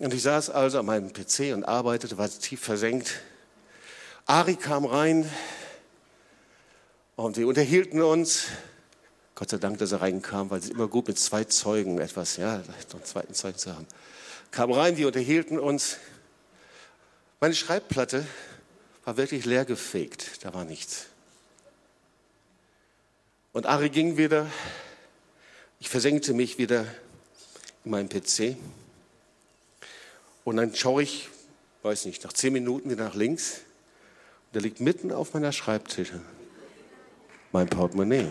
Und 0.00 0.14
ich 0.14 0.22
saß 0.22 0.48
also 0.48 0.78
an 0.78 0.86
meinem 0.86 1.12
PC 1.12 1.52
und 1.52 1.64
arbeitete, 1.64 2.16
war 2.16 2.26
tief 2.30 2.60
versenkt. 2.60 3.20
Ari 4.24 4.56
kam 4.56 4.86
rein 4.86 5.30
und 7.16 7.36
wir 7.36 7.46
unterhielten 7.46 8.00
uns. 8.00 8.46
Gott 9.34 9.50
sei 9.50 9.58
Dank, 9.58 9.76
dass 9.76 9.92
er 9.92 10.00
reinkam, 10.00 10.48
weil 10.48 10.60
es 10.60 10.64
ist 10.64 10.70
immer 10.70 10.88
gut 10.88 11.06
mit 11.08 11.18
zwei 11.18 11.44
Zeugen 11.44 11.98
etwas, 11.98 12.38
ja, 12.38 12.58
noch 12.58 12.94
einen 12.94 13.04
zweiten 13.04 13.34
Zeugen 13.34 13.58
zu 13.58 13.74
haben. 13.74 13.86
Kam 14.50 14.72
rein, 14.72 14.96
wir 14.96 15.06
unterhielten 15.06 15.58
uns. 15.58 15.98
Meine 17.38 17.54
Schreibplatte 17.54 18.26
war 19.04 19.18
wirklich 19.18 19.44
leer 19.44 19.66
gefegt, 19.66 20.46
da 20.46 20.54
war 20.54 20.64
nichts. 20.64 21.08
Und 23.52 23.66
Ari 23.66 23.90
ging 23.90 24.16
wieder, 24.16 24.46
ich 25.78 25.90
versenkte 25.90 26.32
mich 26.32 26.56
wieder 26.56 26.86
in 27.84 27.90
meinem 27.90 28.08
PC. 28.08 28.56
Und 30.50 30.56
dann 30.56 30.74
schaue 30.74 31.04
ich, 31.04 31.28
weiß 31.84 32.06
nicht, 32.06 32.24
nach 32.24 32.32
zehn 32.32 32.52
Minuten 32.52 32.90
wieder 32.90 33.04
nach 33.04 33.14
links. 33.14 33.58
Und 34.46 34.56
da 34.56 34.58
liegt 34.58 34.80
mitten 34.80 35.12
auf 35.12 35.32
meiner 35.32 35.52
Schreibtische 35.52 36.20
mein 37.52 37.68
Portemonnaie. 37.68 38.28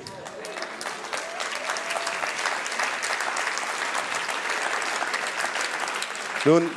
Nun, 6.43 6.69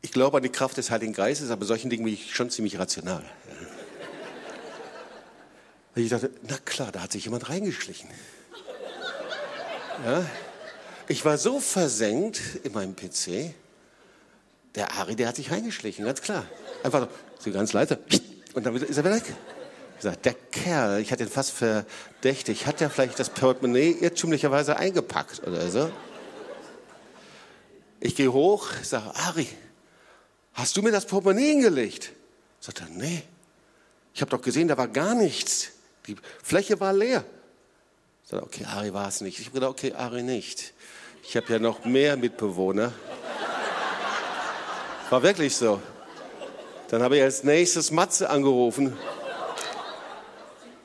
ich 0.00 0.12
glaube 0.12 0.36
an 0.36 0.44
die 0.44 0.50
Kraft 0.50 0.76
des 0.76 0.92
Heiligen 0.92 1.14
Geistes, 1.14 1.50
aber 1.50 1.64
solchen 1.64 1.90
Dingen 1.90 2.04
bin 2.04 2.14
ich 2.14 2.32
schon 2.32 2.48
ziemlich 2.48 2.78
rational. 2.78 3.24
Ich 5.96 6.10
dachte, 6.10 6.30
na 6.42 6.58
klar, 6.58 6.92
da 6.92 7.02
hat 7.02 7.10
sich 7.10 7.24
jemand 7.24 7.48
reingeschlichen. 7.48 8.08
Ja? 10.04 10.24
Ich 11.08 11.24
war 11.24 11.38
so 11.38 11.58
versenkt 11.58 12.40
in 12.64 12.72
meinem 12.72 12.94
PC, 12.94 13.54
der 14.74 14.92
Ari, 14.92 15.16
der 15.16 15.28
hat 15.28 15.36
sich 15.36 15.50
reingeschlichen, 15.50 16.04
ganz 16.04 16.20
klar. 16.20 16.44
Einfach 16.82 17.08
so 17.38 17.50
ganz 17.50 17.72
leise 17.72 17.98
und 18.54 18.66
dann 18.66 18.76
ist 18.76 18.96
er 18.96 19.04
weg. 19.04 19.24
Ich 19.96 20.02
sage, 20.02 20.18
der 20.18 20.34
Kerl, 20.34 21.00
ich 21.00 21.10
hatte 21.10 21.24
ihn 21.24 21.30
fast 21.30 21.52
verdächtig, 21.52 22.66
hat 22.66 22.80
er 22.80 22.90
vielleicht 22.90 23.18
das 23.18 23.30
Portemonnaie 23.30 23.96
irrtümlicherweise 24.00 24.76
eingepackt 24.76 25.42
oder 25.46 25.70
so? 25.70 25.90
Ich 28.00 28.14
gehe 28.14 28.32
hoch, 28.32 28.68
sage, 28.82 29.12
Ari, 29.14 29.48
hast 30.52 30.76
du 30.76 30.82
mir 30.82 30.92
das 30.92 31.06
Portemonnaie 31.06 31.48
hingelegt? 31.48 32.12
Sagt 32.60 32.80
er, 32.80 32.88
nee. 32.90 33.22
Ich 34.14 34.20
habe 34.20 34.30
doch 34.30 34.42
gesehen, 34.42 34.68
da 34.68 34.76
war 34.76 34.88
gar 34.88 35.14
nichts. 35.14 35.70
Die 36.06 36.16
Fläche 36.42 36.78
war 36.80 36.92
leer. 36.92 37.24
Sage, 38.30 38.42
okay, 38.42 38.66
Ari 38.66 38.92
war 38.92 39.08
es 39.08 39.22
nicht. 39.22 39.38
Ich 39.38 39.46
habe 39.46 39.54
gedacht, 39.54 39.70
okay, 39.70 39.94
Ari 39.94 40.22
nicht. 40.22 40.74
Ich 41.22 41.34
habe 41.36 41.50
ja 41.50 41.58
noch 41.58 41.86
mehr 41.86 42.16
Mitbewohner. 42.18 42.92
War 45.08 45.22
wirklich 45.22 45.56
so. 45.56 45.80
Dann 46.88 47.02
habe 47.02 47.16
ich 47.16 47.22
als 47.22 47.42
nächstes 47.42 47.90
Matze 47.90 48.28
angerufen. 48.28 48.94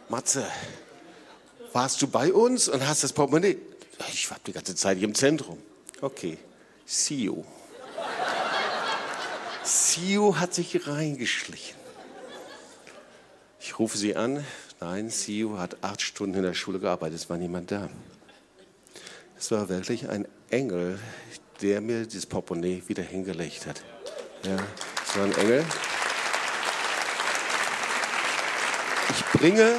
Matze, 0.07 0.45
warst 1.73 2.01
du 2.01 2.07
bei 2.07 2.31
uns 2.31 2.69
und 2.69 2.87
hast 2.87 3.03
das 3.03 3.11
Portemonnaie? 3.11 3.57
Ich 4.13 4.29
war 4.31 4.37
die 4.47 4.53
ganze 4.53 4.75
Zeit 4.75 4.97
hier 4.97 5.07
im 5.07 5.15
Zentrum. 5.15 5.61
Okay, 5.99 6.37
see 6.85 7.15
you. 7.15 7.43
Sio 9.63 10.39
hat 10.39 10.53
sich 10.53 10.87
reingeschlichen. 10.87 11.75
Ich 13.59 13.79
rufe 13.79 13.97
sie 13.97 14.15
an. 14.15 14.45
Nein, 14.86 15.09
Sio 15.09 15.57
hat 15.59 15.77
acht 15.81 16.01
Stunden 16.01 16.36
in 16.36 16.43
der 16.43 16.53
Schule 16.53 16.77
gearbeitet. 16.77 17.17
Es 17.17 17.29
war 17.29 17.38
niemand 17.38 17.71
da. 17.71 17.88
Es 19.39 19.49
war 19.49 19.69
wirklich 19.69 20.09
ein 20.09 20.27
Engel, 20.49 20.99
der 21.61 21.79
mir 21.79 22.05
dieses 22.05 22.25
Portemonnaie 22.25 22.84
wieder 22.88 23.01
hingelegt 23.01 23.65
hat. 23.65 23.81
Ja, 24.43 24.57
es 25.07 25.17
war 25.17 25.23
ein 25.23 25.36
Engel. 25.38 25.63
Ich 29.11 29.39
bringe, 29.39 29.73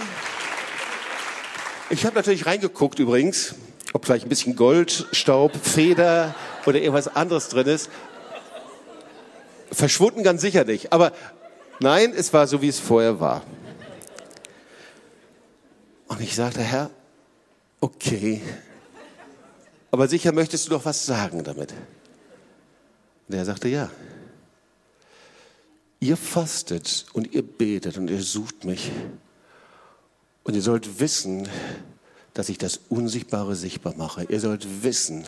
ich 1.91 2.07
habe 2.07 2.17
natürlich 2.17 2.47
reingeguckt 2.47 2.99
übrigens, 2.99 3.57
ob 3.93 4.07
vielleicht 4.07 4.25
ein 4.25 4.31
bisschen 4.31 4.57
Goldstaub, 4.57 5.55
Feder 5.55 6.35
oder 6.65 6.79
irgendwas 6.79 7.15
anderes 7.15 7.51
drin 7.51 7.67
ist. 7.67 7.91
Verschwunden 9.71 10.23
ganz 10.23 10.41
sicher 10.41 10.65
nicht. 10.65 10.95
Aber 10.95 11.13
nein, 11.81 12.15
es 12.17 12.33
war 12.33 12.47
so, 12.47 12.63
wie 12.63 12.69
es 12.69 12.81
vorher 12.81 13.21
war. 13.21 13.43
Und 16.09 16.21
ich 16.21 16.35
sagte, 16.35 16.61
Herr, 16.61 16.91
okay, 17.81 18.41
aber 19.95 20.09
sicher 20.09 20.33
möchtest 20.33 20.67
du 20.67 20.71
doch 20.71 20.85
was 20.85 21.07
sagen 21.07 21.45
damit. 21.45 21.73
Und 23.29 23.35
er 23.37 23.45
sagte, 23.45 23.69
ja. 23.69 23.91
Ihr 26.01 26.17
fastet 26.17 27.07
und 27.13 27.33
ihr 27.33 27.43
betet 27.43 27.97
und 27.97 28.11
ihr 28.11 28.21
sucht 28.21 28.65
mich. 28.65 28.91
Und 30.43 30.55
ihr 30.55 30.63
sollt 30.63 30.99
wissen, 30.99 31.49
dass 32.35 32.49
ich 32.49 32.59
das 32.59 32.81
Unsichtbare 32.89 33.55
sichtbar 33.55 33.95
mache. 33.97 34.25
Ihr 34.25 34.41
sollt 34.41 34.83
wissen, 34.83 35.25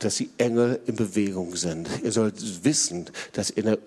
dass 0.00 0.16
die 0.16 0.28
Engel 0.36 0.80
in 0.84 0.96
Bewegung 0.96 1.56
sind. 1.56 1.88
Ihr 2.02 2.12
sollt 2.12 2.62
wissen, 2.62 3.06
dass 3.32 3.48
in 3.48 3.64
der 3.64 3.78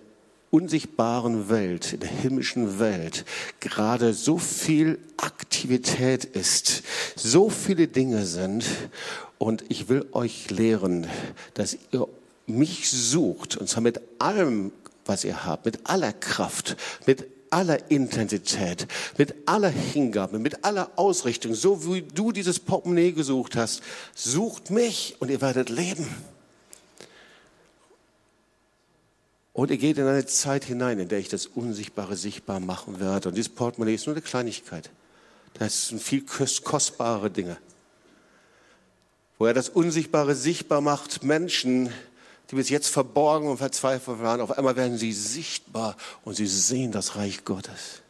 unsichtbaren 0.49 1.49
Welt, 1.49 1.93
in 1.93 1.99
der 1.99 2.09
himmlischen 2.09 2.79
Welt 2.79 3.25
gerade 3.59 4.13
so 4.13 4.37
viel 4.37 4.99
Aktivität 5.17 6.25
ist, 6.25 6.83
so 7.15 7.49
viele 7.49 7.87
Dinge 7.87 8.25
sind. 8.25 8.65
Und 9.37 9.65
ich 9.69 9.89
will 9.89 10.07
euch 10.13 10.49
lehren, 10.49 11.07
dass 11.53 11.77
ihr 11.91 12.07
mich 12.47 12.89
sucht, 12.89 13.57
und 13.57 13.69
zwar 13.69 13.83
mit 13.83 14.01
allem, 14.19 14.71
was 15.05 15.23
ihr 15.23 15.45
habt, 15.45 15.65
mit 15.65 15.79
aller 15.83 16.13
Kraft, 16.13 16.75
mit 17.05 17.27
aller 17.49 17.91
Intensität, 17.91 18.87
mit 19.17 19.35
aller 19.45 19.69
Hingabe, 19.69 20.39
mit 20.39 20.63
aller 20.65 20.91
Ausrichtung, 20.95 21.53
so 21.53 21.85
wie 21.85 22.01
du 22.01 22.31
dieses 22.31 22.59
Portemonnaie 22.59 23.11
gesucht 23.11 23.55
hast, 23.55 23.81
sucht 24.15 24.69
mich 24.69 25.15
und 25.19 25.29
ihr 25.29 25.41
werdet 25.41 25.69
leben. 25.69 26.07
Und 29.57 29.71
ihr 29.71 29.77
geht 29.77 29.97
in 29.97 30.05
eine 30.05 30.27
Zeit 30.27 30.65
hinein, 30.65 30.99
in 30.99 31.07
der 31.07 31.17
ich 31.17 31.29
das 31.29 31.47
Unsichtbare 31.47 32.15
sichtbar 32.15 32.59
machen 32.59 32.99
werde. 32.99 33.29
Und 33.29 33.35
dieses 33.35 33.49
Portemonnaie 33.49 33.95
ist 33.95 34.05
nur 34.05 34.13
eine 34.13 34.21
Kleinigkeit. 34.21 34.91
Das 35.55 35.87
sind 35.87 35.99
viel 35.99 36.23
kostbare 36.23 37.31
Dinge. 37.31 37.57
Wo 39.39 39.47
er 39.47 39.55
das 39.55 39.69
Unsichtbare 39.69 40.35
sichtbar 40.35 40.81
macht, 40.81 41.23
Menschen, 41.23 41.91
die 42.51 42.55
bis 42.55 42.69
jetzt 42.69 42.89
verborgen 42.89 43.49
und 43.49 43.57
verzweifelt 43.57 44.21
waren, 44.21 44.41
auf 44.41 44.55
einmal 44.55 44.75
werden 44.75 44.99
sie 44.99 45.11
sichtbar 45.11 45.97
und 46.23 46.35
sie 46.35 46.45
sehen 46.45 46.91
das 46.91 47.15
Reich 47.15 47.43
Gottes. 47.43 48.03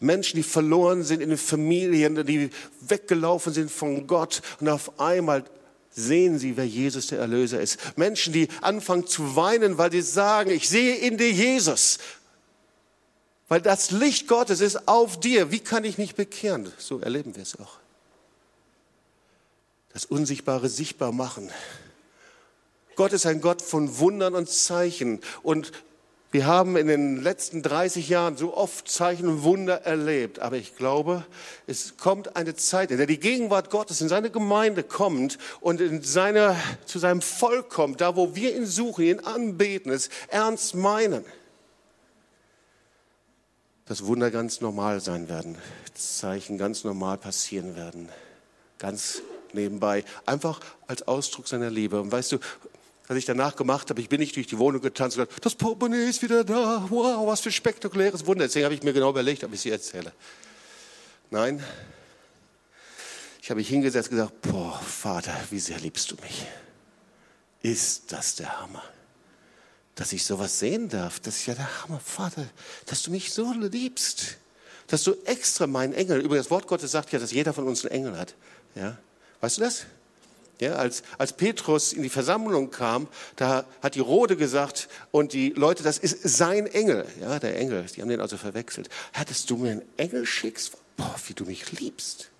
Menschen, 0.00 0.38
die 0.38 0.42
verloren 0.42 1.02
sind 1.02 1.20
in 1.20 1.28
den 1.28 1.38
Familien, 1.38 2.24
die 2.24 2.48
weggelaufen 2.80 3.52
sind 3.52 3.70
von 3.70 4.06
Gott 4.06 4.40
und 4.60 4.70
auf 4.70 4.98
einmal 4.98 5.44
sehen 5.96 6.38
sie, 6.38 6.56
wer 6.56 6.66
Jesus 6.66 7.08
der 7.08 7.18
Erlöser 7.18 7.60
ist. 7.60 7.96
Menschen, 7.96 8.32
die 8.32 8.48
anfangen 8.60 9.06
zu 9.06 9.34
weinen, 9.34 9.78
weil 9.78 9.90
sie 9.90 10.02
sagen, 10.02 10.50
ich 10.50 10.68
sehe 10.68 10.96
in 10.96 11.16
dir 11.16 11.32
Jesus. 11.32 11.98
Weil 13.48 13.62
das 13.62 13.90
Licht 13.90 14.28
Gottes 14.28 14.60
ist 14.60 14.86
auf 14.88 15.18
dir. 15.18 15.50
Wie 15.50 15.60
kann 15.60 15.84
ich 15.84 15.96
mich 15.96 16.14
bekehren? 16.14 16.70
So 16.78 17.00
erleben 17.00 17.34
wir 17.34 17.42
es 17.42 17.58
auch. 17.58 17.78
Das 19.92 20.04
Unsichtbare 20.04 20.68
sichtbar 20.68 21.12
machen. 21.12 21.50
Gott 22.94 23.14
ist 23.14 23.24
ein 23.24 23.40
Gott 23.40 23.62
von 23.62 23.98
Wundern 23.98 24.34
und 24.34 24.50
Zeichen. 24.50 25.20
Und 25.42 25.72
wir 26.32 26.46
haben 26.46 26.76
in 26.76 26.88
den 26.88 27.22
letzten 27.22 27.62
30 27.62 28.08
Jahren 28.08 28.36
so 28.36 28.54
oft 28.54 28.88
Zeichen 28.88 29.28
und 29.28 29.42
Wunder 29.44 29.82
erlebt. 29.86 30.40
Aber 30.40 30.56
ich 30.56 30.76
glaube, 30.76 31.24
es 31.66 31.96
kommt 31.96 32.36
eine 32.36 32.56
Zeit, 32.56 32.90
in 32.90 32.98
der 32.98 33.06
die 33.06 33.20
Gegenwart 33.20 33.70
Gottes 33.70 34.00
in 34.00 34.08
seine 34.08 34.30
Gemeinde 34.30 34.82
kommt 34.82 35.38
und 35.60 35.80
in 35.80 36.02
seine, 36.02 36.56
zu 36.84 36.98
seinem 36.98 37.22
Volk 37.22 37.70
kommt, 37.70 38.00
da 38.00 38.16
wo 38.16 38.34
wir 38.34 38.56
ihn 38.56 38.66
suchen, 38.66 39.04
ihn 39.04 39.20
anbeten, 39.20 39.92
es 39.92 40.10
ernst 40.28 40.74
meinen. 40.74 41.24
Dass 43.86 44.04
Wunder 44.04 44.32
ganz 44.32 44.60
normal 44.60 45.00
sein 45.00 45.28
werden, 45.28 45.56
Zeichen 45.94 46.58
ganz 46.58 46.82
normal 46.82 47.18
passieren 47.18 47.76
werden. 47.76 48.08
Ganz 48.78 49.22
nebenbei. 49.52 50.04
Einfach 50.26 50.60
als 50.86 51.06
Ausdruck 51.06 51.46
seiner 51.48 51.70
Liebe. 51.70 52.00
Und 52.00 52.10
weißt 52.10 52.32
du, 52.32 52.38
was 53.08 53.16
ich 53.16 53.24
danach 53.24 53.54
gemacht 53.56 53.88
habe, 53.90 54.00
ich 54.00 54.08
bin 54.08 54.20
nicht 54.20 54.34
durch 54.36 54.46
die 54.46 54.58
Wohnung 54.58 54.80
getanzt 54.80 55.16
und 55.16 55.24
gesagt, 55.24 55.44
das 55.44 55.54
Portemonnaie 55.54 56.08
ist 56.08 56.22
wieder 56.22 56.44
da, 56.44 56.86
wow, 56.88 57.26
was 57.26 57.40
für 57.40 57.52
spektakuläres 57.52 58.26
Wunder. 58.26 58.46
Deswegen 58.46 58.64
habe 58.64 58.74
ich 58.74 58.82
mir 58.82 58.92
genau 58.92 59.10
überlegt, 59.10 59.44
ob 59.44 59.52
ich 59.52 59.60
sie 59.60 59.70
erzähle. 59.70 60.12
Nein, 61.30 61.62
ich 63.46 63.50
habe 63.50 63.58
mich 63.58 63.68
hingesetzt 63.68 64.10
und 64.10 64.16
gesagt, 64.16 64.40
boah, 64.42 64.80
Vater, 64.80 65.32
wie 65.50 65.60
sehr 65.60 65.78
liebst 65.78 66.10
du 66.10 66.16
mich. 66.16 66.46
Ist 67.62 68.10
das 68.10 68.34
der 68.34 68.60
Hammer? 68.60 68.82
Dass 69.94 70.12
ich 70.12 70.24
sowas 70.24 70.58
sehen 70.58 70.88
darf, 70.88 71.20
das 71.20 71.36
ist 71.36 71.46
ja 71.46 71.54
der 71.54 71.82
Hammer, 71.82 72.00
Vater, 72.00 72.44
dass 72.86 73.04
du 73.04 73.12
mich 73.12 73.32
so 73.32 73.52
liebst. 73.52 74.38
Dass 74.88 75.04
du 75.04 75.14
extra 75.24 75.68
meinen 75.68 75.92
Engel, 75.92 76.20
über 76.20 76.36
das 76.36 76.50
Wort 76.50 76.66
Gottes 76.66 76.90
sagt 76.90 77.12
ja, 77.12 77.20
dass 77.20 77.30
jeder 77.30 77.52
von 77.52 77.68
uns 77.68 77.84
einen 77.84 77.94
Engel 77.94 78.18
hat. 78.18 78.34
Ja? 78.74 78.98
Weißt 79.40 79.58
du 79.58 79.62
das? 79.62 79.86
Ja, 80.60 80.76
als, 80.76 81.02
als 81.18 81.34
Petrus 81.34 81.92
in 81.92 82.02
die 82.02 82.08
Versammlung 82.08 82.70
kam, 82.70 83.08
da 83.36 83.66
hat 83.82 83.94
die 83.94 84.00
Rode 84.00 84.36
gesagt 84.36 84.88
und 85.10 85.34
die 85.34 85.50
Leute, 85.50 85.82
das 85.82 85.98
ist 85.98 86.22
sein 86.22 86.66
Engel. 86.66 87.06
Ja, 87.20 87.38
der 87.38 87.58
Engel, 87.58 87.84
die 87.94 88.00
haben 88.00 88.08
den 88.08 88.22
also 88.22 88.38
verwechselt. 88.38 88.88
Hattest 89.12 89.50
du 89.50 89.58
mir 89.58 89.72
einen 89.72 89.82
Engel 89.98 90.24
schickst? 90.24 90.78
Boah, 90.96 91.14
wie 91.26 91.34
du 91.34 91.44
mich 91.44 91.78
liebst. 91.78 92.30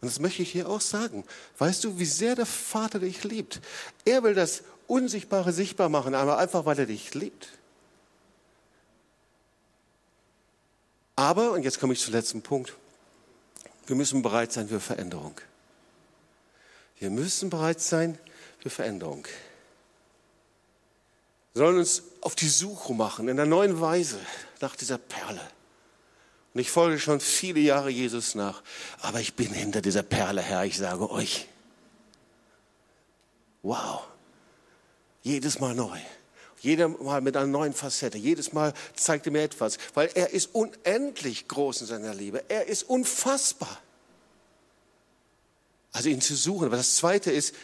Und 0.00 0.08
das 0.08 0.20
möchte 0.20 0.42
ich 0.42 0.52
hier 0.52 0.68
auch 0.68 0.80
sagen. 0.80 1.24
Weißt 1.58 1.82
du, 1.82 1.98
wie 1.98 2.04
sehr 2.04 2.36
der 2.36 2.46
Vater 2.46 3.00
dich 3.00 3.24
liebt? 3.24 3.60
Er 4.04 4.22
will 4.22 4.34
das 4.34 4.62
Unsichtbare 4.86 5.52
sichtbar 5.52 5.88
machen, 5.88 6.14
aber 6.14 6.38
einfach, 6.38 6.64
weil 6.64 6.78
er 6.78 6.86
dich 6.86 7.14
liebt. 7.14 7.48
Aber, 11.16 11.52
und 11.52 11.62
jetzt 11.62 11.80
komme 11.80 11.92
ich 11.92 12.00
zum 12.00 12.14
letzten 12.14 12.42
Punkt, 12.42 12.74
wir 13.86 13.96
müssen 13.96 14.22
bereit 14.22 14.52
sein 14.52 14.68
für 14.68 14.80
Veränderung. 14.80 15.40
Wir 17.02 17.10
müssen 17.10 17.50
bereit 17.50 17.80
sein 17.80 18.16
für 18.60 18.70
Veränderung. 18.70 19.26
Wir 21.52 21.64
sollen 21.64 21.78
uns 21.78 22.04
auf 22.20 22.36
die 22.36 22.46
Suche 22.46 22.94
machen, 22.94 23.26
in 23.26 23.36
der 23.36 23.44
neuen 23.44 23.80
Weise 23.80 24.20
nach 24.60 24.76
dieser 24.76 24.98
Perle. 24.98 25.40
Und 26.54 26.60
ich 26.60 26.70
folge 26.70 27.00
schon 27.00 27.18
viele 27.18 27.58
Jahre 27.58 27.90
Jesus 27.90 28.36
nach, 28.36 28.62
aber 29.00 29.18
ich 29.18 29.34
bin 29.34 29.52
hinter 29.52 29.80
dieser 29.80 30.04
Perle 30.04 30.42
her, 30.42 30.64
ich 30.64 30.78
sage 30.78 31.10
euch. 31.10 31.48
Wow. 33.62 34.04
Jedes 35.22 35.58
Mal 35.58 35.74
neu. 35.74 35.98
Jedes 36.60 37.00
Mal 37.00 37.20
mit 37.20 37.36
einer 37.36 37.48
neuen 37.48 37.72
Facette. 37.72 38.16
Jedes 38.16 38.52
Mal 38.52 38.74
zeigt 38.94 39.26
er 39.26 39.32
mir 39.32 39.42
etwas, 39.42 39.76
weil 39.94 40.08
er 40.14 40.30
ist 40.30 40.54
unendlich 40.54 41.48
groß 41.48 41.80
in 41.80 41.86
seiner 41.88 42.14
Liebe. 42.14 42.44
Er 42.48 42.68
ist 42.68 42.84
unfassbar. 42.84 43.80
Also 45.92 46.08
ihn 46.08 46.20
zu 46.20 46.34
suchen. 46.34 46.66
Aber 46.66 46.76
das 46.76 46.96
Zweite 46.96 47.30
ist, 47.30 47.54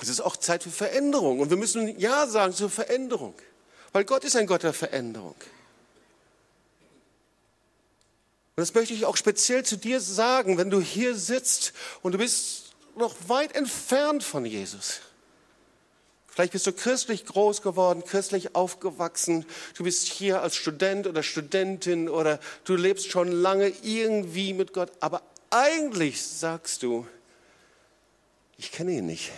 es 0.00 0.08
ist 0.08 0.20
auch 0.20 0.36
Zeit 0.36 0.62
für 0.62 0.70
Veränderung. 0.70 1.40
Und 1.40 1.50
wir 1.50 1.56
müssen 1.56 1.98
Ja 1.98 2.26
sagen 2.26 2.54
zur 2.54 2.70
Veränderung. 2.70 3.34
Weil 3.92 4.04
Gott 4.04 4.24
ist 4.24 4.36
ein 4.36 4.46
Gott 4.46 4.62
der 4.62 4.72
Veränderung. 4.72 5.36
Und 8.56 8.60
das 8.60 8.74
möchte 8.74 8.94
ich 8.94 9.04
auch 9.04 9.16
speziell 9.16 9.64
zu 9.64 9.76
dir 9.76 10.00
sagen, 10.00 10.58
wenn 10.58 10.70
du 10.70 10.80
hier 10.80 11.16
sitzt 11.16 11.72
und 12.02 12.12
du 12.12 12.18
bist 12.18 12.72
noch 12.96 13.14
weit 13.26 13.54
entfernt 13.56 14.22
von 14.22 14.44
Jesus. 14.44 15.00
Vielleicht 16.28 16.52
bist 16.52 16.66
du 16.66 16.72
christlich 16.72 17.26
groß 17.26 17.62
geworden, 17.62 18.04
christlich 18.04 18.56
aufgewachsen. 18.56 19.46
Du 19.76 19.84
bist 19.84 20.06
hier 20.06 20.42
als 20.42 20.56
Student 20.56 21.06
oder 21.06 21.22
Studentin 21.22 22.08
oder 22.08 22.40
du 22.64 22.74
lebst 22.74 23.10
schon 23.10 23.30
lange 23.30 23.72
irgendwie 23.82 24.52
mit 24.52 24.72
Gott. 24.72 24.90
Aber 24.98 25.22
eigentlich 25.50 26.22
sagst 26.22 26.82
du, 26.82 27.06
ich 28.56 28.72
kenne 28.72 28.92
ihn 28.92 29.06
nicht. 29.06 29.32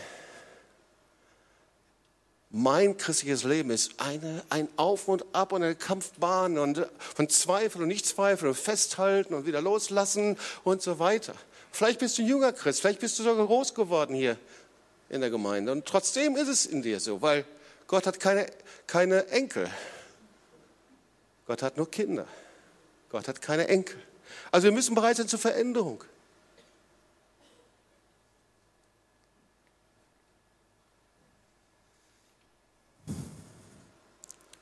Mein 2.51 2.97
christliches 2.97 3.45
Leben 3.45 3.71
ist 3.71 4.01
eine, 4.01 4.43
ein 4.49 4.69
Auf 4.77 5.09
und 5.09 5.25
Ab 5.35 5.53
und 5.53 5.63
eine 5.63 5.75
Kampfbahn 5.75 6.59
und 6.59 6.87
von 6.99 7.29
Zweifel 7.29 7.83
und 7.83 7.89
Nichtzweifel 7.89 8.49
und 8.49 8.55
Festhalten 8.55 9.35
und 9.35 9.47
wieder 9.47 9.61
loslassen 9.61 10.39
und 10.65 10.81
so 10.81 10.99
weiter. 10.99 11.35
Vielleicht 11.73 11.99
bist 11.99 12.17
du 12.17 12.23
ein 12.23 12.29
junger 12.29 12.53
Christ, 12.53 12.81
vielleicht 12.81 13.01
bist 13.01 13.19
du 13.19 13.25
sogar 13.25 13.47
groß 13.47 13.75
geworden 13.75 14.15
hier 14.15 14.39
in 15.11 15.21
der 15.21 15.31
Gemeinde 15.31 15.73
und 15.73 15.85
trotzdem 15.85 16.37
ist 16.37 16.49
es 16.49 16.67
in 16.67 16.83
dir 16.83 17.01
so, 17.01 17.21
weil 17.21 17.45
Gott 17.87 18.07
hat 18.07 18.21
keine, 18.21 18.47
keine 18.87 19.27
Enkel. 19.27 19.69
Gott 21.47 21.63
hat 21.63 21.77
nur 21.77 21.91
Kinder. 21.91 22.27
Gott 23.11 23.29
hat 23.29 23.41
keine 23.41 23.69
Enkel. 23.69 24.01
Also 24.51 24.65
wir 24.65 24.73
müssen 24.73 24.95
bereit 24.95 25.17
sein 25.17 25.29
zur 25.29 25.39
Veränderung. 25.39 26.03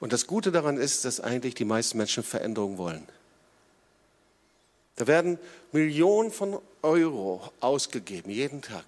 Und 0.05 0.13
das 0.13 0.27
Gute 0.27 0.53
daran 0.53 0.77
ist, 0.77 1.07
dass 1.07 1.19
eigentlich 1.19 1.55
die 1.55 1.65
meisten 1.65 1.97
Menschen 1.97 2.23
Veränderung 2.23 2.77
wollen. 2.77 3.09
Da 4.97 5.07
werden 5.07 5.39
Millionen 5.73 6.31
von 6.31 6.59
Euro 6.83 7.51
ausgegeben, 7.61 8.29
jeden 8.29 8.61
Tag. 8.61 8.85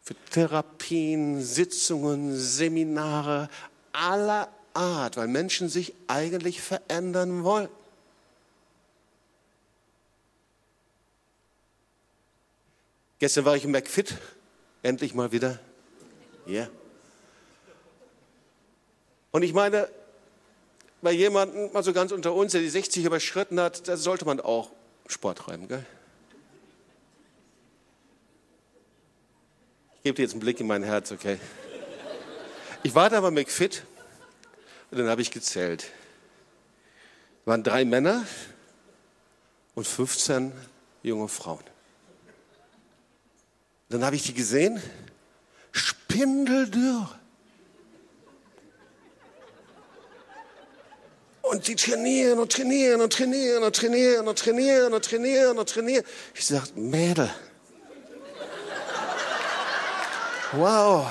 Für 0.00 0.14
Therapien, 0.30 1.42
Sitzungen, 1.42 2.34
Seminare 2.34 3.50
aller 3.92 4.48
Art, 4.72 5.18
weil 5.18 5.28
Menschen 5.28 5.68
sich 5.68 5.92
eigentlich 6.06 6.62
verändern 6.62 7.44
wollen. 7.44 7.68
Gestern 13.18 13.44
war 13.44 13.54
ich 13.54 13.66
im 13.66 13.72
McFit, 13.72 14.14
endlich 14.82 15.12
mal 15.12 15.30
wieder. 15.30 15.58
Ja. 16.46 16.52
Yeah. 16.52 16.81
Und 19.32 19.42
ich 19.42 19.52
meine, 19.52 19.88
bei 21.00 21.10
jemandem, 21.10 21.72
mal 21.72 21.82
so 21.82 21.92
ganz 21.92 22.12
unter 22.12 22.32
uns, 22.32 22.52
der 22.52 22.60
die 22.60 22.68
60 22.68 23.04
überschritten 23.04 23.58
hat, 23.58 23.88
da 23.88 23.96
sollte 23.96 24.24
man 24.24 24.40
auch 24.40 24.70
Sport 25.08 25.38
treiben, 25.38 25.66
gell? 25.66 25.84
Ich 29.96 30.02
gebe 30.04 30.16
dir 30.16 30.22
jetzt 30.22 30.32
einen 30.32 30.40
Blick 30.40 30.60
in 30.60 30.66
mein 30.66 30.82
Herz, 30.82 31.12
okay? 31.12 31.38
Ich 32.82 32.94
war 32.94 33.08
da 33.08 33.20
bei 33.20 33.30
McFit 33.30 33.84
und 34.90 34.98
dann 34.98 35.08
habe 35.08 35.22
ich 35.22 35.30
gezählt. 35.30 35.84
Es 37.40 37.46
waren 37.46 37.62
drei 37.62 37.84
Männer 37.84 38.24
und 39.74 39.86
15 39.86 40.52
junge 41.02 41.28
Frauen. 41.28 41.64
Dann 43.88 44.04
habe 44.04 44.16
ich 44.16 44.24
die 44.24 44.34
gesehen, 44.34 44.82
spindeldürr. 45.70 47.18
Und 51.52 51.68
die 51.68 51.76
trainieren 51.76 52.38
und 52.38 52.50
trainieren 52.50 53.02
und 53.02 53.12
trainieren 53.12 53.62
und 53.62 53.76
trainieren 53.76 54.26
und 54.26 54.38
trainieren 54.38 54.94
und 54.94 55.04
trainieren 55.04 55.58
und 55.58 55.68
trainieren. 55.68 56.04
Ich 56.34 56.46
sage, 56.46 56.68
Mädel. 56.76 57.28
Wow. 60.52 61.08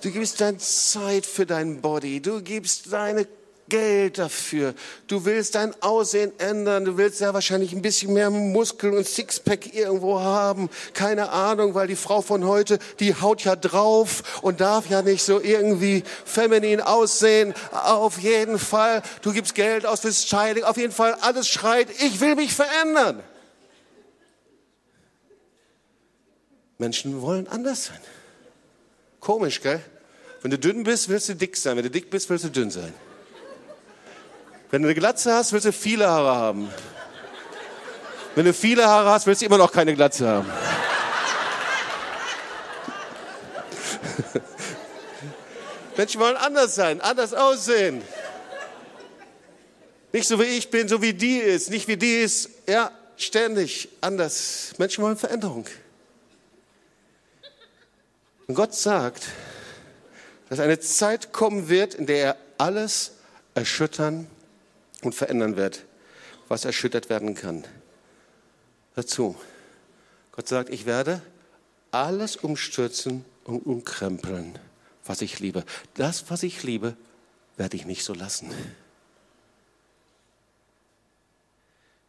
Du 0.00 0.10
gibst 0.10 0.40
deine 0.40 0.56
Zeit 0.56 1.26
für 1.26 1.44
dein 1.44 1.82
Body. 1.82 2.22
Du 2.22 2.40
gibst 2.40 2.90
deine 2.90 3.26
Geld 3.72 4.18
dafür. 4.18 4.74
Du 5.06 5.24
willst 5.24 5.54
dein 5.54 5.74
Aussehen 5.82 6.30
ändern. 6.38 6.84
Du 6.84 6.98
willst 6.98 7.20
ja 7.20 7.32
wahrscheinlich 7.32 7.72
ein 7.72 7.80
bisschen 7.80 8.12
mehr 8.12 8.28
Muskel 8.28 8.92
und 8.92 9.06
Sixpack 9.06 9.74
irgendwo 9.74 10.20
haben. 10.20 10.68
Keine 10.92 11.30
Ahnung, 11.30 11.74
weil 11.74 11.86
die 11.86 11.96
Frau 11.96 12.20
von 12.20 12.44
heute, 12.44 12.78
die 13.00 13.14
haut 13.14 13.44
ja 13.44 13.56
drauf 13.56 14.42
und 14.42 14.60
darf 14.60 14.90
ja 14.90 15.00
nicht 15.00 15.22
so 15.22 15.40
irgendwie 15.40 16.04
feminin 16.26 16.82
aussehen. 16.82 17.54
Auf 17.70 18.18
jeden 18.18 18.58
Fall. 18.58 19.00
Du 19.22 19.32
gibst 19.32 19.54
Geld 19.54 19.86
aus 19.86 20.00
fürs 20.00 20.22
Styling. 20.22 20.64
Auf 20.64 20.76
jeden 20.76 20.92
Fall. 20.92 21.14
Alles 21.22 21.48
schreit, 21.48 21.88
ich 22.02 22.20
will 22.20 22.34
mich 22.34 22.52
verändern. 22.52 23.22
Menschen 26.76 27.22
wollen 27.22 27.48
anders 27.48 27.86
sein. 27.86 28.00
Komisch, 29.18 29.62
gell? 29.62 29.80
Wenn 30.42 30.50
du 30.50 30.58
dünn 30.58 30.82
bist, 30.82 31.08
willst 31.08 31.30
du 31.30 31.34
dick 31.34 31.56
sein. 31.56 31.78
Wenn 31.78 31.84
du 31.84 31.90
dick 31.90 32.10
bist, 32.10 32.28
willst 32.28 32.44
du 32.44 32.50
dünn 32.50 32.70
sein. 32.70 32.92
Wenn 34.72 34.82
du 34.82 34.88
eine 34.88 34.94
Glatze 34.94 35.32
hast, 35.34 35.52
willst 35.52 35.66
du 35.66 35.72
viele 35.72 36.08
Haare 36.08 36.34
haben. 36.34 36.70
Wenn 38.34 38.46
du 38.46 38.54
viele 38.54 38.86
Haare 38.86 39.10
hast, 39.10 39.26
willst 39.26 39.42
du 39.42 39.46
immer 39.46 39.58
noch 39.58 39.70
keine 39.70 39.94
Glatze 39.94 40.26
haben. 40.26 40.50
Menschen 45.98 46.18
wollen 46.22 46.38
anders 46.38 46.74
sein, 46.74 47.02
anders 47.02 47.34
aussehen. 47.34 48.00
Nicht 50.10 50.26
so 50.26 50.40
wie 50.40 50.44
ich 50.44 50.70
bin, 50.70 50.88
so 50.88 51.02
wie 51.02 51.12
die 51.12 51.36
ist, 51.36 51.68
nicht 51.68 51.86
wie 51.86 51.98
die 51.98 52.22
ist. 52.22 52.48
Ja, 52.66 52.90
ständig 53.18 53.90
anders. 54.00 54.72
Menschen 54.78 55.04
wollen 55.04 55.18
Veränderung. 55.18 55.66
Und 58.46 58.54
Gott 58.54 58.74
sagt, 58.74 59.24
dass 60.48 60.60
eine 60.60 60.80
Zeit 60.80 61.30
kommen 61.30 61.68
wird, 61.68 61.92
in 61.92 62.06
der 62.06 62.24
er 62.24 62.36
alles 62.56 63.12
erschüttern 63.54 64.28
und 65.02 65.14
verändern 65.14 65.56
wird, 65.56 65.84
was 66.48 66.64
erschüttert 66.64 67.10
werden 67.10 67.34
kann. 67.34 67.64
Dazu. 68.94 69.36
Gott 70.32 70.48
sagt, 70.48 70.70
ich 70.70 70.86
werde 70.86 71.20
alles 71.90 72.36
umstürzen 72.36 73.24
und 73.44 73.66
umkrempeln, 73.66 74.58
was 75.04 75.20
ich 75.20 75.40
liebe. 75.40 75.64
Das, 75.94 76.30
was 76.30 76.42
ich 76.42 76.62
liebe, 76.62 76.96
werde 77.56 77.76
ich 77.76 77.84
nicht 77.84 78.04
so 78.04 78.14
lassen. 78.14 78.50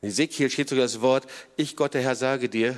In 0.01 0.09
Ezekiel 0.09 0.49
steht 0.49 0.69
sogar 0.69 0.85
das 0.85 1.01
Wort, 1.01 1.27
ich 1.57 1.75
Gott 1.75 1.93
der 1.93 2.01
Herr 2.01 2.15
sage 2.15 2.49
dir, 2.49 2.77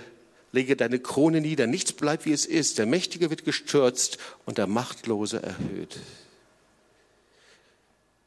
lege 0.52 0.76
deine 0.76 1.00
Krone 1.00 1.42
nieder, 1.42 1.68
nichts 1.68 1.94
bleibt 1.94 2.26
wie 2.26 2.34
es 2.34 2.46
ist, 2.46 2.78
der 2.78 2.86
Mächtige 2.86 3.30
wird 3.30 3.46
gestürzt 3.46 4.18
und 4.46 4.58
der 4.58 4.68
Machtlose 4.68 5.42
erhöht. 5.42 6.00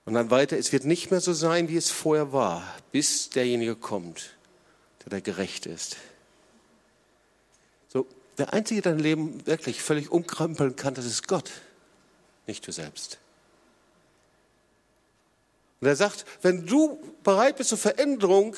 Und 0.08 0.14
dann 0.14 0.30
weiter, 0.30 0.56
es 0.56 0.72
wird 0.72 0.86
nicht 0.86 1.10
mehr 1.10 1.20
so 1.20 1.34
sein, 1.34 1.68
wie 1.68 1.76
es 1.76 1.90
vorher 1.90 2.32
war, 2.32 2.62
bis 2.92 3.28
derjenige 3.28 3.76
kommt, 3.76 4.30
der 5.04 5.20
gerecht 5.20 5.66
ist. 5.66 5.98
So, 7.88 8.06
der 8.38 8.54
Einzige, 8.54 8.80
der 8.80 8.92
dein 8.92 9.02
Leben 9.02 9.46
wirklich 9.46 9.82
völlig 9.82 10.10
umkrempeln 10.10 10.76
kann, 10.76 10.94
das 10.94 11.04
ist 11.04 11.28
Gott, 11.28 11.50
nicht 12.46 12.66
du 12.66 12.72
selbst. 12.72 13.18
Und 15.82 15.88
er 15.88 15.96
sagt, 15.96 16.24
wenn 16.40 16.64
du 16.64 16.98
bereit 17.22 17.58
bist 17.58 17.68
zur 17.68 17.76
Veränderung, 17.76 18.56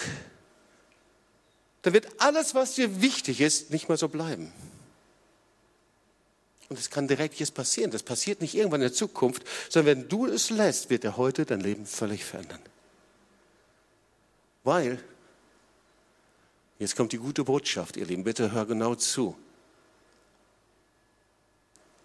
dann 1.82 1.94
wird 1.94 2.06
alles, 2.18 2.54
was 2.54 2.76
dir 2.76 3.02
wichtig 3.02 3.40
ist, 3.40 3.72
nicht 3.72 3.88
mehr 3.88 3.98
so 3.98 4.06
bleiben. 4.08 4.52
Und 6.70 6.78
es 6.78 6.88
kann 6.88 7.08
direkt 7.08 7.34
jetzt 7.40 7.54
passieren. 7.54 7.90
Das 7.90 8.04
passiert 8.04 8.40
nicht 8.40 8.54
irgendwann 8.54 8.80
in 8.80 8.86
der 8.86 8.92
Zukunft, 8.92 9.42
sondern 9.68 9.98
wenn 9.98 10.08
du 10.08 10.26
es 10.26 10.50
lässt, 10.50 10.88
wird 10.88 11.04
er 11.04 11.16
heute 11.16 11.44
dein 11.44 11.60
Leben 11.60 11.84
völlig 11.84 12.24
verändern. 12.24 12.60
Weil, 14.62 15.02
jetzt 16.78 16.94
kommt 16.94 17.10
die 17.10 17.18
gute 17.18 17.42
Botschaft, 17.42 17.96
ihr 17.96 18.06
Lieben, 18.06 18.22
bitte 18.22 18.52
hör 18.52 18.66
genau 18.66 18.94
zu. 18.94 19.36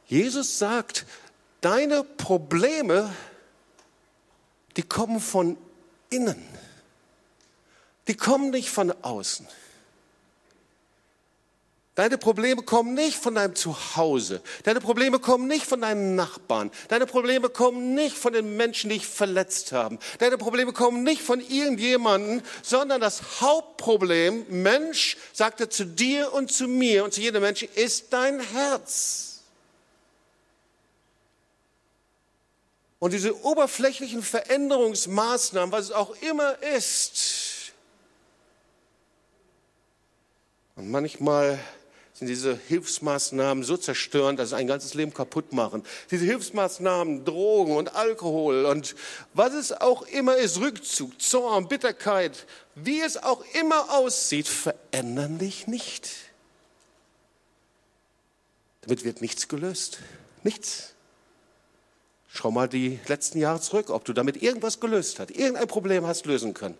Jesus 0.07 0.57
sagt, 0.57 1.05
deine 1.61 2.03
Probleme, 2.03 3.13
die 4.78 4.84
kommen 4.84 5.20
von 5.20 5.57
innen. 6.09 6.43
Die 8.07 8.18
kommen 8.18 8.49
nicht 8.49 8.72
von 8.72 8.91
außen. 9.03 9.47
Deine 11.96 12.18
Probleme 12.18 12.62
kommen 12.62 12.93
nicht 12.93 13.18
von 13.18 13.36
deinem 13.36 13.56
Zuhause. 13.56 14.41
Deine 14.64 14.82
Probleme 14.82 15.20
kommen 15.20 15.48
nicht 15.48 15.66
von 15.66 15.80
deinen 15.80 16.16
Nachbarn. 16.16 16.70
Deine 16.89 17.06
Probleme 17.06 17.50
kommen 17.50 17.96
nicht 17.96 18.18
von 18.18 18.34
den 18.34 18.58
Menschen, 18.58 18.89
die 18.89 18.98
dich 18.98 19.08
verletzt 19.08 19.72
haben. 19.72 19.98
Deine 20.20 20.38
Probleme 20.38 20.74
kommen 20.74 21.04
nicht 21.04 21.22
von 21.22 21.39
irgendjemandem, 21.39 22.41
sondern 22.62 23.00
das 23.00 23.39
Hauptproblem, 23.39 24.46
Mensch, 24.50 25.16
sagt 25.32 25.62
er 25.62 25.70
zu 25.70 25.86
dir 25.86 26.34
und 26.34 26.52
zu 26.52 26.68
mir 26.68 27.06
und 27.06 27.14
zu 27.14 27.22
jedem 27.22 27.41
Menschen, 27.41 27.70
ist 27.76 28.12
dein 28.12 28.41
Herz. 28.41 29.43
Und 33.00 33.14
diese 33.14 33.41
oberflächlichen 33.41 34.22
Veränderungsmaßnahmen, 34.22 35.72
was 35.72 35.86
es 35.86 35.91
auch 35.93 36.14
immer 36.22 36.62
ist, 36.62 37.46
und 40.76 40.91
manchmal 40.91 41.58
sind 42.16 42.28
diese 42.28 42.57
Hilfsmaßnahmen 42.70 43.66
so 43.66 43.76
zerstörend, 43.76 44.39
dass 44.39 44.49
sie 44.49 44.55
ein 44.55 44.68
ganzes 44.68 44.93
Leben 44.93 45.13
kaputt 45.13 45.51
machen. 45.51 45.84
Diese 46.11 46.24
Hilfsmaßnahmen, 46.24 47.26
Drogen 47.26 47.76
und 47.76 47.93
Alkohol 47.93 48.66
und 48.66 48.95
was 49.34 49.53
es 49.53 49.74
auch 49.74 50.03
immer 50.03 50.38
ist, 50.38 50.61
Rückzug, 50.61 51.22
Zorn, 51.22 51.68
Bitterkeit, 51.68 52.47
wie 52.74 53.01
es 53.01 53.22
auch 53.22 53.43
immer 53.59 53.93
aussieht, 53.93 54.47
verändern 54.47 55.39
dich 55.39 55.68
nicht. 55.68 56.09
Damit 58.82 59.03
wird 59.03 59.22
nichts 59.22 59.49
gelöst. 59.49 59.99
Nichts. 60.43 60.93
Schau 62.30 62.49
mal 62.49 62.70
die 62.70 62.99
letzten 63.07 63.39
Jahre 63.39 63.59
zurück, 63.59 63.89
ob 63.89 64.05
du 64.05 64.13
damit 64.13 64.41
irgendwas 64.41 64.80
gelöst 64.80 65.20
hast, 65.20 65.32
irgendein 65.32 65.68
Problem 65.68 66.07
hast 66.07 66.26
lösen 66.26 66.53
können. 66.53 66.78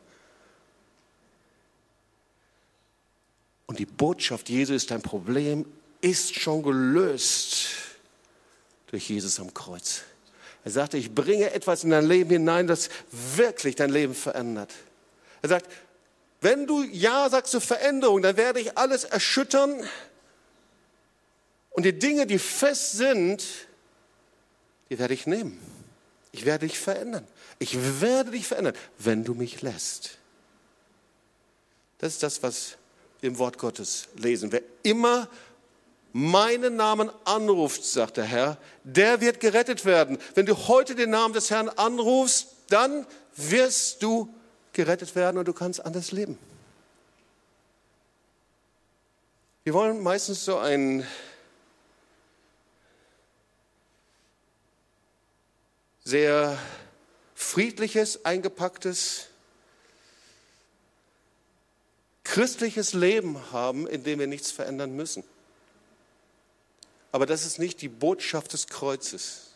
Und 3.68 3.80
die 3.80 3.86
Botschaft, 3.86 4.50
Jesus 4.50 4.76
ist 4.78 4.92
dein 4.92 5.02
Problem, 5.02 5.66
ist 6.02 6.36
schon 6.36 6.62
gelöst 6.62 7.68
durch 8.88 9.10
Jesus 9.10 9.40
am 9.40 9.54
Kreuz. 9.54 10.04
Er 10.64 10.72
sagte, 10.72 10.98
ich 10.98 11.14
bringe 11.14 11.52
etwas 11.52 11.84
in 11.84 11.92
dein 11.92 12.08
Leben 12.08 12.30
hinein, 12.30 12.68
das 12.68 12.90
wirklich 13.12 13.76
dein 13.76 13.92
Leben 13.92 14.16
verändert. 14.16 14.74
Er 15.42 15.50
sagt, 15.50 15.72
wenn 16.42 16.68
du 16.68 16.84
Ja 16.84 17.30
sagst 17.30 17.52
zur 17.52 17.62
Veränderung, 17.62 18.22
dann 18.22 18.38
werde 18.38 18.60
ich 18.60 18.78
alles 18.78 19.04
erschüttern 19.04 19.84
und 21.72 21.84
die 21.84 21.98
Dinge, 21.98 22.26
die 22.26 22.40
fest 22.40 22.94
sind, 22.94 23.44
die 24.90 24.98
werde 24.98 25.14
ich 25.14 25.28
nehmen. 25.28 25.60
Ich 26.32 26.46
werde 26.46 26.68
dich 26.68 26.80
verändern. 26.80 27.28
Ich 27.60 28.02
werde 28.02 28.32
dich 28.32 28.48
verändern, 28.48 28.76
wenn 28.98 29.24
du 29.24 29.34
mich 29.34 29.62
lässt. 29.62 30.18
Das 31.98 32.14
ist 32.14 32.24
das, 32.24 32.44
was 32.44 32.78
im 33.22 33.38
Wort 33.38 33.58
Gottes 33.58 34.08
lesen. 34.16 34.52
Wer 34.52 34.62
immer 34.84 35.28
meinen 36.14 36.76
Namen 36.76 37.12
anruft, 37.26 37.84
sagt 37.84 38.18
der 38.18 38.24
Herr, 38.24 38.58
der 38.84 39.20
wird 39.20 39.40
gerettet 39.40 39.84
werden. 39.84 40.18
Wenn 40.34 40.46
du 40.46 40.56
heute 40.68 40.96
den 40.96 41.10
Namen 41.10 41.34
des 41.34 41.52
Herrn 41.52 41.70
anrufst, 41.70 42.48
dann 42.70 43.06
wirst 43.36 44.02
du 44.02 44.34
gerettet 44.72 45.16
werden 45.16 45.38
und 45.38 45.48
du 45.48 45.54
kannst 45.54 45.86
anders 45.86 46.12
leben. 46.12 46.38
Wir 49.66 49.74
wollen 49.74 50.02
meistens 50.04 50.46
so 50.46 50.58
ein 50.58 51.06
sehr 56.04 56.58
friedliches, 57.34 58.24
eingepacktes, 58.24 59.28
christliches 62.26 62.94
Leben 62.94 63.40
haben, 63.54 63.88
in 63.88 64.04
dem 64.04 64.20
wir 64.20 64.28
nichts 64.28 64.52
verändern 64.52 64.94
müssen. 64.96 65.24
Aber 67.14 67.26
das 67.26 67.46
ist 67.46 67.60
nicht 67.60 67.82
die 67.82 67.88
Botschaft 67.88 68.52
des 68.52 68.68
Kreuzes. 68.68 69.52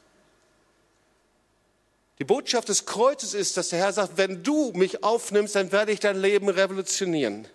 Die 2.20 2.24
Botschaft 2.24 2.70
des 2.70 2.86
Kreuzes 2.86 3.34
ist, 3.34 3.58
dass 3.58 3.70
der 3.70 3.80
Herr 3.80 3.92
sagt, 3.92 4.18
wenn 4.18 4.44
du 4.44 4.72
mich 4.74 5.04
aufnimmst, 5.04 5.56
dann 5.56 5.72
werde 5.72 5.92
ich 5.92 6.00
dein 6.00 6.22
Leben 6.22 6.48
revolutionieren. 6.48 7.48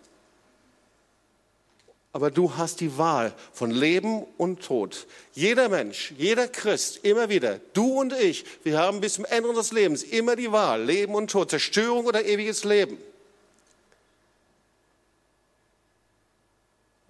Aber 2.13 2.31
du 2.31 2.57
hast 2.57 2.81
die 2.81 2.97
Wahl 2.97 3.35
von 3.53 3.71
Leben 3.71 4.25
und 4.39 4.63
Tod. 4.63 5.07
Jeder 5.33 5.69
Mensch, 5.69 6.15
jeder 6.17 6.49
Christ, 6.49 7.01
immer 7.03 7.29
wieder, 7.29 7.61
du 7.73 8.01
und 8.01 8.13
ich, 8.13 8.45
wir 8.63 8.79
haben 8.79 9.01
bis 9.01 9.15
zum 9.15 9.25
Ende 9.25 9.49
unseres 9.49 9.73
Lebens 9.73 10.03
immer 10.03 10.37
die 10.37 10.53
Wahl, 10.53 10.85
Leben 10.85 11.15
und 11.15 11.31
Tod, 11.31 11.51
Zerstörung 11.51 12.07
oder 12.07 12.25
ewiges 12.25 12.65
Leben. 12.65 12.99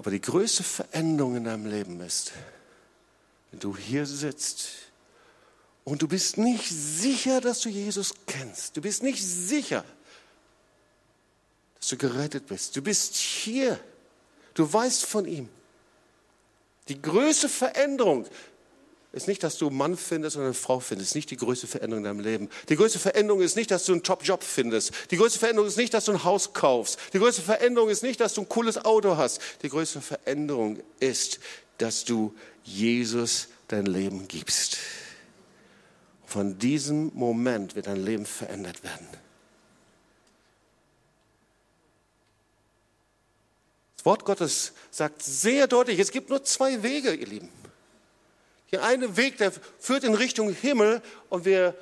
Aber 0.04 0.10
die 0.10 0.20
größte 0.20 0.62
Veränderung 0.62 1.34
in 1.34 1.44
deinem 1.44 1.64
Leben 1.64 1.98
ist, 2.02 2.32
wenn 3.50 3.58
du 3.58 3.74
hier 3.74 4.04
sitzt 4.04 4.68
und 5.82 6.02
du 6.02 6.08
bist 6.08 6.36
nicht 6.36 6.68
sicher, 6.68 7.40
dass 7.40 7.60
du 7.60 7.70
Jesus 7.70 8.12
kennst. 8.26 8.76
Du 8.76 8.82
bist 8.82 9.02
nicht 9.02 9.24
sicher, 9.24 9.82
dass 11.76 11.88
du 11.88 11.96
gerettet 11.96 12.46
bist. 12.48 12.76
Du 12.76 12.82
bist 12.82 13.16
hier. 13.16 13.80
Du 14.52 14.70
weißt 14.70 15.06
von 15.06 15.24
ihm. 15.24 15.48
Die 16.88 17.00
größte 17.00 17.48
Veränderung 17.48 18.26
ist 19.14 19.28
nicht, 19.28 19.42
dass 19.44 19.58
du 19.58 19.68
einen 19.68 19.76
Mann 19.76 19.96
findest 19.96 20.36
oder 20.36 20.46
eine 20.46 20.54
Frau 20.54 20.80
findest. 20.80 21.14
Nicht 21.14 21.30
die 21.30 21.36
größte 21.36 21.66
Veränderung 21.66 22.04
in 22.04 22.04
deinem 22.04 22.20
Leben. 22.20 22.48
Die 22.68 22.76
größte 22.76 22.98
Veränderung 22.98 23.40
ist 23.42 23.56
nicht, 23.56 23.70
dass 23.70 23.84
du 23.84 23.92
einen 23.92 24.02
Top-Job 24.02 24.42
findest. 24.42 24.92
Die 25.10 25.16
größte 25.16 25.38
Veränderung 25.38 25.68
ist 25.68 25.76
nicht, 25.76 25.94
dass 25.94 26.06
du 26.06 26.12
ein 26.12 26.24
Haus 26.24 26.52
kaufst. 26.52 26.98
Die 27.12 27.18
größte 27.18 27.42
Veränderung 27.42 27.88
ist 27.88 28.02
nicht, 28.02 28.20
dass 28.20 28.34
du 28.34 28.40
ein 28.40 28.48
cooles 28.48 28.84
Auto 28.84 29.16
hast. 29.16 29.40
Die 29.62 29.68
größte 29.68 30.00
Veränderung 30.00 30.80
ist, 30.98 31.38
dass 31.78 32.04
du 32.04 32.34
Jesus 32.64 33.48
dein 33.68 33.86
Leben 33.86 34.26
gibst. 34.26 34.78
Von 36.26 36.58
diesem 36.58 37.12
Moment 37.14 37.76
wird 37.76 37.86
dein 37.86 38.04
Leben 38.04 38.26
verändert 38.26 38.82
werden. 38.82 39.06
Das 43.96 44.04
Wort 44.04 44.24
Gottes 44.24 44.72
sagt 44.90 45.22
sehr 45.22 45.68
deutlich, 45.68 46.00
es 46.00 46.10
gibt 46.10 46.30
nur 46.30 46.42
zwei 46.42 46.82
Wege, 46.82 47.14
ihr 47.14 47.26
Lieben. 47.26 47.63
Der 48.74 48.82
eine 48.82 49.16
Weg, 49.16 49.36
der 49.38 49.52
führt 49.78 50.02
in 50.02 50.14
Richtung 50.14 50.52
Himmel 50.52 51.00
und 51.28 51.44
wir 51.44 51.76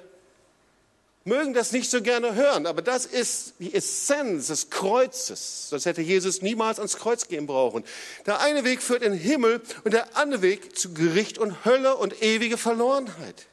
mögen 1.25 1.55
das 1.55 1.73
nicht 1.73 1.91
so 1.91 2.03
gerne 2.03 2.35
hören, 2.35 2.67
aber 2.67 2.83
das 2.83 3.07
ist 3.07 3.55
die 3.61 3.73
Essenz 3.73 4.49
des 4.49 4.69
Kreuzes. 4.69 5.71
Sonst 5.71 5.87
hätte 5.87 6.03
Jesus 6.03 6.43
niemals 6.43 6.79
ans 6.79 6.99
Kreuz 6.99 7.29
gehen 7.29 7.47
brauchen. 7.47 7.83
Der 8.27 8.41
eine 8.41 8.65
Weg 8.65 8.83
führt 8.83 9.03
in 9.03 9.15
Himmel 9.15 9.63
und 9.85 9.95
der 9.95 10.19
andere 10.19 10.43
Weg 10.43 10.77
zu 10.77 10.93
Gericht 10.93 11.39
und 11.39 11.65
Hölle 11.65 11.97
und 11.97 12.23
ewige 12.23 12.59
Verlorenheit. 12.59 13.47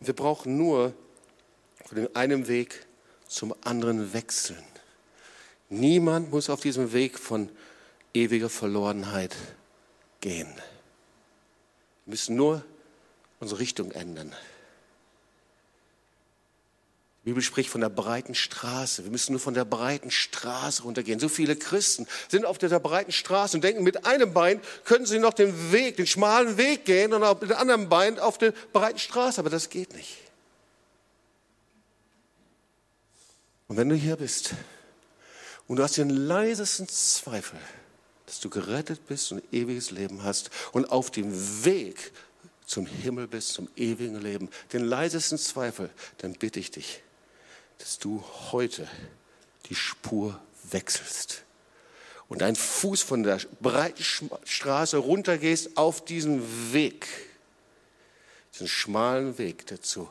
Wir 0.00 0.14
brauchen 0.14 0.56
nur 0.56 0.94
von 1.84 1.98
dem 1.98 2.08
einen 2.14 2.48
Weg 2.48 2.86
zum 3.28 3.54
anderen 3.60 4.14
wechseln. 4.14 4.64
Niemand 5.68 6.30
muss 6.30 6.48
auf 6.48 6.60
diesem 6.60 6.94
Weg 6.94 7.18
von 7.18 7.50
ewiger 8.14 8.48
Verlorenheit 8.48 9.36
gehen. 10.22 10.50
Wir 12.06 12.12
müssen 12.12 12.36
nur 12.36 12.64
unsere 13.40 13.60
Richtung 13.60 13.90
ändern. 13.90 14.32
Die 17.22 17.30
Bibel 17.30 17.42
spricht 17.42 17.70
von 17.70 17.80
der 17.80 17.88
breiten 17.88 18.36
Straße. 18.36 19.02
Wir 19.02 19.10
müssen 19.10 19.32
nur 19.32 19.40
von 19.40 19.54
der 19.54 19.64
breiten 19.64 20.12
Straße 20.12 20.84
runtergehen. 20.84 21.18
So 21.18 21.28
viele 21.28 21.56
Christen 21.56 22.06
sind 22.28 22.46
auf 22.46 22.58
dieser 22.58 22.78
breiten 22.78 23.10
Straße 23.10 23.56
und 23.56 23.64
denken, 23.64 23.82
mit 23.82 24.06
einem 24.06 24.32
Bein 24.32 24.60
können 24.84 25.06
sie 25.06 25.18
noch 25.18 25.34
den 25.34 25.72
Weg, 25.72 25.96
den 25.96 26.06
schmalen 26.06 26.56
Weg 26.56 26.84
gehen 26.84 27.12
und 27.12 27.24
auf 27.24 27.40
dem 27.40 27.50
anderen 27.50 27.88
Bein 27.88 28.20
auf 28.20 28.38
der 28.38 28.52
breiten 28.72 29.00
Straße. 29.00 29.40
Aber 29.40 29.50
das 29.50 29.70
geht 29.70 29.92
nicht. 29.94 30.18
Und 33.66 33.76
wenn 33.76 33.88
du 33.88 33.96
hier 33.96 34.14
bist 34.14 34.54
und 35.66 35.78
du 35.78 35.82
hast 35.82 35.96
den 35.96 36.10
leisesten 36.10 36.88
Zweifel, 36.88 37.58
dass 38.26 38.40
du 38.40 38.50
gerettet 38.50 39.06
bist 39.06 39.32
und 39.32 39.42
ewiges 39.52 39.90
Leben 39.90 40.22
hast 40.22 40.50
und 40.72 40.90
auf 40.90 41.10
dem 41.10 41.64
Weg 41.64 42.12
zum 42.66 42.86
Himmel 42.86 43.28
bist, 43.28 43.50
zum 43.50 43.68
ewigen 43.76 44.20
Leben, 44.20 44.50
den 44.72 44.84
leisesten 44.84 45.38
Zweifel, 45.38 45.90
dann 46.18 46.32
bitte 46.32 46.58
ich 46.58 46.72
dich, 46.72 47.02
dass 47.78 47.98
du 47.98 48.24
heute 48.50 48.88
die 49.66 49.76
Spur 49.76 50.40
wechselst 50.70 51.44
und 52.28 52.40
deinen 52.40 52.56
Fuß 52.56 53.02
von 53.02 53.22
der 53.22 53.40
breiten 53.60 54.02
Straße 54.44 54.96
runtergehst 54.96 55.76
auf 55.76 56.04
diesen 56.04 56.72
Weg, 56.72 57.06
diesen 58.52 58.66
schmalen 58.68 59.38
Weg, 59.38 59.66
der 59.66 59.80
zu 59.80 60.10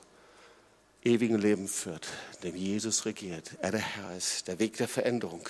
ewigen 1.03 1.37
Leben 1.37 1.67
führt, 1.67 2.07
dem 2.43 2.55
Jesus 2.55 3.05
regiert, 3.05 3.51
er 3.61 3.71
der 3.71 3.81
Herr 3.81 4.15
ist, 4.15 4.47
der 4.47 4.59
Weg 4.59 4.77
der 4.77 4.87
Veränderung. 4.87 5.47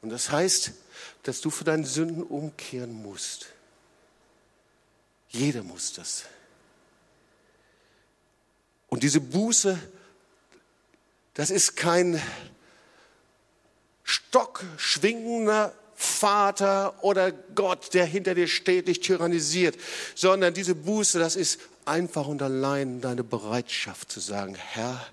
Und 0.00 0.10
das 0.10 0.30
heißt, 0.30 0.72
dass 1.22 1.40
du 1.40 1.50
für 1.50 1.64
deine 1.64 1.86
Sünden 1.86 2.22
umkehren 2.22 2.92
musst. 3.02 3.46
Jeder 5.28 5.62
muss 5.62 5.92
das. 5.92 6.24
Und 8.88 9.02
diese 9.02 9.20
Buße, 9.20 9.78
das 11.34 11.50
ist 11.50 11.76
kein 11.76 12.22
stockschwingender 14.04 15.74
Vater 15.96 17.02
oder 17.02 17.32
Gott, 17.32 17.94
der 17.94 18.04
hinter 18.04 18.34
dir 18.34 18.48
steht, 18.48 18.88
dich 18.88 19.00
tyrannisiert, 19.00 19.76
sondern 20.14 20.54
diese 20.54 20.74
Buße, 20.74 21.18
das 21.18 21.34
ist 21.34 21.60
einfach 21.84 22.26
und 22.26 22.42
allein 22.42 23.00
deine 23.00 23.24
Bereitschaft 23.24 24.10
zu 24.10 24.20
sagen, 24.20 24.54
Herr, 24.54 25.04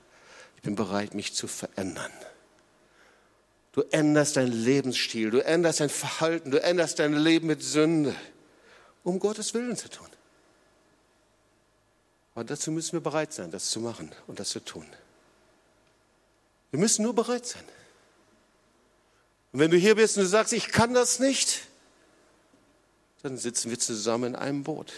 ich 0.57 0.61
bin 0.61 0.75
bereit, 0.75 1.15
mich 1.15 1.33
zu 1.33 1.47
verändern. 1.47 2.11
Du 3.73 3.81
änderst 3.91 4.35
deinen 4.35 4.51
Lebensstil, 4.51 5.31
du 5.31 5.43
änderst 5.43 5.79
dein 5.79 5.89
Verhalten, 5.89 6.51
du 6.51 6.61
änderst 6.61 6.99
dein 6.99 7.13
Leben 7.13 7.47
mit 7.47 7.63
Sünde, 7.63 8.15
um 9.03 9.17
Gottes 9.19 9.53
Willen 9.53 9.77
zu 9.77 9.89
tun. 9.89 10.07
Aber 12.35 12.43
dazu 12.43 12.71
müssen 12.71 12.93
wir 12.93 13.01
bereit 13.01 13.33
sein, 13.33 13.51
das 13.51 13.69
zu 13.69 13.79
machen 13.79 14.11
und 14.27 14.39
das 14.39 14.49
zu 14.49 14.59
tun. 14.59 14.85
Wir 16.71 16.79
müssen 16.79 17.03
nur 17.03 17.13
bereit 17.13 17.45
sein. 17.45 17.63
Und 19.51 19.59
wenn 19.59 19.71
du 19.71 19.77
hier 19.77 19.95
bist 19.95 20.17
und 20.17 20.23
du 20.23 20.29
sagst, 20.29 20.53
ich 20.53 20.69
kann 20.69 20.93
das 20.93 21.19
nicht, 21.19 21.61
dann 23.21 23.37
sitzen 23.37 23.69
wir 23.69 23.79
zusammen 23.79 24.33
in 24.33 24.35
einem 24.35 24.63
Boot. 24.63 24.93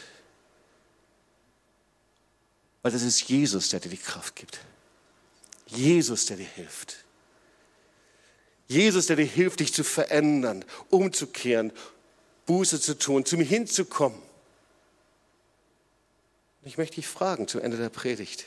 Weil 2.81 2.91
das 2.91 3.01
ist 3.01 3.21
Jesus, 3.23 3.69
der 3.69 3.79
dir 3.79 3.89
die 3.89 3.97
Kraft 3.97 4.35
gibt. 4.35 4.59
Jesus, 5.67 6.25
der 6.27 6.37
dir 6.37 6.45
hilft. 6.45 6.97
Jesus, 8.73 9.07
der 9.07 9.15
dir 9.15 9.25
hilft, 9.25 9.59
dich 9.59 9.73
zu 9.73 9.83
verändern, 9.83 10.65
umzukehren, 10.89 11.71
Buße 12.45 12.81
zu 12.81 12.97
tun, 12.97 13.25
zu 13.25 13.37
mir 13.37 13.45
hinzukommen. 13.45 14.19
Ich 16.63 16.77
möchte 16.77 16.95
dich 16.95 17.07
fragen 17.07 17.47
zum 17.47 17.61
Ende 17.61 17.77
der 17.77 17.89
Predigt. 17.89 18.45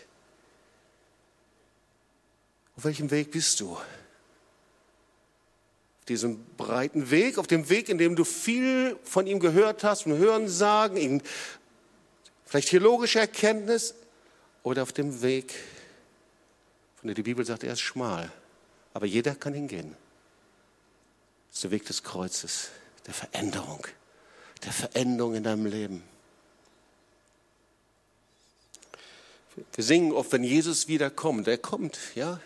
Auf 2.76 2.84
welchem 2.84 3.10
Weg 3.10 3.30
bist 3.30 3.60
du? 3.60 3.72
Auf 3.72 3.84
diesem 6.08 6.44
breiten 6.56 7.10
Weg, 7.10 7.38
auf 7.38 7.46
dem 7.46 7.68
Weg, 7.68 7.88
in 7.88 7.98
dem 7.98 8.16
du 8.16 8.24
viel 8.24 8.98
von 9.04 9.26
ihm 9.26 9.38
gehört 9.38 9.84
hast, 9.84 10.02
von 10.02 10.18
Hören, 10.18 10.48
Sagen, 10.48 11.22
vielleicht 12.44 12.68
theologische 12.70 13.20
Erkenntnis, 13.20 13.94
oder 14.66 14.82
auf 14.82 14.92
dem 14.92 15.22
Weg, 15.22 15.54
von 16.96 17.06
dem 17.06 17.14
die 17.14 17.22
Bibel 17.22 17.44
sagt, 17.44 17.62
er 17.62 17.74
ist 17.74 17.80
schmal, 17.80 18.32
aber 18.94 19.06
jeder 19.06 19.36
kann 19.36 19.54
hingehen. 19.54 19.94
Ist 21.56 21.64
der 21.64 21.70
Weg 21.70 21.86
des 21.86 22.02
Kreuzes, 22.02 22.68
der 23.06 23.14
Veränderung, 23.14 23.82
der 24.62 24.72
Veränderung 24.72 25.36
in 25.36 25.42
deinem 25.42 25.64
Leben. 25.64 26.02
Wir 29.72 29.82
singen 29.82 30.12
oft, 30.12 30.30
wenn 30.32 30.44
Jesus 30.44 30.86
wiederkommt. 30.86 31.48
Er 31.48 31.56
kommt, 31.56 31.98
ja. 32.14 32.42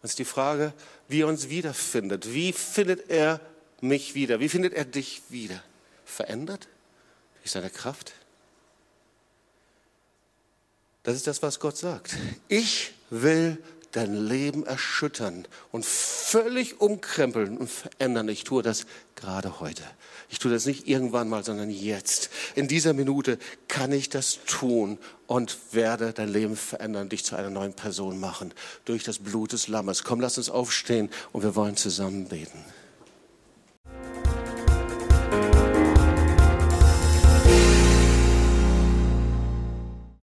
Das 0.00 0.12
ist 0.12 0.20
die 0.20 0.24
Frage, 0.24 0.72
wie 1.08 1.22
er 1.22 1.26
uns 1.26 1.48
wiederfindet. 1.48 2.32
Wie 2.32 2.52
findet 2.52 3.10
er 3.10 3.40
mich 3.80 4.14
wieder? 4.14 4.38
Wie 4.38 4.48
findet 4.48 4.74
er 4.74 4.84
dich 4.84 5.22
wieder? 5.30 5.60
Verändert 6.04 6.68
durch 7.42 7.50
seine 7.50 7.68
Kraft? 7.68 8.12
Das 11.02 11.16
ist 11.16 11.26
das, 11.26 11.42
was 11.42 11.58
Gott 11.58 11.76
sagt. 11.76 12.16
Ich 12.46 12.92
will 13.10 13.58
dein 13.92 14.14
Leben 14.14 14.66
erschüttern 14.66 15.46
und 15.72 15.84
völlig 15.84 16.80
umkrempeln 16.80 17.56
und 17.56 17.70
verändern. 17.70 18.28
Ich 18.28 18.44
tue 18.44 18.62
das 18.62 18.86
gerade 19.16 19.60
heute. 19.60 19.82
Ich 20.30 20.38
tue 20.38 20.50
das 20.50 20.66
nicht 20.66 20.86
irgendwann 20.86 21.28
mal, 21.28 21.42
sondern 21.42 21.70
jetzt. 21.70 22.30
In 22.54 22.68
dieser 22.68 22.92
Minute 22.92 23.38
kann 23.66 23.92
ich 23.92 24.10
das 24.10 24.40
tun 24.46 24.98
und 25.26 25.56
werde 25.72 26.12
dein 26.12 26.28
Leben 26.28 26.56
verändern, 26.56 27.08
dich 27.08 27.24
zu 27.24 27.36
einer 27.36 27.50
neuen 27.50 27.72
Person 27.72 28.20
machen 28.20 28.52
durch 28.84 29.04
das 29.04 29.18
Blut 29.18 29.52
des 29.52 29.68
Lammes. 29.68 30.04
Komm, 30.04 30.20
lass 30.20 30.36
uns 30.36 30.50
aufstehen 30.50 31.08
und 31.32 31.42
wir 31.42 31.56
wollen 31.56 31.76
zusammen 31.76 32.26
beten. 32.28 32.64